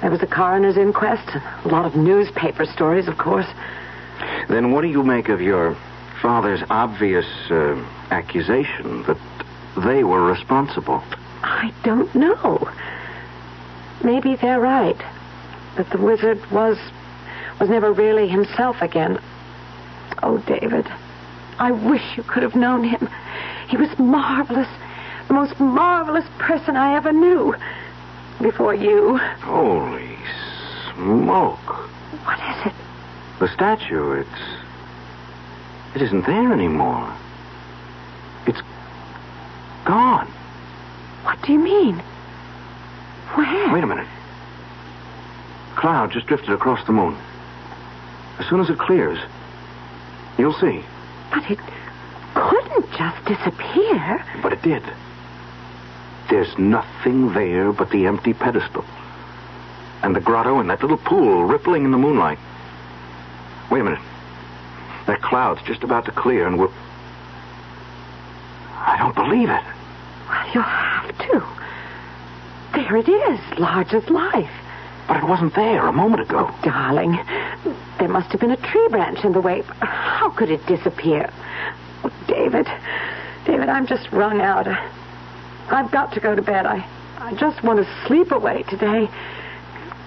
There 0.00 0.10
was 0.10 0.20
a 0.22 0.26
coroner's 0.26 0.76
inquest, 0.76 1.28
a 1.64 1.68
lot 1.68 1.86
of 1.86 1.94
newspaper 1.94 2.66
stories, 2.66 3.06
of 3.06 3.16
course. 3.16 3.46
Then 4.48 4.72
what 4.72 4.82
do 4.82 4.88
you 4.88 5.02
make 5.02 5.28
of 5.28 5.40
your 5.40 5.76
father's 6.20 6.62
obvious 6.70 7.26
uh, 7.50 7.76
accusation 8.10 9.04
that 9.04 9.16
they 9.76 10.04
were 10.04 10.24
responsible? 10.24 11.02
I 11.42 11.72
don't 11.82 12.14
know. 12.14 12.70
Maybe 14.02 14.36
they're 14.36 14.60
right. 14.60 15.00
That 15.76 15.90
the 15.90 15.98
wizard 15.98 16.50
was 16.50 16.78
was 17.60 17.68
never 17.68 17.92
really 17.92 18.28
himself 18.28 18.82
again. 18.82 19.18
Oh, 20.22 20.38
David, 20.38 20.86
I 21.58 21.70
wish 21.70 22.02
you 22.16 22.22
could 22.22 22.42
have 22.42 22.54
known 22.54 22.84
him. 22.84 23.08
He 23.68 23.76
was 23.76 23.98
marvelous. 23.98 24.68
The 25.28 25.34
most 25.34 25.58
marvelous 25.58 26.26
person 26.38 26.76
I 26.76 26.96
ever 26.96 27.12
knew. 27.12 27.54
Before 28.42 28.74
you. 28.74 29.18
Holy 29.40 30.16
smoke. 30.94 31.88
What 32.24 32.38
is 32.38 32.66
it? 32.66 32.74
The 33.40 33.48
statue, 33.48 34.12
it's. 34.12 34.40
It 35.94 36.02
isn't 36.02 36.26
there 36.26 36.52
anymore. 36.52 37.14
Gone. 39.84 40.26
What 41.22 41.40
do 41.42 41.52
you 41.52 41.58
mean? 41.58 42.02
Where? 43.34 43.72
Wait 43.72 43.84
a 43.84 43.86
minute. 43.86 44.08
Cloud 45.76 46.12
just 46.12 46.26
drifted 46.26 46.50
across 46.50 46.84
the 46.86 46.92
moon. 46.92 47.16
As 48.38 48.48
soon 48.48 48.60
as 48.60 48.70
it 48.70 48.78
clears, 48.78 49.18
you'll 50.38 50.54
see. 50.54 50.84
But 51.30 51.50
it 51.50 51.58
couldn't 52.34 52.90
just 52.92 53.24
disappear. 53.26 54.24
But 54.42 54.52
it 54.52 54.62
did. 54.62 54.82
There's 56.30 56.56
nothing 56.58 57.32
there 57.32 57.72
but 57.72 57.90
the 57.90 58.06
empty 58.06 58.32
pedestal. 58.32 58.84
And 60.02 60.14
the 60.14 60.20
grotto 60.20 60.60
and 60.60 60.70
that 60.70 60.82
little 60.82 60.96
pool 60.96 61.44
rippling 61.44 61.84
in 61.84 61.90
the 61.90 61.98
moonlight. 61.98 62.38
Wait 63.70 63.80
a 63.80 63.84
minute. 63.84 64.00
That 65.06 65.20
cloud's 65.22 65.62
just 65.62 65.82
about 65.82 66.06
to 66.06 66.12
clear, 66.12 66.46
and 66.46 66.58
we're. 66.58 66.70
I 68.74 68.96
don't 68.98 69.14
believe 69.14 69.50
it. 69.50 69.62
Well, 70.34 70.52
you'll 70.52 70.62
have 70.64 71.18
to. 71.18 71.42
There 72.74 72.96
it 72.96 73.08
is, 73.08 73.58
large 73.58 73.94
as 73.94 74.08
life. 74.10 74.50
But 75.06 75.18
it 75.18 75.28
wasn't 75.28 75.54
there 75.54 75.86
a 75.86 75.92
moment 75.92 76.22
ago. 76.22 76.50
Oh, 76.50 76.60
darling, 76.64 77.12
there 77.98 78.08
must 78.08 78.32
have 78.32 78.40
been 78.40 78.50
a 78.50 78.56
tree 78.56 78.88
branch 78.88 79.24
in 79.24 79.32
the 79.32 79.40
way. 79.40 79.62
How 79.80 80.30
could 80.30 80.50
it 80.50 80.66
disappear? 80.66 81.30
Oh, 82.02 82.12
David, 82.26 82.66
David, 83.46 83.68
I'm 83.68 83.86
just 83.86 84.10
wrung 84.10 84.40
out. 84.40 84.66
I've 85.70 85.90
got 85.92 86.12
to 86.14 86.20
go 86.20 86.34
to 86.34 86.42
bed. 86.42 86.66
I, 86.66 86.84
I 87.18 87.34
just 87.34 87.62
want 87.62 87.78
to 87.78 88.06
sleep 88.06 88.32
away 88.32 88.64
today. 88.64 89.08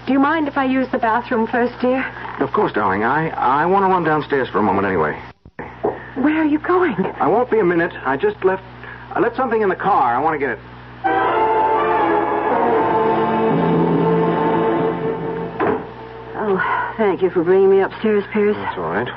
Do 0.08 0.14
you 0.14 0.20
mind 0.20 0.48
if 0.48 0.58
I 0.58 0.66
use 0.66 0.90
the 0.92 0.98
bathroom 0.98 1.48
first, 1.48 1.80
dear? 1.80 2.04
Of 2.40 2.52
course, 2.52 2.74
darling. 2.74 3.04
I, 3.04 3.30
I 3.30 3.66
want 3.66 3.84
to 3.84 3.88
run 3.88 4.04
downstairs 4.04 4.50
for 4.50 4.60
a 4.60 4.64
moment 4.64 4.88
anyway. 4.88 5.22
Where 6.16 6.42
are 6.42 6.46
you 6.46 6.60
going? 6.60 6.96
I 6.96 7.28
won't 7.28 7.50
be 7.50 7.60
a 7.60 7.64
minute. 7.64 7.94
I 7.94 8.18
just 8.18 8.44
left. 8.44 8.64
I 9.18 9.20
left 9.20 9.36
something 9.36 9.64
in 9.64 9.70
the 9.70 9.76
car. 9.76 10.16
I 10.16 10.20
want 10.20 10.36
to 10.36 10.38
get 10.38 10.52
it. 10.52 10.60
Oh, 16.36 16.94
thank 16.98 17.24
you 17.24 17.32
for 17.32 17.44
bringing 17.44 17.72
me 17.72 17.80
upstairs, 17.80 18.24
Pierce. 18.32 18.56
That's 18.56 18.78
all 18.78 18.92
right. 18.92 19.08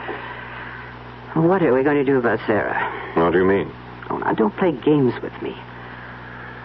What 1.36 1.62
are 1.62 1.74
we 1.74 1.82
going 1.82 1.98
to 1.98 2.04
do 2.04 2.16
about 2.16 2.38
Sarah? 2.46 2.80
What 3.14 3.34
do 3.34 3.40
you 3.40 3.44
mean? 3.44 3.70
Oh, 4.08 4.16
now, 4.16 4.32
don't 4.32 4.56
play 4.56 4.72
games 4.72 5.12
with 5.22 5.34
me. 5.42 5.54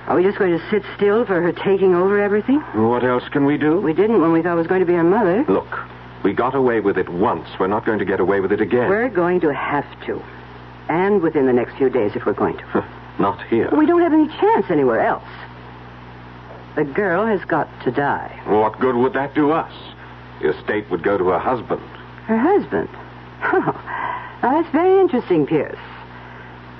Are 0.08 0.16
we 0.16 0.24
just 0.24 0.38
going 0.38 0.58
to 0.58 0.70
sit 0.70 0.84
still 0.96 1.26
for 1.26 1.42
her 1.42 1.52
taking 1.52 1.94
over 1.94 2.24
everything? 2.24 2.62
What 2.74 3.04
else 3.04 3.28
can 3.34 3.44
we 3.44 3.58
do? 3.58 3.82
We 3.82 3.92
didn't 3.92 4.22
when 4.22 4.32
we 4.32 4.44
thought 4.44 4.54
it 4.54 4.60
was 4.60 4.68
going 4.68 4.80
to 4.80 4.86
be 4.86 4.94
her 4.94 5.04
mother. 5.04 5.44
Look, 5.50 5.78
we 6.24 6.32
got 6.32 6.56
away 6.56 6.80
with 6.80 6.98
it 6.98 7.10
once. 7.10 7.50
We're 7.60 7.68
not 7.68 7.86
going 7.86 8.00
to 8.00 8.06
get 8.06 8.22
away 8.22 8.40
with 8.40 8.54
it 8.54 8.62
again. 8.62 8.88
We're 8.88 9.10
going 9.10 9.42
to 9.42 9.54
have 9.54 9.86
to. 10.06 10.24
And 10.88 11.22
within 11.22 11.48
the 11.48 11.54
next 11.54 11.76
few 11.76 11.90
days 11.90 12.14
if 12.16 12.26
we're 12.26 12.32
going 12.32 12.56
to. 12.60 12.95
Not 13.20 13.42
here. 13.48 13.70
We 13.76 13.86
don't 13.86 14.02
have 14.02 14.14
any 14.14 14.28
chance 14.28 14.66
anywhere 14.70 15.02
else. 15.02 15.24
The 16.76 16.84
girl 16.84 17.26
has 17.26 17.44
got 17.46 17.68
to 17.84 17.92
die. 17.92 18.42
What 18.46 18.80
good 18.80 18.96
would 18.96 19.14
that 19.14 19.34
do 19.34 19.52
us? 19.52 19.72
The 20.42 20.50
estate 20.58 20.90
would 20.92 21.04
go 21.04 21.18
to 21.18 21.30
her 21.30 21.40
husband. 21.40 21.82
Her 22.28 22.38
husband? 22.38 22.90
Oh, 23.48 24.50
now 24.52 24.62
that's 24.62 24.72
very 24.72 25.00
interesting, 25.00 25.46
Pierce. 25.46 25.78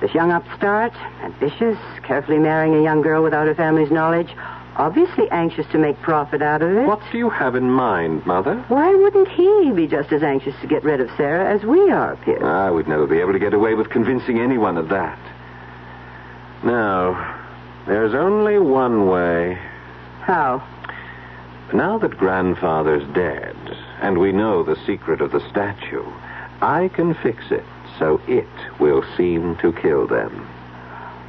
This 0.00 0.12
young 0.14 0.30
upstart, 0.30 0.92
ambitious, 1.22 1.78
carefully 2.02 2.38
marrying 2.38 2.74
a 2.74 2.82
young 2.82 3.02
girl 3.02 3.22
without 3.22 3.46
her 3.46 3.54
family's 3.54 3.90
knowledge, 3.90 4.28
obviously 4.76 5.28
anxious 5.30 5.66
to 5.72 5.78
make 5.78 6.00
profit 6.02 6.42
out 6.42 6.62
of 6.62 6.70
it. 6.76 6.86
What 6.86 7.00
do 7.12 7.18
you 7.18 7.30
have 7.30 7.54
in 7.54 7.70
mind, 7.70 8.26
Mother? 8.26 8.62
Why 8.68 8.94
wouldn't 8.94 9.28
he 9.28 9.70
be 9.72 9.86
just 9.86 10.12
as 10.12 10.22
anxious 10.22 10.54
to 10.60 10.66
get 10.66 10.84
rid 10.84 11.00
of 11.00 11.08
Sarah 11.16 11.52
as 11.54 11.62
we 11.62 11.90
are, 11.90 12.16
Pierce? 12.16 12.42
Ah, 12.42 12.66
I 12.66 12.70
would 12.70 12.88
never 12.88 13.06
be 13.06 13.18
able 13.18 13.32
to 13.32 13.38
get 13.38 13.54
away 13.54 13.74
with 13.74 13.90
convincing 13.90 14.38
anyone 14.38 14.76
of 14.76 14.88
that. 14.90 15.18
No, 16.64 17.16
there's 17.86 18.14
only 18.14 18.58
one 18.58 19.06
way. 19.08 19.58
How? 20.22 20.62
Now 21.72 21.98
that 21.98 22.16
grandfather's 22.16 23.06
dead, 23.14 23.56
and 24.00 24.18
we 24.18 24.32
know 24.32 24.62
the 24.62 24.78
secret 24.86 25.20
of 25.20 25.32
the 25.32 25.48
statue, 25.50 26.04
I 26.60 26.88
can 26.88 27.14
fix 27.14 27.50
it 27.50 27.64
so 27.98 28.20
it 28.26 28.46
will 28.78 29.04
seem 29.16 29.56
to 29.56 29.72
kill 29.72 30.06
them. 30.06 30.48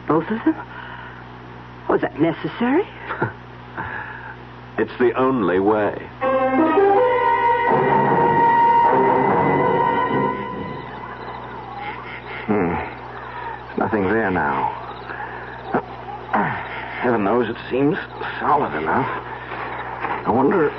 Both 0.08 0.30
of 0.30 0.44
them? 0.46 0.56
Was 1.90 2.02
that 2.02 2.20
necessary? 2.20 2.88
It's 4.80 4.96
the 5.00 5.12
only 5.14 5.60
way. 5.60 6.08
It 17.58 17.70
seems 17.72 17.98
solid 18.40 18.74
enough. 18.76 19.08
I 20.28 20.30
wonder. 20.32 20.70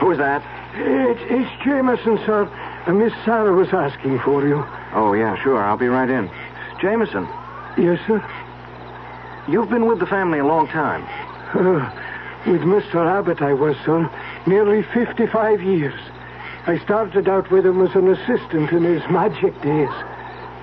Who's 0.00 0.18
that? 0.18 0.42
It's, 0.74 1.20
it's 1.30 1.64
Jameson, 1.64 2.18
sir. 2.26 2.48
Uh, 2.86 2.92
Miss 2.92 3.12
Sarah 3.24 3.52
was 3.54 3.68
asking 3.72 4.18
for 4.20 4.46
you. 4.46 4.64
Oh, 4.94 5.12
yeah, 5.14 5.40
sure. 5.42 5.62
I'll 5.62 5.76
be 5.76 5.88
right 5.88 6.08
in. 6.08 6.30
Jameson, 6.80 7.28
Yes, 7.78 7.98
sir. 8.06 8.22
you've 9.48 9.70
been 9.70 9.86
with 9.86 9.98
the 10.00 10.06
family 10.06 10.38
a 10.40 10.44
long 10.46 10.66
time. 10.68 11.02
Uh, 11.54 11.90
with 12.50 12.62
Mr. 12.62 13.06
Abbott, 13.06 13.40
I 13.40 13.52
was, 13.52 13.76
sir. 13.84 14.10
Nearly 14.46 14.82
55 14.94 15.62
years. 15.62 15.94
I 16.66 16.78
started 16.78 17.28
out 17.28 17.50
with 17.50 17.64
him 17.64 17.80
as 17.86 17.94
an 17.94 18.08
assistant 18.08 18.70
in 18.72 18.82
his 18.84 19.02
magic 19.10 19.54
days. 19.62 19.90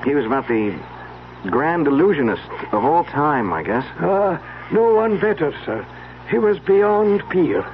He 0.03 0.13
was 0.13 0.25
about 0.25 0.47
the 0.47 0.77
grand 1.49 1.87
illusionist 1.87 2.41
of 2.71 2.83
all 2.83 3.03
time, 3.05 3.53
I 3.53 3.63
guess. 3.63 3.85
Ah, 3.99 4.39
no 4.71 4.93
one 4.93 5.19
better, 5.19 5.53
sir. 5.65 5.85
He 6.29 6.37
was 6.37 6.59
beyond 6.59 7.27
peer. 7.29 7.65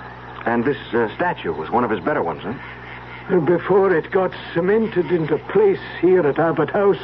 And 0.46 0.64
this 0.64 0.78
uh, 0.94 1.14
statue 1.16 1.54
was 1.54 1.70
one 1.70 1.84
of 1.84 1.90
his 1.90 2.00
better 2.00 2.22
ones, 2.22 2.44
huh? 2.44 3.40
Before 3.40 3.96
it 3.96 4.12
got 4.12 4.32
cemented 4.54 5.12
into 5.12 5.40
place 5.52 5.80
here 6.00 6.26
at 6.28 6.38
Abbott 6.38 6.70
House, 6.70 7.00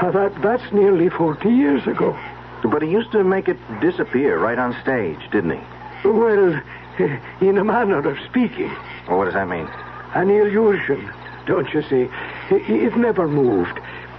uh, 0.00 0.10
that, 0.10 0.40
that's 0.40 0.72
nearly 0.72 1.10
40 1.10 1.50
years 1.50 1.86
ago. 1.86 2.18
But 2.64 2.82
he 2.82 2.88
used 2.90 3.12
to 3.12 3.22
make 3.22 3.48
it 3.48 3.58
disappear 3.80 4.38
right 4.38 4.58
on 4.58 4.74
stage, 4.82 5.20
didn't 5.30 5.50
he? 5.50 6.08
Well, 6.08 6.60
in 7.40 7.58
a 7.58 7.64
manner 7.64 7.98
of 7.98 8.18
speaking. 8.28 8.74
Well, 9.06 9.18
what 9.18 9.26
does 9.26 9.34
that 9.34 9.48
mean? 9.48 9.68
An 10.14 10.30
illusion, 10.30 11.12
don't 11.46 11.72
you 11.74 11.82
see? 11.82 12.08
It, 12.50 12.70
it 12.70 12.96
never 12.96 13.28
moved. 13.28 13.78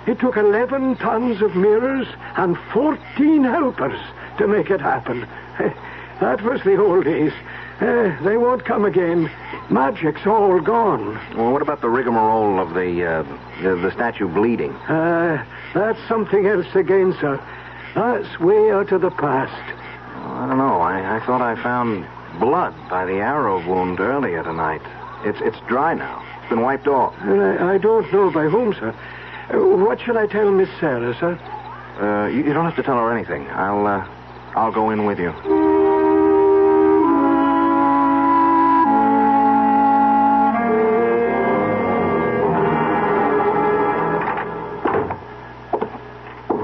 It 0.09 0.19
took 0.19 0.37
11 0.37 0.95
tons 0.95 1.39
of 1.39 1.55
mirrors 1.55 2.07
and 2.35 2.57
14 2.73 3.43
helpers 3.43 3.99
to 4.39 4.47
make 4.47 4.71
it 4.71 4.81
happen. 4.81 5.27
That 6.19 6.41
was 6.41 6.61
the 6.63 6.75
old 6.75 7.05
days. 7.05 7.31
Uh, 7.79 8.13
they 8.25 8.35
won't 8.35 8.65
come 8.65 8.83
again. 8.83 9.31
Magic's 9.69 10.27
all 10.27 10.59
gone. 10.59 11.17
Well, 11.33 11.53
what 11.53 11.61
about 11.61 11.79
the 11.79 11.87
rigmarole 11.87 12.59
of 12.59 12.73
the, 12.73 13.05
uh, 13.05 13.23
the, 13.63 13.77
the 13.77 13.89
statue 13.91 14.27
bleeding? 14.27 14.73
Uh, 14.89 15.45
that's 15.73 15.97
something 16.09 16.45
else 16.45 16.67
again, 16.75 17.15
sir. 17.21 17.41
That's 17.95 18.37
way 18.41 18.69
out 18.69 18.91
of 18.91 18.99
the 18.99 19.11
past. 19.11 19.79
I 20.13 20.45
don't 20.49 20.57
know. 20.57 20.81
I, 20.81 21.15
I 21.15 21.25
thought 21.25 21.41
I 21.41 21.55
found 21.63 22.05
blood 22.37 22.75
by 22.89 23.05
the 23.05 23.19
arrow 23.19 23.65
wound 23.65 24.01
earlier 24.01 24.43
tonight. 24.43 24.81
It's 25.23 25.39
it's 25.39 25.59
dry 25.69 25.93
now. 25.93 26.21
It's 26.41 26.49
been 26.49 26.59
wiped 26.59 26.87
off. 26.89 27.13
I, 27.21 27.75
I 27.75 27.77
don't 27.77 28.11
know 28.11 28.29
by 28.29 28.49
whom, 28.49 28.73
sir. 28.73 28.93
What 29.51 29.99
shall 29.99 30.17
I 30.17 30.27
tell 30.27 30.51
Miss 30.51 30.69
Sarah, 30.79 31.15
sir? 31.19 31.33
Uh, 31.99 32.27
you, 32.27 32.43
you 32.43 32.53
don't 32.53 32.65
have 32.65 32.75
to 32.75 32.83
tell 32.83 32.97
her 32.97 33.11
anything. 33.11 33.47
I'll 33.49 33.87
uh, 33.87 34.07
I'll 34.55 34.71
go 34.71 34.91
in 34.91 35.05
with 35.05 35.17
you. 35.19 35.31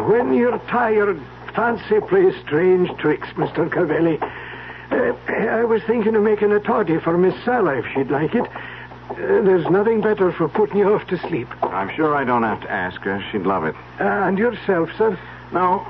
When 0.08 0.34
you're 0.36 0.60
tired, 0.70 1.20
fancy 1.56 2.00
plays 2.08 2.36
strange 2.46 2.96
tricks, 3.00 3.28
Mr. 3.30 3.68
Cavelli. 3.72 4.20
Uh, 4.92 5.14
I 5.50 5.64
was 5.64 5.82
thinking 5.88 6.16
of 6.16 6.22
making 6.22 6.52
a 6.52 6.60
toddy 6.60 7.00
for 7.00 7.18
Miss 7.18 7.34
Sarah 7.44 7.80
if 7.80 7.86
she'd 7.94 8.12
like 8.12 8.36
it. 8.36 8.46
Uh, 9.16 9.42
there's 9.44 9.70
nothing 9.70 10.02
better 10.02 10.32
for 10.32 10.50
putting 10.50 10.78
you 10.78 10.94
off 10.94 11.08
to 11.08 11.18
sleep. 11.18 11.48
I'm 11.64 11.90
sure 11.96 12.16
I 12.16 12.26
don't 12.26 12.44
have 12.44 12.62
to 12.62 12.72
ask 12.72 13.00
her. 13.02 13.24
She'd 13.32 13.44
love 13.44 13.64
it. 13.64 13.76
Uh, 14.00 14.04
and 14.04 14.38
yourself, 14.38 14.90
sir? 14.98 15.18
No. 15.54 15.86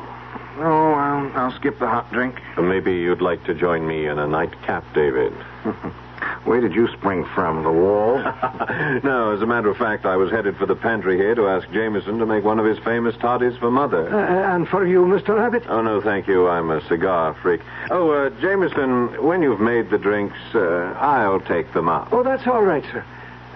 No, 0.58 0.94
I'll, 0.94 1.32
I'll 1.38 1.52
skip 1.54 1.80
the 1.80 1.88
hot 1.88 2.12
drink. 2.14 2.40
Maybe 2.58 2.94
you'd 2.94 3.22
like 3.22 3.44
to 3.46 3.54
join 3.54 3.86
me 3.88 4.08
in 4.08 4.20
a 4.20 4.28
nightcap, 4.28 4.86
David. 4.94 5.34
Where 6.45 6.62
did 6.62 6.74
you 6.74 6.88
spring 6.93 7.26
from? 7.34 7.64
The 7.64 7.72
wall? 7.72 8.18
no, 9.04 9.34
as 9.36 9.41
a 9.41 9.45
matter 9.45 9.70
of 9.70 9.78
fact, 9.78 10.06
I 10.06 10.16
was 10.16 10.32
headed 10.32 10.56
for 10.58 10.66
the 10.66 10.76
pantry 10.76 11.18
here 11.18 11.36
to 11.36 11.47
ask 11.47 11.70
Jameson 11.72 12.20
to 12.20 12.26
make 12.26 12.43
one 12.43 12.60
of 12.60 12.66
his 12.66 12.78
famous 12.80 13.16
toddies 13.18 13.58
for 13.58 13.72
Mother. 13.72 14.08
Uh, 14.16 14.56
and 14.56 14.68
for 14.68 14.86
you, 14.86 15.06
Mr. 15.06 15.39
Abbott? 15.39 15.64
Oh, 15.68 15.82
no, 15.82 16.02
thank 16.02 16.28
you. 16.28 16.47
I'm 16.47 16.70
a 16.70 16.82
cigar 16.88 17.34
freak. 17.41 17.62
Oh, 17.89 18.12
uh, 18.12 18.30
Jameson, 18.41 19.24
when 19.24 19.41
you've 19.41 19.60
made 19.60 19.89
the 19.89 19.97
drinks, 19.97 20.38
uh, 20.54 20.95
I'll 20.99 21.41
take 21.41 21.74
them 21.74 21.89
out. 21.89 22.10
Oh, 22.12 22.24
that's 22.24 22.47
all 22.47 22.62
right, 22.62 22.84
sir. 22.84 23.04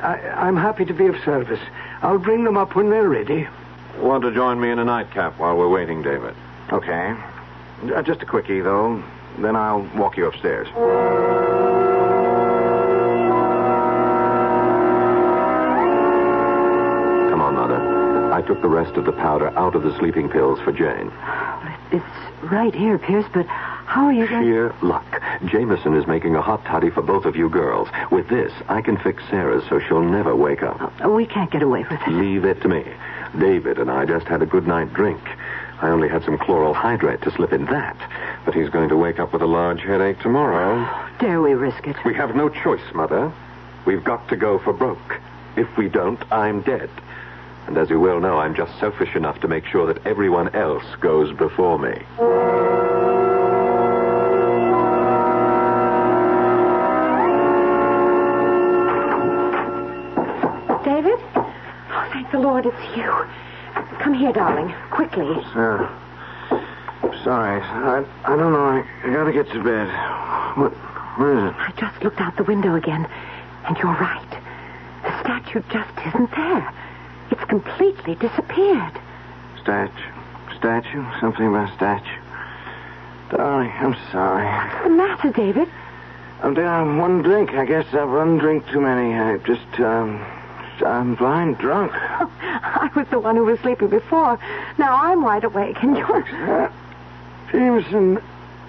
I, 0.01 0.47
I'm 0.47 0.55
happy 0.55 0.85
to 0.85 0.93
be 0.93 1.07
of 1.07 1.15
service. 1.23 1.59
I'll 2.01 2.19
bring 2.19 2.43
them 2.43 2.57
up 2.57 2.75
when 2.75 2.89
they're 2.89 3.09
ready. 3.09 3.47
Want 3.97 4.23
to 4.23 4.33
join 4.33 4.59
me 4.59 4.69
in 4.69 4.79
a 4.79 4.85
nightcap 4.85 5.37
while 5.37 5.57
we're 5.57 5.69
waiting, 5.69 6.01
David? 6.01 6.35
Okay. 6.71 7.15
Uh, 7.93 8.01
just 8.01 8.21
a 8.21 8.25
quickie, 8.25 8.61
though. 8.61 9.03
Then 9.39 9.55
I'll 9.55 9.81
walk 9.95 10.17
you 10.17 10.25
upstairs. 10.25 10.67
Took 18.49 18.61
the 18.63 18.67
rest 18.67 18.97
of 18.97 19.05
the 19.05 19.11
powder 19.11 19.55
out 19.59 19.75
of 19.75 19.83
the 19.83 19.95
sleeping 19.99 20.27
pills 20.27 20.59
for 20.61 20.71
Jane. 20.71 21.11
It's 21.91 22.51
right 22.51 22.73
here, 22.73 22.97
Pierce, 22.97 23.27
but 23.31 23.45
how 23.45 24.05
are 24.05 24.11
you 24.11 24.27
going 24.27 24.43
Sheer 24.43 24.73
luck. 24.81 25.21
Jameson 25.45 25.95
is 25.95 26.07
making 26.07 26.35
a 26.35 26.41
hot 26.41 26.65
toddy 26.65 26.89
for 26.89 27.03
both 27.03 27.25
of 27.25 27.35
you 27.35 27.47
girls. 27.47 27.89
With 28.09 28.27
this, 28.27 28.51
I 28.67 28.81
can 28.81 28.97
fix 28.97 29.21
Sarah's 29.29 29.63
so 29.69 29.79
she'll 29.79 30.01
never 30.01 30.35
wake 30.35 30.63
up. 30.63 30.91
Oh, 31.01 31.13
we 31.13 31.27
can't 31.27 31.51
get 31.51 31.61
away 31.61 31.85
with 31.91 32.01
it. 32.01 32.07
Leave 32.07 32.43
it 32.43 32.59
to 32.63 32.67
me. 32.67 32.83
David 33.37 33.77
and 33.77 33.91
I 33.91 34.05
just 34.05 34.25
had 34.25 34.41
a 34.41 34.47
good 34.47 34.65
night 34.65 34.95
drink. 34.95 35.21
I 35.79 35.89
only 35.89 36.09
had 36.09 36.25
some 36.25 36.39
chloral 36.39 36.73
hydrate 36.73 37.21
to 37.21 37.31
slip 37.31 37.53
in 37.53 37.65
that. 37.65 37.97
But 38.45 38.55
he's 38.55 38.69
going 38.69 38.89
to 38.89 38.97
wake 38.97 39.19
up 39.19 39.31
with 39.31 39.43
a 39.43 39.47
large 39.47 39.81
headache 39.81 40.21
tomorrow. 40.21 40.87
Oh, 40.89 41.09
dare 41.19 41.39
we 41.39 41.53
risk 41.53 41.85
it? 41.85 41.97
We 42.03 42.15
have 42.15 42.35
no 42.35 42.49
choice, 42.49 42.95
Mother. 42.95 43.31
We've 43.85 44.03
got 44.03 44.27
to 44.29 44.35
go 44.35 44.57
for 44.57 44.73
broke. 44.73 45.21
If 45.55 45.77
we 45.77 45.87
don't, 45.87 46.19
I'm 46.31 46.61
dead. 46.61 46.89
And 47.69 47.77
as 47.77 47.87
you 47.87 47.99
well 47.99 48.19
know, 48.19 48.39
I'm 48.39 48.55
just 48.55 48.71
selfish 48.79 49.15
enough 49.15 49.41
to 49.41 49.47
make 49.47 49.63
sure 49.63 49.85
that 49.93 50.03
everyone 50.03 50.55
else 50.55 50.83
goes 51.01 51.31
before 51.37 51.77
me. 51.77 51.91
David? 60.83 61.19
Oh, 61.35 62.09
thank 62.11 62.31
the 62.31 62.39
Lord 62.39 62.65
it's 62.65 62.97
you. 62.97 63.13
Come 63.99 64.15
here, 64.15 64.33
darling. 64.33 64.73
Quickly. 64.89 65.37
Sarah. 65.53 65.95
Sorry. 67.23 67.61
I, 67.61 68.03
I 68.25 68.35
don't 68.35 68.51
know. 68.51 68.65
I, 68.65 68.83
I 69.03 69.13
gotta 69.13 69.31
get 69.31 69.47
to 69.51 69.63
bed. 69.63 69.87
What? 70.57 70.73
Where 71.19 71.37
is 71.37 71.43
it? 71.51 71.55
I 71.55 71.71
just 71.77 72.03
looked 72.03 72.19
out 72.19 72.35
the 72.35 72.45
window 72.45 72.73
again, 72.73 73.07
and 73.67 73.77
you're 73.77 73.93
right. 73.93 74.41
The 75.03 75.19
statue 75.21 75.61
just 75.71 76.07
isn't 76.07 76.31
there. 76.31 76.73
It's 77.31 77.43
completely 77.45 78.15
disappeared. 78.15 78.99
Statue. 79.61 79.91
Statue? 80.57 81.05
Something 81.19 81.47
about 81.47 81.73
statue. 81.75 82.05
Darling, 83.29 83.71
I'm 83.79 83.95
sorry. 84.11 84.45
What's 84.45 84.83
the 84.83 84.89
matter, 84.89 85.31
David? 85.31 85.69
I'm 86.41 86.53
down 86.53 86.97
one 86.97 87.21
drink. 87.21 87.51
I 87.51 87.65
guess 87.65 87.85
I've 87.93 88.09
one 88.09 88.37
drink 88.37 88.67
too 88.69 88.81
many. 88.81 89.13
I 89.13 89.37
just, 89.39 89.79
um, 89.79 90.25
I'm 90.85 91.15
blind 91.15 91.57
drunk. 91.57 91.91
I 91.95 92.89
was 92.95 93.07
the 93.09 93.19
one 93.19 93.35
who 93.35 93.43
was 93.45 93.59
sleeping 93.59 93.89
before. 93.89 94.39
Now 94.77 94.95
I'm 94.95 95.21
wide 95.21 95.43
awake, 95.43 95.77
and 95.83 95.97
you're. 95.97 96.23
Uh, 96.23 96.71
Jameson, 97.51 98.21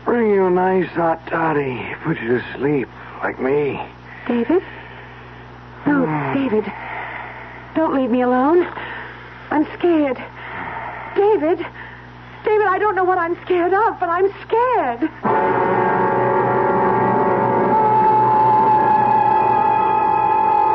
bring 0.05 0.31
you 0.31 0.47
a 0.47 0.51
nice 0.51 0.89
hot 0.91 1.27
toddy. 1.27 1.95
Put 2.03 2.21
you 2.21 2.39
to 2.39 2.45
sleep, 2.57 2.89
like 3.23 3.41
me. 3.41 3.81
David? 4.27 4.63
No, 5.87 6.05
David. 6.35 6.65
Don't 7.75 7.95
leave 7.95 8.11
me 8.11 8.23
alone. 8.23 8.66
I'm 9.51 9.64
scared. 9.79 10.16
David? 11.16 11.59
David, 12.45 12.66
I 12.66 12.79
don't 12.79 12.95
know 12.95 13.05
what 13.05 13.18
I'm 13.18 13.41
scared 13.45 13.73
of, 13.73 14.01
but 14.01 14.09
I'm 14.09 14.31
scared. 14.43 15.11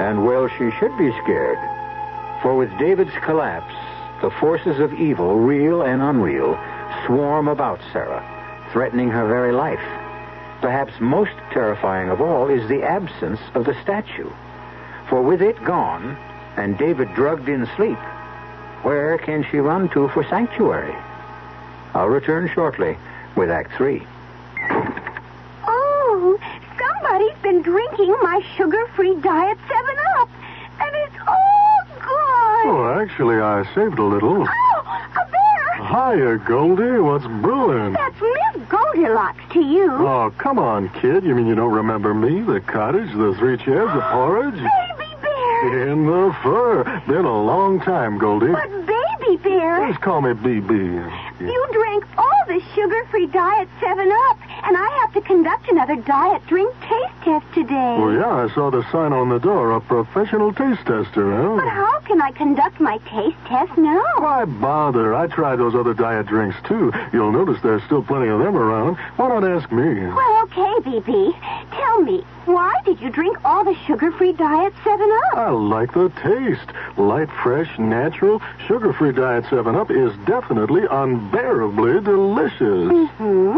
And 0.02 0.26
well, 0.26 0.48
she 0.48 0.70
should 0.80 0.96
be 0.98 1.12
scared. 1.24 1.58
For 2.42 2.56
with 2.56 2.70
David's 2.78 3.14
collapse, 3.24 3.74
the 4.22 4.30
forces 4.40 4.80
of 4.80 4.94
evil, 4.94 5.36
real 5.40 5.82
and 5.82 6.02
unreal, 6.02 6.58
swarm 7.06 7.48
about 7.48 7.80
Sarah, 7.92 8.24
threatening 8.72 9.10
her 9.10 9.28
very 9.28 9.52
life. 9.52 9.84
Perhaps 10.62 10.94
most 11.00 11.34
terrifying 11.52 12.10
of 12.10 12.22
all 12.22 12.50
is 12.50 12.68
the 12.70 12.84
absence 12.84 13.40
of 13.54 13.66
the 13.66 13.76
statue. 13.82 14.30
For 15.10 15.22
with 15.22 15.42
it 15.42 15.64
gone, 15.64 16.18
and 16.58 16.78
David 16.78 17.14
drugged 17.16 17.50
in 17.50 17.68
sleep, 17.76 17.98
where 18.84 19.18
can 19.18 19.46
she 19.50 19.58
run 19.58 19.90
to 19.90 20.08
for 20.10 20.24
sanctuary? 20.26 20.96
I'll 21.94 22.10
return 22.10 22.50
shortly 22.54 22.98
with 23.36 23.50
Act 23.50 23.72
Three. 23.78 24.06
Oh, 25.68 26.40
somebody's 26.78 27.38
been 27.42 27.62
drinking 27.62 28.12
my 28.22 28.42
sugar-free 28.58 29.16
diet 29.22 29.58
7-Up, 29.68 30.30
and 30.80 30.96
it's 30.96 31.16
all 31.28 31.86
gone. 32.00 32.68
Oh, 32.68 32.98
actually, 33.02 33.38
I 33.38 33.64
saved 33.74 33.98
a 34.00 34.04
little. 34.04 34.46
Oh, 34.48 35.10
a 35.16 35.26
bear! 35.32 36.16
Hiya, 36.16 36.38
Goldie. 36.46 37.00
What's 37.00 37.26
brewing? 37.26 37.94
That's 37.94 38.20
Miss 38.22 38.68
Goldilocks 38.68 39.44
to 39.54 39.62
you. 39.62 39.92
Oh, 39.92 40.34
come 40.38 40.60
on, 40.60 40.90
kid. 41.02 41.24
You 41.24 41.36
mean 41.36 41.48
you 41.48 41.56
don't 41.56 41.74
remember 41.74 42.14
me? 42.14 42.42
The 42.42 42.60
cottage, 42.60 43.12
the 43.14 43.36
three 43.38 43.58
chairs, 43.58 43.90
the 43.94 44.02
porridge? 44.12 44.62
In 45.74 46.06
the 46.06 46.36
fur. 46.44 46.84
Been 47.08 47.26
a 47.26 47.44
long 47.44 47.80
time, 47.82 48.18
Goldie. 48.18 48.48
But 48.52 48.70
baby 48.86 49.38
bear, 49.38 49.88
Just 49.88 50.02
call 50.02 50.22
me 50.22 50.32
BB. 50.32 50.70
you 51.42 51.68
drank 51.74 52.06
all 52.18 52.44
the 52.48 52.62
sugar-free 52.76 53.28
diet 53.28 53.68
7-Up, 53.82 54.38
and 54.68 54.78
I 54.78 55.00
have 55.02 55.14
to 55.14 55.22
conduct 55.22 55.68
another 55.70 55.96
diet 55.96 56.46
drink 56.48 56.74
taste 56.82 57.14
test 57.24 57.46
today. 57.54 57.98
Well, 58.00 58.14
yeah, 58.14 58.46
I 58.46 58.54
saw 58.54 58.70
the 58.70 58.84
sign 58.92 59.12
on 59.14 59.30
the 59.30 59.40
door. 59.40 59.72
A 59.72 59.82
professional 59.82 60.54
taste 60.54 60.86
tester, 60.86 61.32
huh? 61.36 61.56
But 61.56 61.68
how 61.70 62.00
can 62.02 62.22
I 62.22 62.32
conduct 62.32 62.80
my 62.80 62.98
taste 63.10 63.38
test 63.48 63.76
now? 63.78 64.04
Why 64.18 64.46
bother? 64.46 65.16
I 65.16 65.28
tried 65.28 65.58
those 65.58 65.74
other 65.76 65.94
diet 65.94 66.28
drinks, 66.28 66.58
too. 66.68 66.94
You'll 67.12 67.32
notice 67.32 67.62
there's 67.64 67.84
still 67.84 68.04
plenty 68.04 68.28
of 68.28 68.40
them 68.40 68.56
around. 68.56 68.96
Why 69.18 69.28
not 69.30 69.44
ask 69.44 69.72
me? 69.72 70.06
Well, 70.08 70.44
okay, 70.44 70.90
BB. 70.90 71.72
Tell 71.72 72.02
me, 72.02 72.24
why 72.46 72.74
did 72.86 73.00
you 73.02 73.10
drink 73.10 73.38
all 73.44 73.64
the 73.64 73.76
sugar-free 73.88 74.34
diet 74.34 74.74
7-Up? 74.84 75.38
I 75.38 75.50
like 75.50 75.94
the 75.94 76.10
taste. 76.22 76.70
Light, 76.98 77.30
fresh, 77.44 77.78
natural, 77.78 78.42
sugar-free 78.68 79.12
Diet 79.12 79.44
7-Up 79.46 79.92
is 79.92 80.16
definitely 80.26 80.84
unbearably 80.90 82.02
delicious. 82.02 82.60
Mm-hmm. 82.62 83.58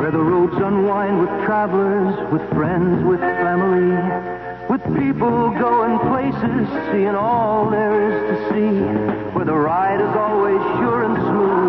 Where 0.00 0.10
the 0.10 0.18
roads 0.18 0.54
unwind 0.56 1.20
with 1.20 1.30
travelers, 1.44 2.32
with 2.32 2.48
friends, 2.50 3.04
with 3.04 3.20
family, 3.20 3.92
with 4.70 4.82
people 4.98 5.50
going 5.50 5.98
places, 6.08 6.68
seeing 6.92 7.14
all 7.14 7.68
there 7.70 8.08
is 8.08 8.14
to 8.30 8.36
see. 8.50 8.80
Where 9.34 9.44
the 9.44 9.54
ride 9.54 10.00
is 10.00 10.16
always 10.16 10.60
sure 10.78 11.02
and 11.04 11.16
smooth, 11.16 11.67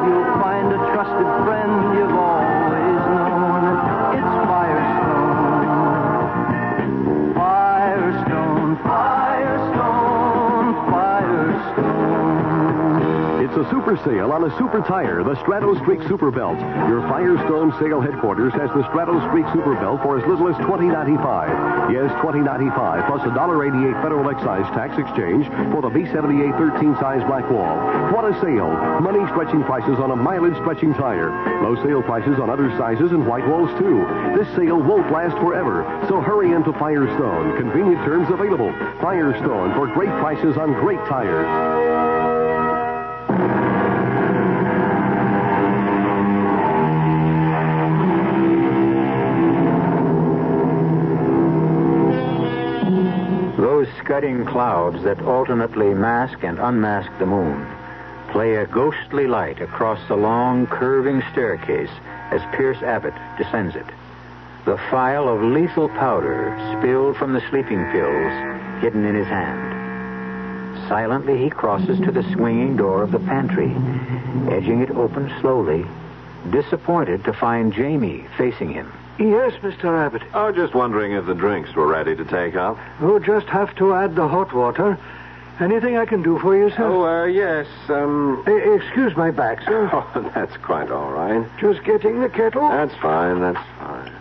a 13.60 13.70
super 13.70 14.00
sale 14.08 14.32
on 14.32 14.48
a 14.48 14.52
super 14.58 14.80
tire, 14.88 15.22
the 15.22 15.36
Strato 15.44 15.76
Streak 15.84 16.00
Super 16.08 16.32
Belt. 16.32 16.56
Your 16.88 17.04
Firestone 17.12 17.76
sale 17.76 18.00
headquarters 18.00 18.54
has 18.54 18.72
the 18.72 18.88
Strato 18.88 19.20
Streak 19.28 19.44
Super 19.52 19.76
Belt 19.76 20.00
for 20.00 20.16
as 20.16 20.24
little 20.24 20.48
as 20.48 20.56
$20.95. 20.64 21.92
Yes, 21.92 22.08
$20.95 22.24 23.04
plus 23.08 23.22
a 23.28 23.32
$1.88 23.36 24.02
federal 24.02 24.30
excise 24.32 24.64
tax 24.72 24.96
exchange 24.96 25.44
for 25.76 25.84
the 25.84 25.92
B78 25.92 26.56
13 26.56 26.96
size 27.04 27.20
black 27.28 27.44
wall. 27.52 27.76
What 28.16 28.24
a 28.24 28.32
sale! 28.40 28.72
Money 29.04 29.28
stretching 29.36 29.64
prices 29.68 30.00
on 30.00 30.12
a 30.12 30.16
mileage 30.16 30.56
stretching 30.64 30.94
tire. 30.96 31.32
Low 31.60 31.76
sale 31.84 32.02
prices 32.02 32.40
on 32.40 32.50
other 32.50 32.72
sizes 32.80 33.12
and 33.12 33.28
white 33.28 33.48
walls 33.48 33.72
too. 33.76 34.08
This 34.40 34.48
sale 34.56 34.80
won't 34.80 35.12
last 35.12 35.36
forever, 35.44 35.84
so 36.08 36.22
hurry 36.22 36.56
into 36.56 36.72
Firestone. 36.80 37.58
Convenient 37.60 38.08
terms 38.08 38.32
available. 38.32 38.72
Firestone 39.04 39.76
for 39.76 39.92
great 39.92 40.14
prices 40.24 40.56
on 40.56 40.72
great 40.80 41.04
tires. 41.12 42.09
Those 53.58 53.88
scudding 54.00 54.46
clouds 54.46 55.04
that 55.04 55.22
alternately 55.22 55.94
mask 55.94 56.44
and 56.44 56.60
unmask 56.60 57.12
the 57.20 57.26
moon 57.26 57.66
play 58.32 58.56
a 58.56 58.66
ghostly 58.66 59.28
light 59.28 59.62
across 59.62 60.00
the 60.08 60.16
long, 60.16 60.68
curving 60.68 61.22
staircase 61.32 61.90
as 62.32 62.42
Pierce 62.56 62.82
Abbott 62.82 63.14
descends 63.38 63.76
it. 63.76 63.86
The 64.66 64.78
phial 64.90 65.28
of 65.28 65.42
lethal 65.42 65.90
powder 65.90 66.56
spilled 66.78 67.18
from 67.18 67.34
the 67.34 67.42
sleeping 67.50 67.84
pills 67.92 68.82
hidden 68.82 69.06
in 69.06 69.16
his 69.16 69.28
hand. 69.28 69.69
Silently, 70.90 71.38
he 71.38 71.52
crosses 71.52 72.00
to 72.00 72.12
the 72.12 72.24
swinging 72.34 72.76
door 72.76 73.04
of 73.04 73.12
the 73.12 73.20
pantry, 73.20 73.70
edging 74.52 74.82
it 74.82 74.90
open 74.90 75.32
slowly, 75.40 75.86
disappointed 76.50 77.24
to 77.26 77.32
find 77.32 77.72
Jamie 77.72 78.26
facing 78.38 78.74
him. 78.74 78.92
Yes, 79.20 79.54
Mr. 79.62 79.86
Abbott. 80.04 80.24
Oh, 80.34 80.52
just 80.52 80.74
wondering 80.74 81.12
if 81.12 81.28
the 81.28 81.36
drinks 81.36 81.76
were 81.76 81.86
ready 81.86 82.16
to 82.16 82.26
take 82.26 82.56
up. 82.56 82.80
We'll 83.00 83.20
just 83.20 83.46
have 83.48 83.76
to 83.76 83.94
add 83.94 84.16
the 84.16 84.28
hot 84.28 84.52
water. 84.52 84.98
Anything 85.60 85.96
I 85.98 86.06
can 86.08 86.24
do 86.24 86.40
for 86.40 86.58
you, 86.58 86.72
sir? 86.72 86.84
Oh, 86.86 87.06
uh, 87.06 87.26
yes, 87.26 87.68
um... 87.90 88.44
E- 88.48 88.76
excuse 88.76 89.16
my 89.16 89.30
back, 89.30 89.62
sir. 89.66 89.90
Oh, 89.94 90.32
that's 90.34 90.58
quite 90.58 90.90
all 90.90 91.12
right. 91.12 91.46
Just 91.60 91.84
getting 91.84 92.22
the 92.22 92.30
kettle. 92.30 92.68
That's 92.68 92.96
fine, 92.96 93.42
that's 93.42 93.60
fine. 93.78 94.12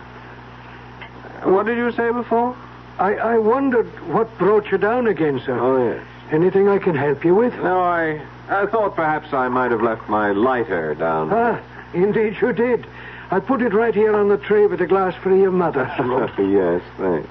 What 1.51 1.65
did 1.65 1.77
you 1.77 1.91
say 1.93 2.11
before? 2.11 2.55
I, 2.99 3.15
I 3.15 3.37
wondered 3.39 3.87
what 4.13 4.37
brought 4.37 4.69
you 4.69 4.77
down 4.77 5.07
again, 5.07 5.41
sir. 5.43 5.57
Oh, 5.57 5.93
yes. 5.93 6.05
Anything 6.31 6.67
I 6.67 6.77
can 6.77 6.95
help 6.95 7.25
you 7.25 7.33
with? 7.33 7.53
No, 7.55 7.81
I, 7.81 8.21
I 8.49 8.67
thought 8.67 8.95
perhaps 8.95 9.33
I 9.33 9.47
might 9.47 9.71
have 9.71 9.81
left 9.81 10.07
my 10.07 10.31
lighter 10.31 10.93
down. 10.93 11.29
Ah, 11.31 11.59
indeed 11.93 12.37
you 12.39 12.53
did. 12.53 12.85
I 13.31 13.39
put 13.39 13.61
it 13.61 13.73
right 13.73 13.93
here 13.93 14.15
on 14.15 14.29
the 14.29 14.37
tray 14.37 14.67
with 14.67 14.81
a 14.81 14.87
glass 14.87 15.15
for 15.23 15.35
your 15.35 15.51
mother. 15.51 15.85
yes, 16.37 16.81
thanks. 16.97 17.29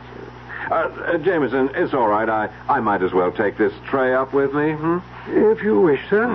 Uh, 0.70 0.74
uh, 0.74 1.18
Jameson, 1.18 1.70
it's 1.74 1.94
all 1.94 2.08
right. 2.08 2.28
I, 2.28 2.50
I 2.68 2.80
might 2.80 3.02
as 3.02 3.12
well 3.12 3.32
take 3.32 3.56
this 3.56 3.72
tray 3.86 4.14
up 4.14 4.32
with 4.34 4.52
me. 4.52 4.72
Hmm? 4.72 4.98
If 5.28 5.62
you 5.62 5.80
wish, 5.80 6.00
sir. 6.10 6.26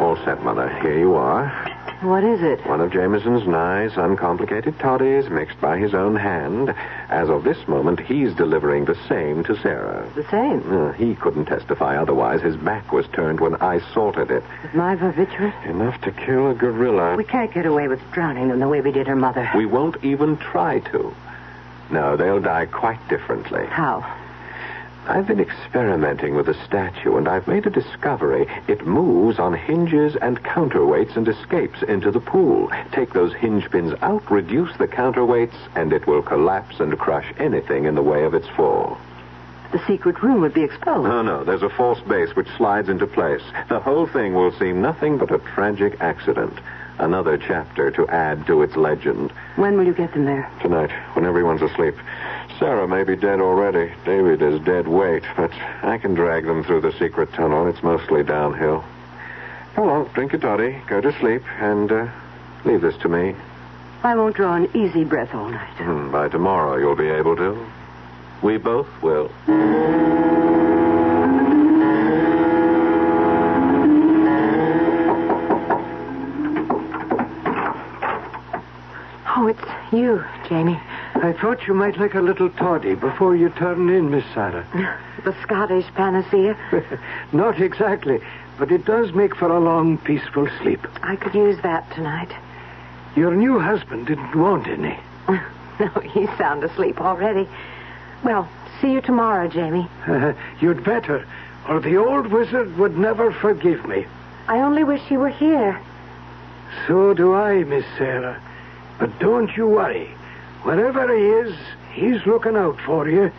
All 0.00 0.16
set, 0.24 0.42
Mother. 0.42 0.68
Here 0.80 0.98
you 0.98 1.14
are. 1.14 1.71
What 2.02 2.24
is 2.24 2.42
it? 2.42 2.66
One 2.66 2.80
of 2.80 2.90
Jameson's 2.90 3.46
nice, 3.46 3.96
uncomplicated 3.96 4.76
toddies 4.80 5.30
mixed 5.30 5.60
by 5.60 5.78
his 5.78 5.94
own 5.94 6.16
hand. 6.16 6.74
As 7.08 7.28
of 7.28 7.44
this 7.44 7.68
moment, 7.68 8.00
he's 8.00 8.34
delivering 8.34 8.86
the 8.86 8.96
same 9.08 9.44
to 9.44 9.56
Sarah. 9.62 10.10
The 10.16 10.28
same. 10.28 10.62
Uh, 10.68 10.92
he 10.92 11.14
couldn't 11.14 11.44
testify 11.44 11.96
otherwise. 11.96 12.40
His 12.42 12.56
back 12.56 12.92
was 12.92 13.06
turned 13.12 13.38
when 13.38 13.54
I 13.56 13.78
salted 13.94 14.32
it. 14.32 14.42
With 14.64 14.74
my 14.74 14.96
barbiturates? 14.96 15.64
Enough 15.64 16.00
to 16.00 16.10
kill 16.10 16.50
a 16.50 16.54
gorilla. 16.54 17.14
We 17.14 17.24
can't 17.24 17.54
get 17.54 17.66
away 17.66 17.86
with 17.86 18.00
drowning 18.10 18.48
them 18.48 18.58
the 18.58 18.68
way 18.68 18.80
we 18.80 18.90
did 18.90 19.06
her 19.06 19.16
mother. 19.16 19.48
We 19.54 19.66
won't 19.66 20.02
even 20.04 20.36
try 20.38 20.80
to. 20.80 21.14
No, 21.90 22.16
they'll 22.16 22.40
die 22.40 22.66
quite 22.66 23.06
differently. 23.08 23.66
How? 23.66 24.00
I've 25.06 25.26
been 25.26 25.40
experimenting 25.40 26.36
with 26.36 26.46
the 26.46 26.54
statue, 26.64 27.16
and 27.16 27.28
I've 27.28 27.48
made 27.48 27.66
a 27.66 27.70
discovery. 27.70 28.46
It 28.68 28.86
moves 28.86 29.40
on 29.40 29.52
hinges 29.52 30.14
and 30.16 30.42
counterweights 30.44 31.16
and 31.16 31.26
escapes 31.26 31.82
into 31.82 32.12
the 32.12 32.20
pool. 32.20 32.70
Take 32.92 33.12
those 33.12 33.34
hinge 33.34 33.68
pins 33.70 33.94
out, 34.00 34.30
reduce 34.30 34.76
the 34.76 34.86
counterweights, 34.86 35.56
and 35.74 35.92
it 35.92 36.06
will 36.06 36.22
collapse 36.22 36.78
and 36.78 36.96
crush 36.96 37.26
anything 37.38 37.84
in 37.84 37.96
the 37.96 38.02
way 38.02 38.24
of 38.24 38.32
its 38.32 38.46
fall. 38.48 38.96
The 39.72 39.84
secret 39.86 40.22
room 40.22 40.40
would 40.42 40.54
be 40.54 40.62
exposed. 40.62 41.08
No, 41.08 41.22
no, 41.22 41.42
there's 41.42 41.62
a 41.62 41.70
false 41.70 42.00
base 42.00 42.36
which 42.36 42.48
slides 42.56 42.88
into 42.88 43.06
place. 43.06 43.42
The 43.68 43.80
whole 43.80 44.06
thing 44.06 44.34
will 44.34 44.52
seem 44.52 44.82
nothing 44.82 45.18
but 45.18 45.32
a 45.32 45.38
tragic 45.38 45.96
accident. 46.00 46.58
Another 46.98 47.38
chapter 47.38 47.90
to 47.90 48.06
add 48.08 48.46
to 48.46 48.62
its 48.62 48.76
legend. 48.76 49.32
When 49.56 49.76
will 49.76 49.86
you 49.86 49.94
get 49.94 50.12
them 50.12 50.26
there? 50.26 50.48
Tonight, 50.60 50.92
when 51.14 51.24
everyone's 51.24 51.62
asleep. 51.62 51.96
Sarah 52.62 52.86
may 52.86 53.02
be 53.02 53.16
dead 53.16 53.40
already. 53.40 53.92
David 54.04 54.40
is 54.40 54.60
dead 54.60 54.86
weight, 54.86 55.24
but 55.36 55.50
I 55.82 55.98
can 55.98 56.14
drag 56.14 56.44
them 56.46 56.62
through 56.62 56.82
the 56.82 56.92
secret 56.92 57.32
tunnel. 57.32 57.66
It's 57.66 57.82
mostly 57.82 58.22
downhill. 58.22 58.84
Come 59.74 59.88
along, 59.88 60.10
drink 60.14 60.30
your 60.30 60.40
toddy, 60.40 60.80
go 60.86 61.00
to 61.00 61.10
sleep, 61.18 61.42
and 61.58 61.90
uh, 61.90 62.06
leave 62.64 62.80
this 62.80 62.96
to 62.98 63.08
me. 63.08 63.34
I 64.04 64.14
won't 64.14 64.36
draw 64.36 64.54
an 64.54 64.68
easy 64.76 65.02
breath 65.02 65.34
all 65.34 65.48
night. 65.48 65.74
Hmm, 65.78 66.12
By 66.12 66.28
tomorrow, 66.28 66.76
you'll 66.76 66.94
be 66.94 67.08
able 67.08 67.34
to. 67.34 67.66
We 68.42 68.58
both 68.58 68.86
will. 69.02 69.32
Oh, 79.34 79.46
it's 79.48 79.92
you, 79.92 80.24
Jamie. 80.48 80.80
I 81.14 81.32
thought 81.32 81.66
you 81.66 81.74
might 81.74 81.98
like 81.98 82.14
a 82.14 82.20
little 82.20 82.50
toddy 82.50 82.94
before 82.94 83.36
you 83.36 83.50
turn 83.50 83.88
in, 83.90 84.10
Miss 84.10 84.24
Sarah. 84.34 84.66
The 85.24 85.36
Scottish 85.42 85.86
panacea. 85.94 86.56
Not 87.32 87.60
exactly, 87.60 88.18
but 88.58 88.72
it 88.72 88.84
does 88.84 89.12
make 89.12 89.36
for 89.36 89.46
a 89.52 89.60
long, 89.60 89.98
peaceful 89.98 90.48
sleep. 90.60 90.80
I 91.00 91.14
could 91.14 91.32
use 91.32 91.62
that 91.62 91.88
tonight. 91.92 92.32
Your 93.14 93.32
new 93.32 93.60
husband 93.60 94.08
didn't 94.08 94.34
want 94.34 94.66
any. 94.66 94.98
No, 95.80 95.88
he's 96.00 96.28
sound 96.36 96.62
asleep 96.64 97.00
already. 97.00 97.48
Well, 98.22 98.48
see 98.80 98.92
you 98.92 99.00
tomorrow, 99.00 99.48
Jamie. 99.48 99.88
You'd 100.60 100.84
better, 100.84 101.26
or 101.68 101.80
the 101.80 101.96
old 101.96 102.26
wizard 102.26 102.76
would 102.76 102.98
never 102.98 103.32
forgive 103.32 103.86
me. 103.86 104.06
I 104.48 104.58
only 104.60 104.84
wish 104.84 105.00
he 105.02 105.16
were 105.16 105.30
here. 105.30 105.80
So 106.86 107.14
do 107.14 107.34
I, 107.34 107.64
Miss 107.64 107.84
Sarah. 107.96 108.40
But 108.98 109.18
don't 109.18 109.56
you 109.56 109.66
worry. 109.66 110.10
Wherever 110.62 111.14
he 111.14 111.24
is, 111.24 111.56
he's 111.92 112.24
looking 112.26 112.56
out 112.56 112.80
for 112.86 113.08
you. 113.08 113.32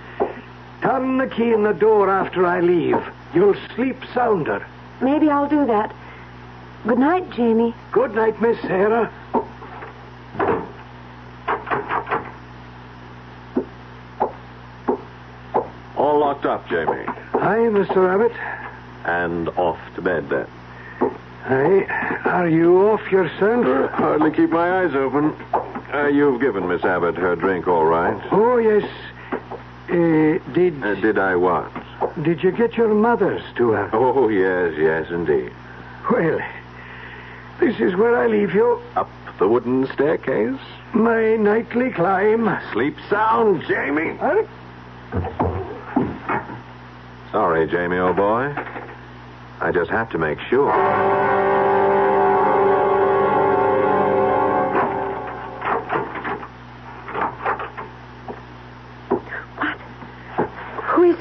Turn 0.82 1.18
the 1.18 1.28
key 1.28 1.54
in 1.54 1.64
the 1.64 1.74
door 1.74 2.10
after 2.10 2.46
I 2.46 2.60
leave. 2.60 3.02
You'll 3.34 3.56
sleep 3.76 3.98
sounder. 4.14 4.66
Maybe 5.02 5.30
I'll 5.30 5.48
do 5.48 5.66
that. 5.66 5.96
Good 6.86 7.00
night, 7.00 7.30
Jamie. 7.32 7.74
Good 7.94 8.14
night, 8.14 8.42
Miss 8.42 8.60
Sarah. 8.62 9.12
All 15.96 16.20
locked 16.20 16.46
up, 16.46 16.68
Jamie. 16.68 17.06
Hi, 17.06 17.58
Mr. 17.72 18.14
Abbott. 18.14 18.34
And 19.06 19.48
off 19.50 19.80
to 19.96 20.02
bed 20.02 20.30
then. 20.30 20.48
Hi. 21.44 21.84
Are 22.26 22.48
you 22.48 22.88
off 22.90 23.12
yourself? 23.12 23.66
Uh, 23.66 23.88
hardly 23.90 24.32
keep 24.32 24.50
my 24.50 24.82
eyes 24.84 24.96
open. 24.96 25.36
Uh, 25.94 26.08
you've 26.08 26.40
given 26.42 26.68
Miss 26.68 26.84
Abbott 26.84 27.16
her 27.16 27.36
drink, 27.36 27.68
all 27.68 27.86
right? 27.86 28.18
Oh, 28.32 28.58
yes. 28.58 28.84
Uh, 29.90 30.40
did 30.54 30.82
Uh, 30.84 30.96
did 30.96 31.20
I 31.20 31.36
what? 31.36 31.70
did 32.24 32.44
you 32.44 32.52
get 32.52 32.78
your 32.78 32.94
mother's 32.94 33.44
to 33.58 33.72
her? 33.72 33.90
Oh, 33.94 34.30
yes, 34.30 34.74
yes, 34.78 35.10
indeed. 35.12 35.52
Well, 36.10 36.40
this 37.60 37.80
is 37.80 37.96
where 37.96 38.18
I 38.18 38.28
leave 38.28 38.54
you. 38.54 38.80
Up 38.96 39.10
the 39.40 39.48
wooden 39.48 39.88
staircase. 39.94 40.60
My 40.94 41.36
nightly 41.36 41.92
climb. 41.92 42.58
Sleep 42.72 42.96
sound, 43.10 43.64
Jamie. 43.68 44.16
Huh? 44.18 44.44
Sorry, 47.32 47.68
Jamie, 47.68 47.98
old 47.98 48.16
boy. 48.16 48.54
I 49.60 49.72
just 49.74 49.90
have 49.92 50.10
to 50.12 50.18
make 50.18 50.40
sure. 50.50 50.72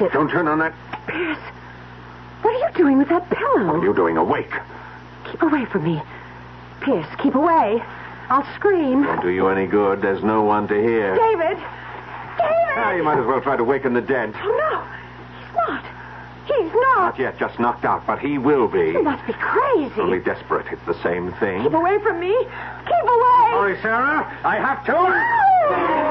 It? 0.05 0.13
Don't 0.13 0.31
turn 0.31 0.49
on 0.49 0.59
that. 0.59 0.75
Pierce. 1.07 1.39
What 2.43 2.55
are 2.55 2.69
you 2.69 2.75
doing 2.75 2.99
with 2.99 3.09
that 3.09 3.29
pillow? 3.31 3.67
What 3.67 3.77
are 3.77 3.85
you 3.85 3.95
doing 3.95 4.17
awake? 4.17 4.53
Keep 5.31 5.43
away 5.43 5.65
from 5.67 5.85
me. 5.85 6.03
Pierce, 6.81 7.07
keep 7.23 7.35
away. 7.35 7.83
I'll 8.29 8.47
scream. 8.57 9.05
Won't 9.05 9.23
do 9.23 9.31
you 9.31 9.49
any 9.49 9.67
good. 9.67 10.01
There's 10.03 10.23
no 10.23 10.43
one 10.43 10.67
to 10.69 10.75
hear. 10.75 11.15
David! 11.15 11.59
David! 12.39 12.77
Ah, 12.77 12.93
you 12.93 13.03
might 13.03 13.19
as 13.19 13.27
well 13.27 13.41
try 13.41 13.57
to 13.57 13.65
waken 13.65 13.93
the 13.95 14.01
dead. 14.01 14.35
Oh, 14.35 14.49
no. 14.49 14.83
He's 15.39 15.55
not. 15.55 15.85
He's 16.47 16.73
not. 16.73 16.99
Not 16.99 17.19
yet, 17.19 17.39
just 17.39 17.59
knocked 17.61 17.85
out, 17.85 18.07
but 18.07 18.19
he 18.19 18.39
will 18.39 18.69
be. 18.69 18.91
You 18.91 19.03
must 19.03 19.27
be 19.27 19.33
crazy. 19.35 20.01
Only 20.01 20.19
desperate. 20.21 20.67
It's 20.73 20.85
the 20.87 21.01
same 21.03 21.33
thing. 21.35 21.63
Keep 21.63 21.75
away 21.75 21.99
from 22.03 22.19
me. 22.21 22.35
Keep 22.35 23.05
away. 23.05 23.51
Sorry, 23.53 23.79
Sarah. 23.83 24.41
I 24.45 24.57
have 24.57 24.85
to. 24.87 24.93
Help 24.93 26.02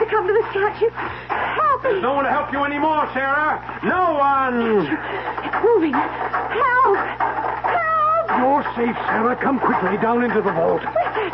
to 0.00 0.06
come 0.06 0.26
to 0.26 0.32
the 0.32 0.44
statue. 0.50 0.90
Help 0.90 1.84
me. 1.84 1.90
There's 1.90 2.02
no 2.02 2.14
one 2.14 2.24
to 2.24 2.30
help 2.30 2.52
you 2.52 2.64
anymore, 2.64 3.08
Sarah. 3.12 3.60
No 3.84 4.16
one. 4.16 4.88
It's 5.44 5.58
moving. 5.62 5.92
Help. 5.92 6.96
Help. 6.96 8.26
You're 8.40 8.64
safe, 8.74 8.96
Sarah. 9.06 9.36
Come 9.36 9.60
quickly 9.60 9.96
down 9.98 10.24
into 10.24 10.40
the 10.40 10.52
vault. 10.52 10.80
Wizard. 10.80 11.32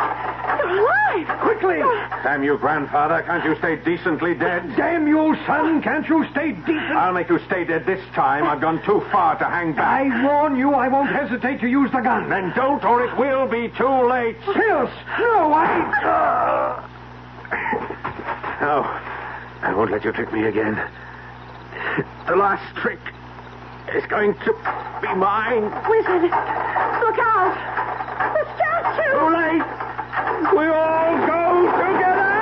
You're 0.59 0.79
alive. 0.83 1.41
Quickly. 1.41 1.81
Uh, 1.83 2.23
Damn 2.23 2.43
you, 2.43 2.59
grandfather. 2.59 3.23
Can't 3.23 3.45
you 3.45 3.55
stay 3.57 3.77
decently 3.77 4.35
dead? 4.35 4.75
Damn 4.77 5.07
you, 5.07 5.37
son. 5.47 5.81
Can't 5.83 6.09
you 6.09 6.27
stay 6.33 6.53
decent? 6.53 6.93
I'll 6.93 7.13
make 7.13 7.29
you 7.29 7.39
stay 7.47 7.65
dead 7.65 7.87
this 7.87 8.05
time. 8.15 8.45
I've 8.45 8.61
gone 8.61 8.83
too 8.85 9.01
far 9.13 9.39
to 9.39 9.45
hang 9.45 9.75
back. 9.75 9.87
I 9.87 10.25
warn 10.25 10.57
you, 10.57 10.75
I 10.75 10.89
won't 10.89 11.11
hesitate 11.11 11.61
to 11.61 11.69
use 11.69 11.91
the 11.93 12.01
gun. 12.01 12.29
Then 12.29 12.53
don't, 12.57 12.85
or 12.85 13.05
it 13.05 13.17
will 13.17 13.47
be 13.47 13.69
too 13.77 14.09
late. 14.09 14.41
Pierce, 14.43 14.91
no, 15.19 15.53
I... 15.55 16.93
No, 18.61 18.83
I 19.63 19.75
won't 19.75 19.91
let 19.91 20.05
you 20.05 20.13
trick 20.13 20.33
me 20.33 20.47
again. 20.47 20.81
The 22.27 22.37
last 22.37 22.75
trick 22.77 22.99
is 23.95 24.05
going 24.07 24.35
to 24.35 24.53
be 25.03 25.15
mine. 25.15 25.65
Wizard. 25.89 26.23
Look 26.23 27.19
out. 27.21 27.55
The 28.35 28.45
statue. 28.57 29.13
Too 29.13 29.29
late. 29.31 29.67
We 30.57 30.67
all 30.73 31.17
go 31.27 31.71
together. 31.77 32.33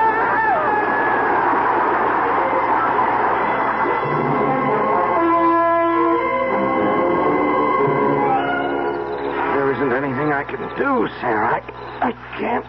There 9.55 9.73
isn't 9.73 9.93
anything 9.93 10.33
I 10.33 10.45
can 10.45 10.63
do, 10.79 11.09
Sarah. 11.21 11.61
I, 12.01 12.09
I 12.09 12.13
can't 12.39 12.67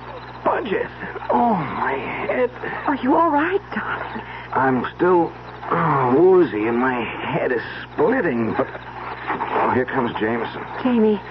budge 0.56 0.70
Bridget. 0.70 0.92
Oh, 1.30 1.56
my 1.56 1.94
head. 1.94 2.50
Are 2.88 2.96
you 2.96 3.16
all 3.16 3.30
right, 3.30 3.62
darling? 3.74 4.26
I'm 4.54 4.86
still 4.96 5.32
oh, 5.70 6.16
woozy 6.18 6.68
and 6.68 6.78
my 6.78 7.04
head 7.04 7.52
is 7.52 7.62
splitting, 7.84 8.54
but. 8.54 8.68
Oh, 9.28 9.72
here 9.74 9.86
comes 9.86 10.14
Jameson. 10.20 10.64
Jamie, 10.84 11.22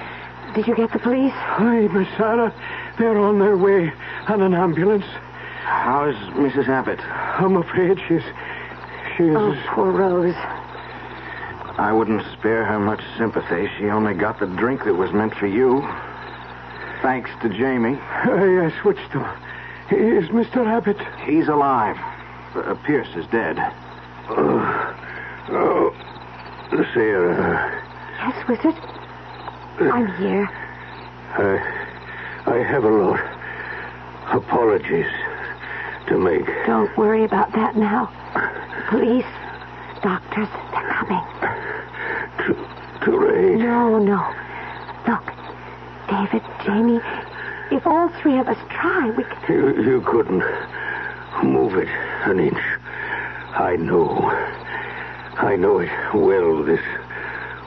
did 0.54 0.66
you 0.66 0.74
get 0.74 0.92
the 0.92 0.98
police? 0.98 1.32
Hi, 1.32 1.86
Miss 1.88 2.08
Sarah. 2.16 2.52
They're 2.98 3.18
on 3.18 3.38
their 3.38 3.56
way 3.56 3.92
on 4.28 4.42
an 4.42 4.54
ambulance. 4.54 5.06
How's 5.62 6.16
Mrs. 6.34 6.68
Abbott? 6.68 7.00
I'm 7.00 7.56
afraid 7.56 7.98
she's. 8.06 8.22
She's. 9.16 9.34
Oh, 9.34 9.56
poor 9.68 9.90
Rose. 9.90 10.34
I 11.76 11.92
wouldn't 11.92 12.22
spare 12.38 12.64
her 12.64 12.78
much 12.78 13.00
sympathy. 13.16 13.68
She 13.78 13.86
only 13.86 14.14
got 14.14 14.38
the 14.38 14.46
drink 14.46 14.84
that 14.84 14.94
was 14.94 15.12
meant 15.12 15.34
for 15.34 15.46
you. 15.46 15.80
Thanks 17.04 17.28
to 17.42 17.50
Jamie. 17.50 17.98
I, 18.00 18.64
I 18.64 18.80
switched 18.80 19.12
them. 19.12 19.26
Is 19.90 20.30
Mr. 20.30 20.66
Abbott? 20.66 20.96
He's 21.26 21.48
alive. 21.48 21.98
Uh, 22.54 22.74
Pierce 22.86 23.14
is 23.14 23.26
dead. 23.26 23.58
Uh, 23.58 24.30
oh, 24.30 24.94
oh, 25.50 25.94
uh, 26.72 26.94
Sarah. 26.94 27.84
Yes, 28.20 28.48
Wizard? 28.48 28.74
I'm 29.92 30.06
here. 30.16 30.48
I, 31.36 32.46
I 32.46 32.56
have 32.62 32.84
a 32.84 32.88
lot. 32.88 33.20
Apologies 34.32 35.12
to 36.08 36.16
make. 36.16 36.46
Don't 36.64 36.96
worry 36.96 37.24
about 37.24 37.52
that 37.52 37.76
now. 37.76 38.06
Police, 38.88 39.26
doctors, 40.02 40.48
they're 40.72 40.90
coming. 40.94 41.22
Too, 42.46 42.56
too 43.04 43.28
late. 43.28 43.58
No, 43.58 43.98
no. 43.98 44.34
Look, 45.06 45.33
David, 46.08 46.42
Jamie, 46.64 47.00
if 47.70 47.86
all 47.86 48.08
three 48.20 48.38
of 48.38 48.48
us 48.48 48.58
try, 48.70 49.10
we 49.10 49.24
can. 49.24 49.54
You, 49.54 49.82
you 49.82 50.00
couldn't 50.02 50.44
move 51.42 51.74
it 51.76 51.88
an 52.24 52.40
inch. 52.40 52.62
I 53.54 53.76
know. 53.76 54.30
I 55.36 55.56
know 55.56 55.78
it 55.78 55.90
well, 56.14 56.62
this 56.62 56.80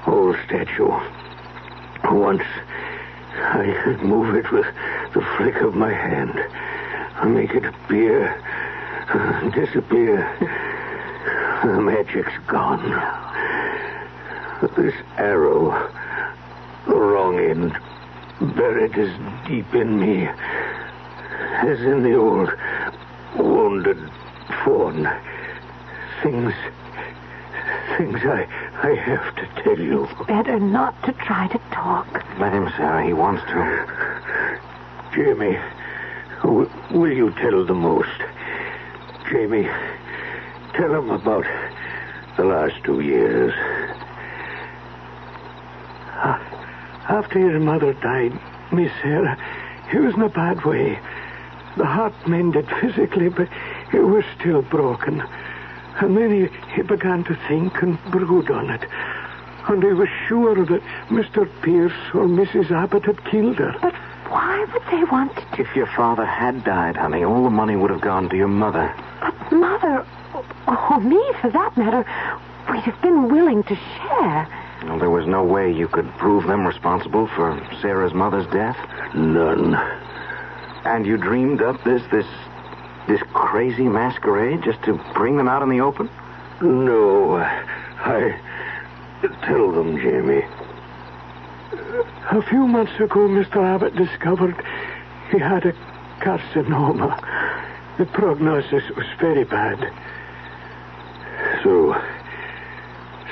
old 0.05 0.37
statue. 0.45 0.91
Once 2.05 2.43
I 3.39 3.97
move 4.01 4.35
it 4.35 4.51
with 4.51 4.65
the 5.13 5.21
flick 5.37 5.55
of 5.61 5.75
my 5.75 5.93
hand. 5.93 6.33
I 7.15 7.25
make 7.25 7.51
it 7.51 7.65
appear, 7.65 8.35
disappear. 9.53 10.27
The 11.63 11.81
magic's 11.81 12.31
gone. 12.47 12.89
This 14.75 14.93
arrow, 15.17 15.91
the 16.87 16.95
wrong 16.95 17.39
end, 17.39 17.77
buried 18.39 18.97
as 18.97 19.09
deep 19.47 19.73
in 19.73 19.99
me 19.99 20.27
as 20.27 21.81
in 21.81 22.03
the 22.03 22.15
old 22.15 22.49
wounded 23.35 23.97
fawn. 24.63 25.07
Things, 26.23 26.53
things 27.97 28.19
I, 28.23 28.47
I 28.83 28.95
have 28.95 29.35
to 29.35 29.63
tell 29.63 29.79
you. 29.79 30.07
Better 30.27 30.59
not 30.59 31.01
to 31.03 31.13
try 31.13 31.47
to 31.47 31.57
talk. 31.71 32.07
Let 32.39 32.53
him, 32.53 32.69
Sarah. 32.77 33.05
He 33.05 33.13
wants 33.13 33.43
to. 33.43 34.61
Jamie, 35.15 35.57
w- 36.43 36.69
will 36.91 37.11
you 37.11 37.31
tell 37.31 37.65
the 37.65 37.73
most? 37.73 38.09
Jamie, 39.29 39.67
tell 40.73 40.93
him 40.93 41.09
about 41.09 41.45
the 42.35 42.43
last 42.45 42.75
two 42.83 42.99
years. 43.01 43.53
Ah, 46.19 46.39
After 47.09 47.39
your 47.39 47.59
mother 47.59 47.93
died, 47.93 48.37
Miss 48.71 48.91
Sarah, 49.01 49.37
he 49.89 49.97
was 49.97 50.13
in 50.15 50.21
a 50.21 50.29
bad 50.29 50.65
way. 50.65 50.99
The 51.77 51.85
heart 51.85 52.13
mended 52.27 52.67
physically, 52.81 53.29
but 53.29 53.47
it 53.93 54.01
was 54.01 54.25
still 54.37 54.61
broken. 54.61 55.23
And 56.01 56.17
then 56.17 56.31
he, 56.31 56.73
he 56.75 56.81
began 56.81 57.23
to 57.25 57.35
think 57.47 57.81
and 57.81 57.97
brood 58.11 58.51
on 58.51 58.69
it. 58.69 58.83
And 59.67 59.81
he 59.83 59.93
was 59.93 60.09
sure 60.27 60.55
that 60.65 60.81
Mr. 61.09 61.49
Pierce 61.61 61.93
or 62.13 62.25
Mrs. 62.25 62.71
Abbott 62.71 63.05
had 63.05 63.23
killed 63.25 63.57
her. 63.57 63.75
But 63.81 63.93
why 64.29 64.65
would 64.73 64.83
they 64.91 65.03
want 65.05 65.35
to? 65.35 65.61
If 65.61 65.75
your 65.75 65.87
father 65.87 66.25
had 66.25 66.63
died, 66.63 66.97
honey, 66.97 67.23
all 67.23 67.43
the 67.43 67.49
money 67.49 67.75
would 67.75 67.91
have 67.91 68.01
gone 68.01 68.29
to 68.29 68.35
your 68.35 68.47
mother. 68.47 68.93
But 69.21 69.51
Mother, 69.51 70.05
or 70.67 70.99
me 70.99 71.21
for 71.41 71.49
that 71.51 71.77
matter, 71.77 72.05
we'd 72.69 72.83
have 72.83 73.01
been 73.01 73.29
willing 73.29 73.63
to 73.63 73.75
share. 73.75 74.66
Well, 74.87 74.99
there 74.99 75.09
was 75.09 75.27
no 75.27 75.43
way 75.43 75.69
you 75.71 75.89
could 75.89 76.09
prove 76.17 76.47
them 76.47 76.65
responsible 76.65 77.27
for 77.35 77.61
Sarah's 77.81 78.13
mother's 78.13 78.47
death? 78.47 78.77
None. 79.13 79.75
And 80.85 81.05
you 81.05 81.17
dreamed 81.17 81.61
up 81.61 81.83
this, 81.83 82.01
this, 82.09 82.25
this 83.07 83.21
crazy 83.33 83.83
masquerade 83.83 84.63
just 84.63 84.81
to 84.83 84.93
bring 85.13 85.35
them 85.35 85.49
out 85.49 85.61
in 85.61 85.69
the 85.69 85.81
open? 85.81 86.09
No, 86.61 87.35
I 87.35 88.39
tell 89.43 89.71
them, 89.73 89.97
Jamie. 89.97 90.45
A 92.31 92.41
few 92.43 92.65
months 92.65 92.95
ago, 92.95 93.27
Mr. 93.27 93.57
Abbott 93.57 93.93
discovered 93.95 94.55
he 95.31 95.37
had 95.37 95.65
a 95.65 95.73
carcinoma. 96.21 97.19
The 97.97 98.05
prognosis 98.05 98.83
was 98.95 99.05
very 99.19 99.43
bad. 99.43 99.91
So, 101.63 101.93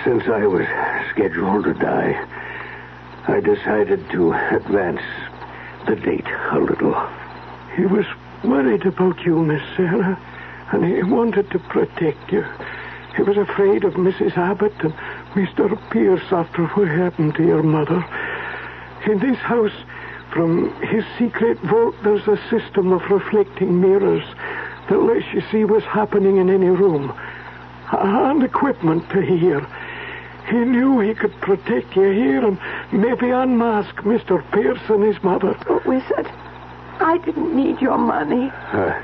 since 0.06 0.28
I 0.28 0.46
was 0.46 0.68
scheduled 1.10 1.64
to 1.64 1.74
die, 1.74 2.14
I 3.28 3.40
decided 3.40 4.08
to 4.12 4.34
advance 4.34 5.02
the 5.88 5.96
date 5.96 6.28
a 6.52 6.60
little. 6.60 6.96
He 7.76 7.88
was 7.88 8.06
worried 8.44 8.86
about 8.86 9.20
you, 9.26 9.44
Miss 9.44 9.64
Sarah, 9.76 10.20
and 10.72 10.86
he 10.86 11.02
wanted 11.02 11.50
to 11.50 11.58
protect 11.58 12.32
you. 12.32 12.46
He 13.16 13.24
was 13.24 13.36
afraid 13.36 13.84
of 13.84 13.96
Mrs. 13.96 14.38
Abbott 14.38 14.76
and 14.82 14.94
Mr. 15.34 15.76
Pierce 15.90 16.32
after 16.32 16.68
what 16.68 16.88
happened 16.88 17.34
to 17.36 17.44
your 17.44 17.64
mother. 17.64 18.06
In 19.08 19.18
this 19.18 19.40
house, 19.40 19.74
from 20.32 20.72
his 20.84 21.04
secret 21.18 21.58
vault, 21.62 21.96
there's 22.04 22.28
a 22.28 22.40
system 22.52 22.92
of 22.92 23.10
reflecting 23.10 23.82
mirrors 23.82 24.24
that 24.88 25.02
lets 25.02 25.26
you 25.34 25.42
see 25.52 25.64
what's 25.64 25.86
happening 25.86 26.38
in 26.38 26.52
any 26.52 26.70
room, 26.70 27.12
and 27.92 28.44
equipment 28.44 29.10
to 29.10 29.22
hear. 29.22 29.66
He 30.50 30.58
knew 30.58 31.00
he 31.00 31.16
could 31.16 31.34
protect 31.42 31.96
you 31.96 32.10
here 32.12 32.46
and 32.46 32.60
maybe 32.92 33.32
unmask 33.32 33.96
Mr. 34.04 34.44
Pierce 34.52 34.80
and 34.90 35.04
his 35.04 35.22
mother. 35.24 35.58
Oh, 35.68 35.82
Wizard, 35.86 36.28
I 37.00 37.18
didn't 37.26 37.56
need 37.56 37.82
your 37.82 37.98
money. 37.98 38.52
I, 38.52 39.02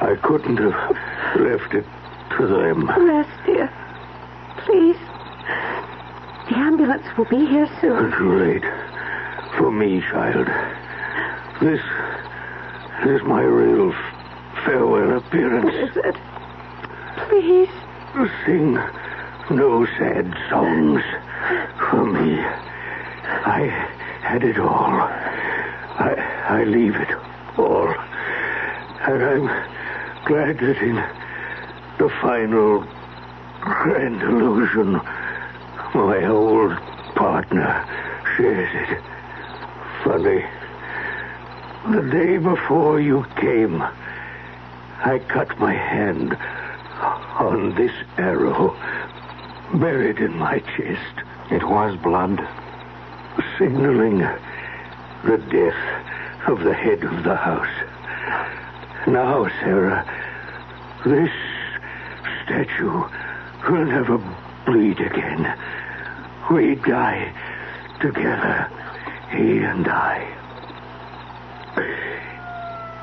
I 0.00 0.16
couldn't 0.22 0.58
have 0.58 0.96
left 1.36 1.74
it 1.74 1.84
to 2.36 2.46
them. 2.46 2.88
Rest, 2.88 3.30
dear. 3.46 3.72
Please. 4.58 4.96
The 6.48 6.56
ambulance 6.56 7.06
will 7.18 7.26
be 7.26 7.46
here 7.46 7.68
soon. 7.80 8.12
Too 8.12 8.38
late. 8.38 8.64
For 9.58 9.70
me, 9.72 10.00
child. 10.00 10.46
This 11.60 11.80
is 13.06 13.22
my 13.22 13.42
real 13.42 13.92
farewell 14.64 15.18
appearance. 15.18 15.66
Wizard, 15.66 16.16
please. 17.28 17.68
Sing 18.44 18.78
no 19.50 19.84
sad 19.98 20.32
songs 20.48 21.02
for 21.90 22.04
me. 22.04 22.38
I 22.38 23.66
had 24.22 24.44
it 24.44 24.58
all. 24.58 25.00
I, 25.98 26.14
I 26.48 26.64
leave 26.64 26.94
it 26.94 27.10
all. 27.58 27.88
And 29.00 29.22
I'm 29.24 29.46
glad 30.24 30.58
that 30.58 30.78
in 30.78 30.96
the 31.98 32.08
final 32.22 32.86
grand 33.60 34.22
illusion, 34.22 34.92
my 35.94 36.24
old 36.26 36.76
partner 37.16 37.84
shares 38.36 38.88
it. 38.88 39.02
Funny. 40.04 40.44
The 41.90 42.08
day 42.10 42.38
before 42.38 43.00
you 43.00 43.26
came, 43.36 43.82
I 43.82 45.18
cut 45.28 45.58
my 45.58 45.72
hand 45.72 46.36
on 47.40 47.74
this 47.74 47.92
arrow 48.18 48.76
buried 49.74 50.18
in 50.18 50.36
my 50.36 50.58
chest. 50.76 51.26
It 51.50 51.64
was 51.66 51.96
blood? 51.96 52.38
Signaling 53.58 54.18
the 54.18 55.38
death 55.50 56.48
of 56.48 56.60
the 56.60 56.74
head 56.74 57.02
of 57.04 57.22
the 57.24 57.36
house. 57.36 57.68
Now, 59.06 59.48
Sarah, 59.60 60.04
this 61.04 61.30
statue 62.44 63.04
will 63.68 63.84
never 63.84 64.18
bleed 64.66 65.00
again. 65.00 65.56
We 66.50 66.74
die 66.76 67.32
together, 68.00 68.70
he 69.30 69.58
and 69.58 69.86
I. 69.88 70.36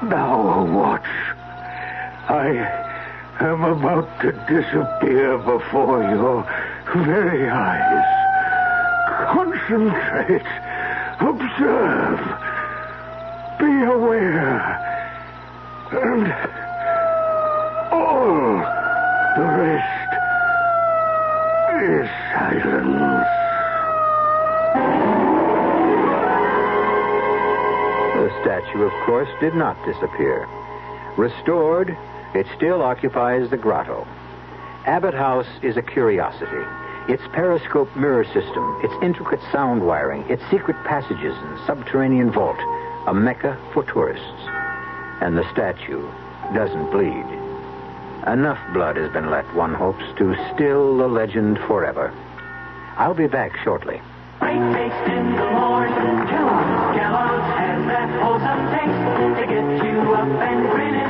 Now 0.04 0.64
watch. 0.66 1.08
I 2.30 2.97
am 3.40 3.64
about 3.64 4.20
to 4.22 4.32
disappear 4.48 5.38
before 5.38 6.04
your 6.04 6.44
very 6.96 7.50
eyes. 7.50 8.06
Concentrate. 9.32 10.46
Observe. 11.20 12.20
Be 13.60 13.84
aware. 13.84 14.78
And 15.92 16.34
all 17.92 18.58
the 19.36 19.48
rest 19.62 20.12
is 21.82 22.10
silence. 22.34 23.28
The 28.16 28.42
statue, 28.42 28.84
of 28.84 28.92
course, 29.06 29.30
did 29.40 29.56
not 29.56 29.78
disappear. 29.86 30.48
Restored, 31.18 31.98
it 32.38 32.48
still 32.56 32.82
occupies 32.82 33.50
the 33.50 33.58
grotto. 33.58 34.08
Abbott 34.86 35.16
House 35.16 35.48
is 35.64 35.76
a 35.76 35.82
curiosity. 35.82 36.64
Its 37.10 37.24
periscope 37.34 37.94
mirror 37.96 38.26
system, 38.26 38.80
its 38.84 38.94
intricate 39.02 39.42
sound 39.52 39.86
wiring, 39.86 40.22
its 40.30 40.44
secret 40.52 40.76
passages 40.86 41.34
and 41.36 41.66
subterranean 41.66 42.32
vault, 42.32 42.60
a 43.08 43.14
mecca 43.14 43.58
for 43.74 43.84
tourists. 43.84 44.42
And 45.20 45.38
the 45.38 45.50
statue 45.52 46.08
doesn't 46.54 46.92
bleed. 46.92 47.26
Enough 48.28 48.60
blood 48.74 48.98
has 48.98 49.12
been 49.14 49.32
let, 49.32 49.46
one 49.56 49.74
hopes, 49.74 50.04
to 50.18 50.36
still 50.54 50.98
the 50.98 51.08
legend 51.08 51.58
forever. 51.68 52.14
I'll 52.98 53.14
be 53.14 53.28
back 53.28 53.58
shortly. 53.64 54.02
Great 54.40 54.60
taste 54.74 55.10
in 55.10 55.36
the 55.36 55.52
morning. 55.52 56.28
Kellogg's, 56.28 56.98
Kellogg's 56.98 57.88
that 57.88 58.10
wholesome 58.22 58.64
taste 58.76 59.40
to 59.40 59.46
get 59.48 59.86
you 59.86 60.14
up 60.14 60.28
and 60.28 60.70
grinning. 60.70 61.07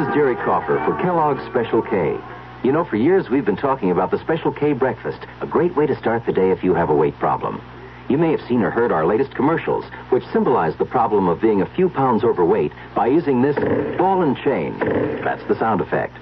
This 0.00 0.08
is 0.08 0.14
Jerry 0.14 0.36
Coffer 0.36 0.82
for 0.86 0.96
Kellogg's 1.02 1.44
Special 1.50 1.82
K. 1.82 2.16
You 2.64 2.72
know, 2.72 2.86
for 2.86 2.96
years 2.96 3.28
we've 3.28 3.44
been 3.44 3.54
talking 3.54 3.90
about 3.90 4.10
the 4.10 4.18
Special 4.20 4.50
K 4.50 4.72
breakfast, 4.72 5.18
a 5.42 5.46
great 5.46 5.76
way 5.76 5.86
to 5.86 5.94
start 5.94 6.24
the 6.24 6.32
day 6.32 6.50
if 6.52 6.64
you 6.64 6.72
have 6.72 6.88
a 6.88 6.94
weight 6.94 7.18
problem. 7.18 7.60
You 8.08 8.16
may 8.16 8.30
have 8.30 8.40
seen 8.48 8.62
or 8.62 8.70
heard 8.70 8.92
our 8.92 9.04
latest 9.04 9.34
commercials, 9.34 9.84
which 10.08 10.24
symbolize 10.32 10.74
the 10.78 10.86
problem 10.86 11.28
of 11.28 11.42
being 11.42 11.60
a 11.60 11.74
few 11.74 11.90
pounds 11.90 12.24
overweight 12.24 12.72
by 12.94 13.08
using 13.08 13.42
this 13.42 13.56
ball 13.98 14.22
and 14.22 14.38
chain. 14.38 14.78
That's 15.22 15.46
the 15.48 15.58
sound 15.58 15.82
effect. 15.82 16.16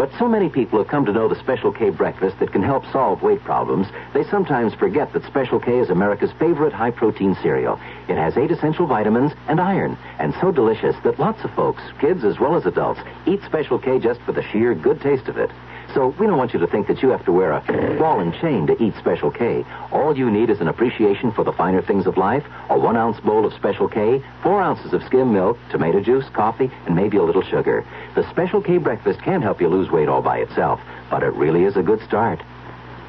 But 0.00 0.12
so 0.18 0.26
many 0.26 0.48
people 0.48 0.78
have 0.78 0.88
come 0.88 1.04
to 1.04 1.12
know 1.12 1.28
the 1.28 1.38
Special 1.40 1.70
K 1.70 1.90
breakfast 1.90 2.38
that 2.38 2.52
can 2.52 2.62
help 2.62 2.90
solve 2.90 3.20
weight 3.20 3.44
problems, 3.44 3.86
they 4.14 4.24
sometimes 4.24 4.72
forget 4.72 5.12
that 5.12 5.26
Special 5.26 5.60
K 5.60 5.78
is 5.78 5.90
America's 5.90 6.32
favorite 6.38 6.72
high 6.72 6.90
protein 6.90 7.36
cereal. 7.42 7.78
It 8.08 8.16
has 8.16 8.38
eight 8.38 8.50
essential 8.50 8.86
vitamins 8.86 9.32
and 9.46 9.60
iron, 9.60 9.98
and 10.18 10.34
so 10.40 10.52
delicious 10.52 10.96
that 11.04 11.18
lots 11.18 11.44
of 11.44 11.50
folks, 11.50 11.82
kids 12.00 12.24
as 12.24 12.40
well 12.40 12.56
as 12.56 12.64
adults, 12.64 13.02
eat 13.26 13.42
Special 13.44 13.78
K 13.78 13.98
just 13.98 14.22
for 14.22 14.32
the 14.32 14.42
sheer 14.44 14.74
good 14.74 15.02
taste 15.02 15.28
of 15.28 15.36
it. 15.36 15.50
So 15.94 16.14
we 16.20 16.26
don't 16.26 16.38
want 16.38 16.54
you 16.54 16.60
to 16.60 16.68
think 16.68 16.86
that 16.86 17.02
you 17.02 17.08
have 17.08 17.24
to 17.24 17.32
wear 17.32 17.50
a 17.52 17.98
ball 17.98 18.20
and 18.20 18.32
chain 18.34 18.66
to 18.68 18.80
eat 18.80 18.94
Special 18.98 19.30
K. 19.30 19.64
All 19.90 20.16
you 20.16 20.30
need 20.30 20.48
is 20.48 20.60
an 20.60 20.68
appreciation 20.68 21.32
for 21.32 21.42
the 21.42 21.52
finer 21.52 21.82
things 21.82 22.06
of 22.06 22.16
life, 22.16 22.44
a 22.68 22.78
one 22.78 22.96
ounce 22.96 23.18
bowl 23.20 23.44
of 23.44 23.52
Special 23.54 23.88
K, 23.88 24.22
four 24.42 24.62
ounces 24.62 24.92
of 24.92 25.02
skim 25.04 25.32
milk, 25.32 25.58
tomato 25.70 26.00
juice, 26.00 26.28
coffee, 26.32 26.70
and 26.86 26.94
maybe 26.94 27.16
a 27.16 27.22
little 27.22 27.42
sugar. 27.42 27.84
The 28.14 28.28
Special 28.30 28.62
K 28.62 28.78
breakfast 28.78 29.20
can 29.22 29.42
help 29.42 29.60
you 29.60 29.68
lose 29.68 29.90
weight 29.90 30.08
all 30.08 30.22
by 30.22 30.38
itself, 30.38 30.80
but 31.10 31.24
it 31.24 31.34
really 31.34 31.64
is 31.64 31.76
a 31.76 31.82
good 31.82 32.00
start. 32.06 32.40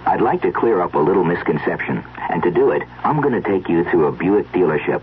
I'd 0.06 0.22
like 0.22 0.42
to 0.42 0.52
clear 0.52 0.82
up 0.82 0.96
a 0.96 1.00
little 1.00 1.24
misconception. 1.24 2.04
And 2.30 2.42
to 2.42 2.50
do 2.50 2.72
it, 2.72 2.82
I'm 3.04 3.22
going 3.22 3.40
to 3.40 3.48
take 3.48 3.70
you 3.70 3.84
through 3.92 4.08
a 4.08 4.12
Buick 4.12 4.48
dealership. 4.52 5.02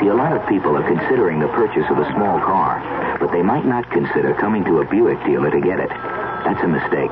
See, 0.00 0.08
a 0.08 0.14
lot 0.14 0.36
of 0.36 0.46
people 0.48 0.76
are 0.76 0.86
considering 0.86 1.40
the 1.40 1.48
purchase 1.48 1.88
of 1.88 1.98
a 1.98 2.04
small 2.12 2.38
car, 2.40 3.16
but 3.18 3.32
they 3.32 3.42
might 3.42 3.64
not 3.64 3.90
consider 3.90 4.34
coming 4.34 4.64
to 4.64 4.80
a 4.80 4.84
Buick 4.84 5.24
dealer 5.24 5.50
to 5.50 5.60
get 5.60 5.80
it. 5.80 5.88
That's 5.88 6.62
a 6.62 6.68
mistake. 6.68 7.10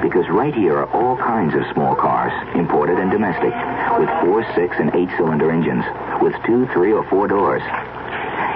Because 0.00 0.24
right 0.30 0.54
here 0.54 0.78
are 0.78 0.90
all 0.90 1.16
kinds 1.16 1.54
of 1.54 1.62
small 1.74 1.94
cars, 1.94 2.32
imported 2.56 2.98
and 2.98 3.10
domestic, 3.10 3.52
with 4.00 4.08
four, 4.24 4.42
six, 4.56 4.74
and 4.80 4.94
eight 4.96 5.10
cylinder 5.16 5.52
engines, 5.52 5.84
with 6.22 6.34
two, 6.46 6.66
three, 6.72 6.92
or 6.92 7.04
four 7.10 7.28
doors. 7.28 7.62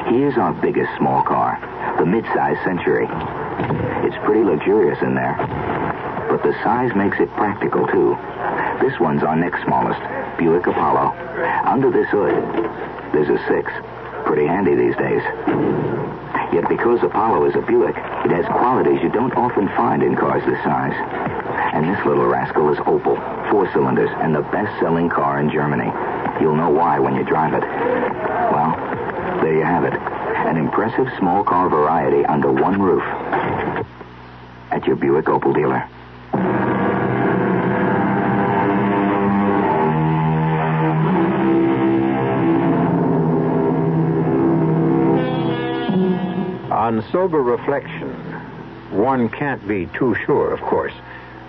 Here's 0.09 0.39
our 0.39 0.55
biggest 0.55 0.91
small 0.97 1.23
car, 1.23 1.61
the 1.99 2.07
mid-size 2.07 2.57
Century. 2.65 3.07
It's 4.09 4.17
pretty 4.25 4.45
luxurious 4.45 4.99
in 5.03 5.15
there. 5.15 5.37
But 6.31 6.43
the 6.43 6.57
size 6.65 6.91
makes 6.97 7.21
it 7.21 7.29
practical, 7.37 7.87
too. 7.87 8.17
This 8.81 8.99
one's 8.99 9.23
our 9.23 9.37
next 9.37 9.63
smallest, 9.65 10.01
Buick 10.39 10.67
Apollo. 10.67 11.13
Under 11.65 11.91
this 11.91 12.09
hood, 12.09 12.33
there's 13.13 13.29
a 13.29 13.39
six. 13.49 13.73
Pretty 14.27 14.47
handy 14.47 14.75
these 14.75 14.97
days. 14.97 15.23
Yet 16.53 16.69
because 16.69 17.03
Apollo 17.03 17.45
is 17.47 17.55
a 17.55 17.63
Buick, 17.63 17.97
it 17.97 18.31
has 18.31 18.47
qualities 18.47 19.01
you 19.03 19.11
don't 19.11 19.35
often 19.35 19.69
find 19.69 20.03
in 20.03 20.17
cars 20.17 20.43
this 20.45 20.63
size. 20.65 20.95
And 21.75 21.89
this 21.89 22.05
little 22.07 22.27
rascal 22.27 22.73
is 22.73 22.79
Opel, 22.79 23.17
four 23.51 23.71
cylinders, 23.73 24.11
and 24.21 24.35
the 24.35 24.43
best-selling 24.43 25.09
car 25.09 25.41
in 25.41 25.51
Germany. 25.51 25.91
You'll 26.41 26.57
know 26.57 26.71
why 26.71 26.99
when 26.99 27.15
you 27.15 27.25
drive 27.25 27.55
it. 27.55 27.63
Well, 27.63 28.77
there 29.43 29.57
you 29.57 29.65
have 29.65 29.85
it. 29.85 29.95
An 29.95 30.57
impressive 30.57 31.09
small 31.19 31.45
car 31.45 31.69
variety 31.69 32.25
under 32.25 32.51
one 32.51 32.81
roof. 32.81 33.03
At 34.71 34.87
your 34.87 34.97
Buick 34.97 35.27
Opel 35.27 35.55
dealer. 35.55 35.89
On 46.89 47.05
sober 47.13 47.43
reflection, 47.43 48.09
one 48.93 49.29
can't 49.29 49.69
be 49.69 49.91
too 49.93 50.17
sure, 50.25 50.55
of 50.55 50.61
course, 50.63 50.95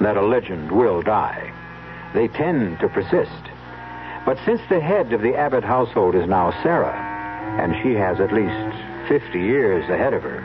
that 0.02 0.18
a 0.18 0.22
legend 0.22 0.70
will 0.70 1.02
die. 1.02 1.54
They 2.14 2.28
tend 2.28 2.78
to 2.82 2.90
persist. 2.90 3.42
But 4.26 4.38
since 4.44 4.60
the 4.68 4.82
head 4.82 5.14
of 5.14 5.22
the 5.22 5.38
Abbott 5.38 5.64
household 5.64 6.16
is 6.16 6.28
now 6.28 6.52
Sarah, 6.62 6.94
and 7.58 7.74
she 7.82 7.94
has 7.94 8.20
at 8.20 8.34
least 8.34 9.08
50 9.08 9.40
years 9.40 9.90
ahead 9.90 10.14
of 10.14 10.24
her, 10.24 10.44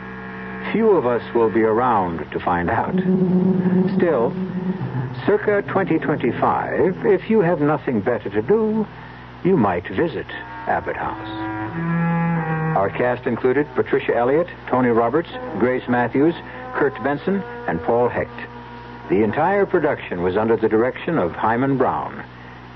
few 0.71 0.91
of 0.91 1.05
us 1.05 1.21
will 1.35 1.49
be 1.49 1.63
around 1.63 2.31
to 2.31 2.39
find 2.39 2.69
out. 2.69 2.95
Still, 3.97 4.31
circa 5.25 5.61
2025, 5.63 7.05
if 7.05 7.29
you 7.29 7.41
have 7.41 7.59
nothing 7.59 7.99
better 7.99 8.29
to 8.29 8.41
do, 8.41 8.87
you 9.43 9.57
might 9.57 9.89
visit 9.89 10.27
Abbott 10.67 10.95
House. 10.95 11.54
Our 12.75 12.89
cast 12.89 13.25
included 13.25 13.67
Patricia 13.73 14.13
Elliott, 14.13 14.49
Tony 14.67 14.89
Roberts, 14.89 15.29
Grace 15.59 15.87
Matthews, 15.87 16.35
Court 16.73 16.93
Benson, 17.03 17.41
and 17.67 17.81
Paul 17.81 18.09
Hecht. 18.09 18.29
The 19.09 19.23
entire 19.23 19.65
production 19.65 20.21
was 20.23 20.35
under 20.35 20.57
the 20.57 20.67
direction 20.67 21.17
of 21.17 21.31
Himan 21.31 21.77
Brown. 21.77 22.21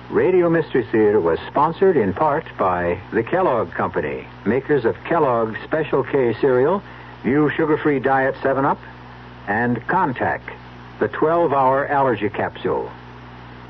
Radio 0.09 0.49
Mystery 0.49 0.85
Theater 0.85 1.19
was 1.19 1.37
sponsored 1.47 1.97
in 1.97 2.13
part 2.13 2.45
by 2.57 3.01
the 3.11 3.23
Kellogg 3.23 3.71
Company, 3.71 4.25
makers 4.45 4.85
of 4.85 4.95
Kellogg's 5.03 5.59
Special 5.65 6.05
K 6.05 6.33
cereal, 6.39 6.81
new 7.25 7.49
sugar-free 7.49 7.99
diet 7.99 8.35
7-Up, 8.35 8.79
and 9.47 9.85
Contac, 9.87 10.39
the 10.99 11.09
12-hour 11.09 11.87
allergy 11.87 12.29
capsule. 12.29 12.89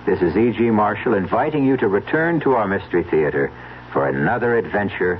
This 0.05 0.21
is 0.21 0.37
E.G. 0.37 0.69
Marshall 0.69 1.15
inviting 1.15 1.65
you 1.65 1.75
to 1.77 1.87
return 1.87 2.39
to 2.41 2.53
our 2.53 2.67
Mystery 2.67 3.03
Theater 3.03 3.51
for 3.91 4.07
another 4.07 4.55
adventure 4.57 5.19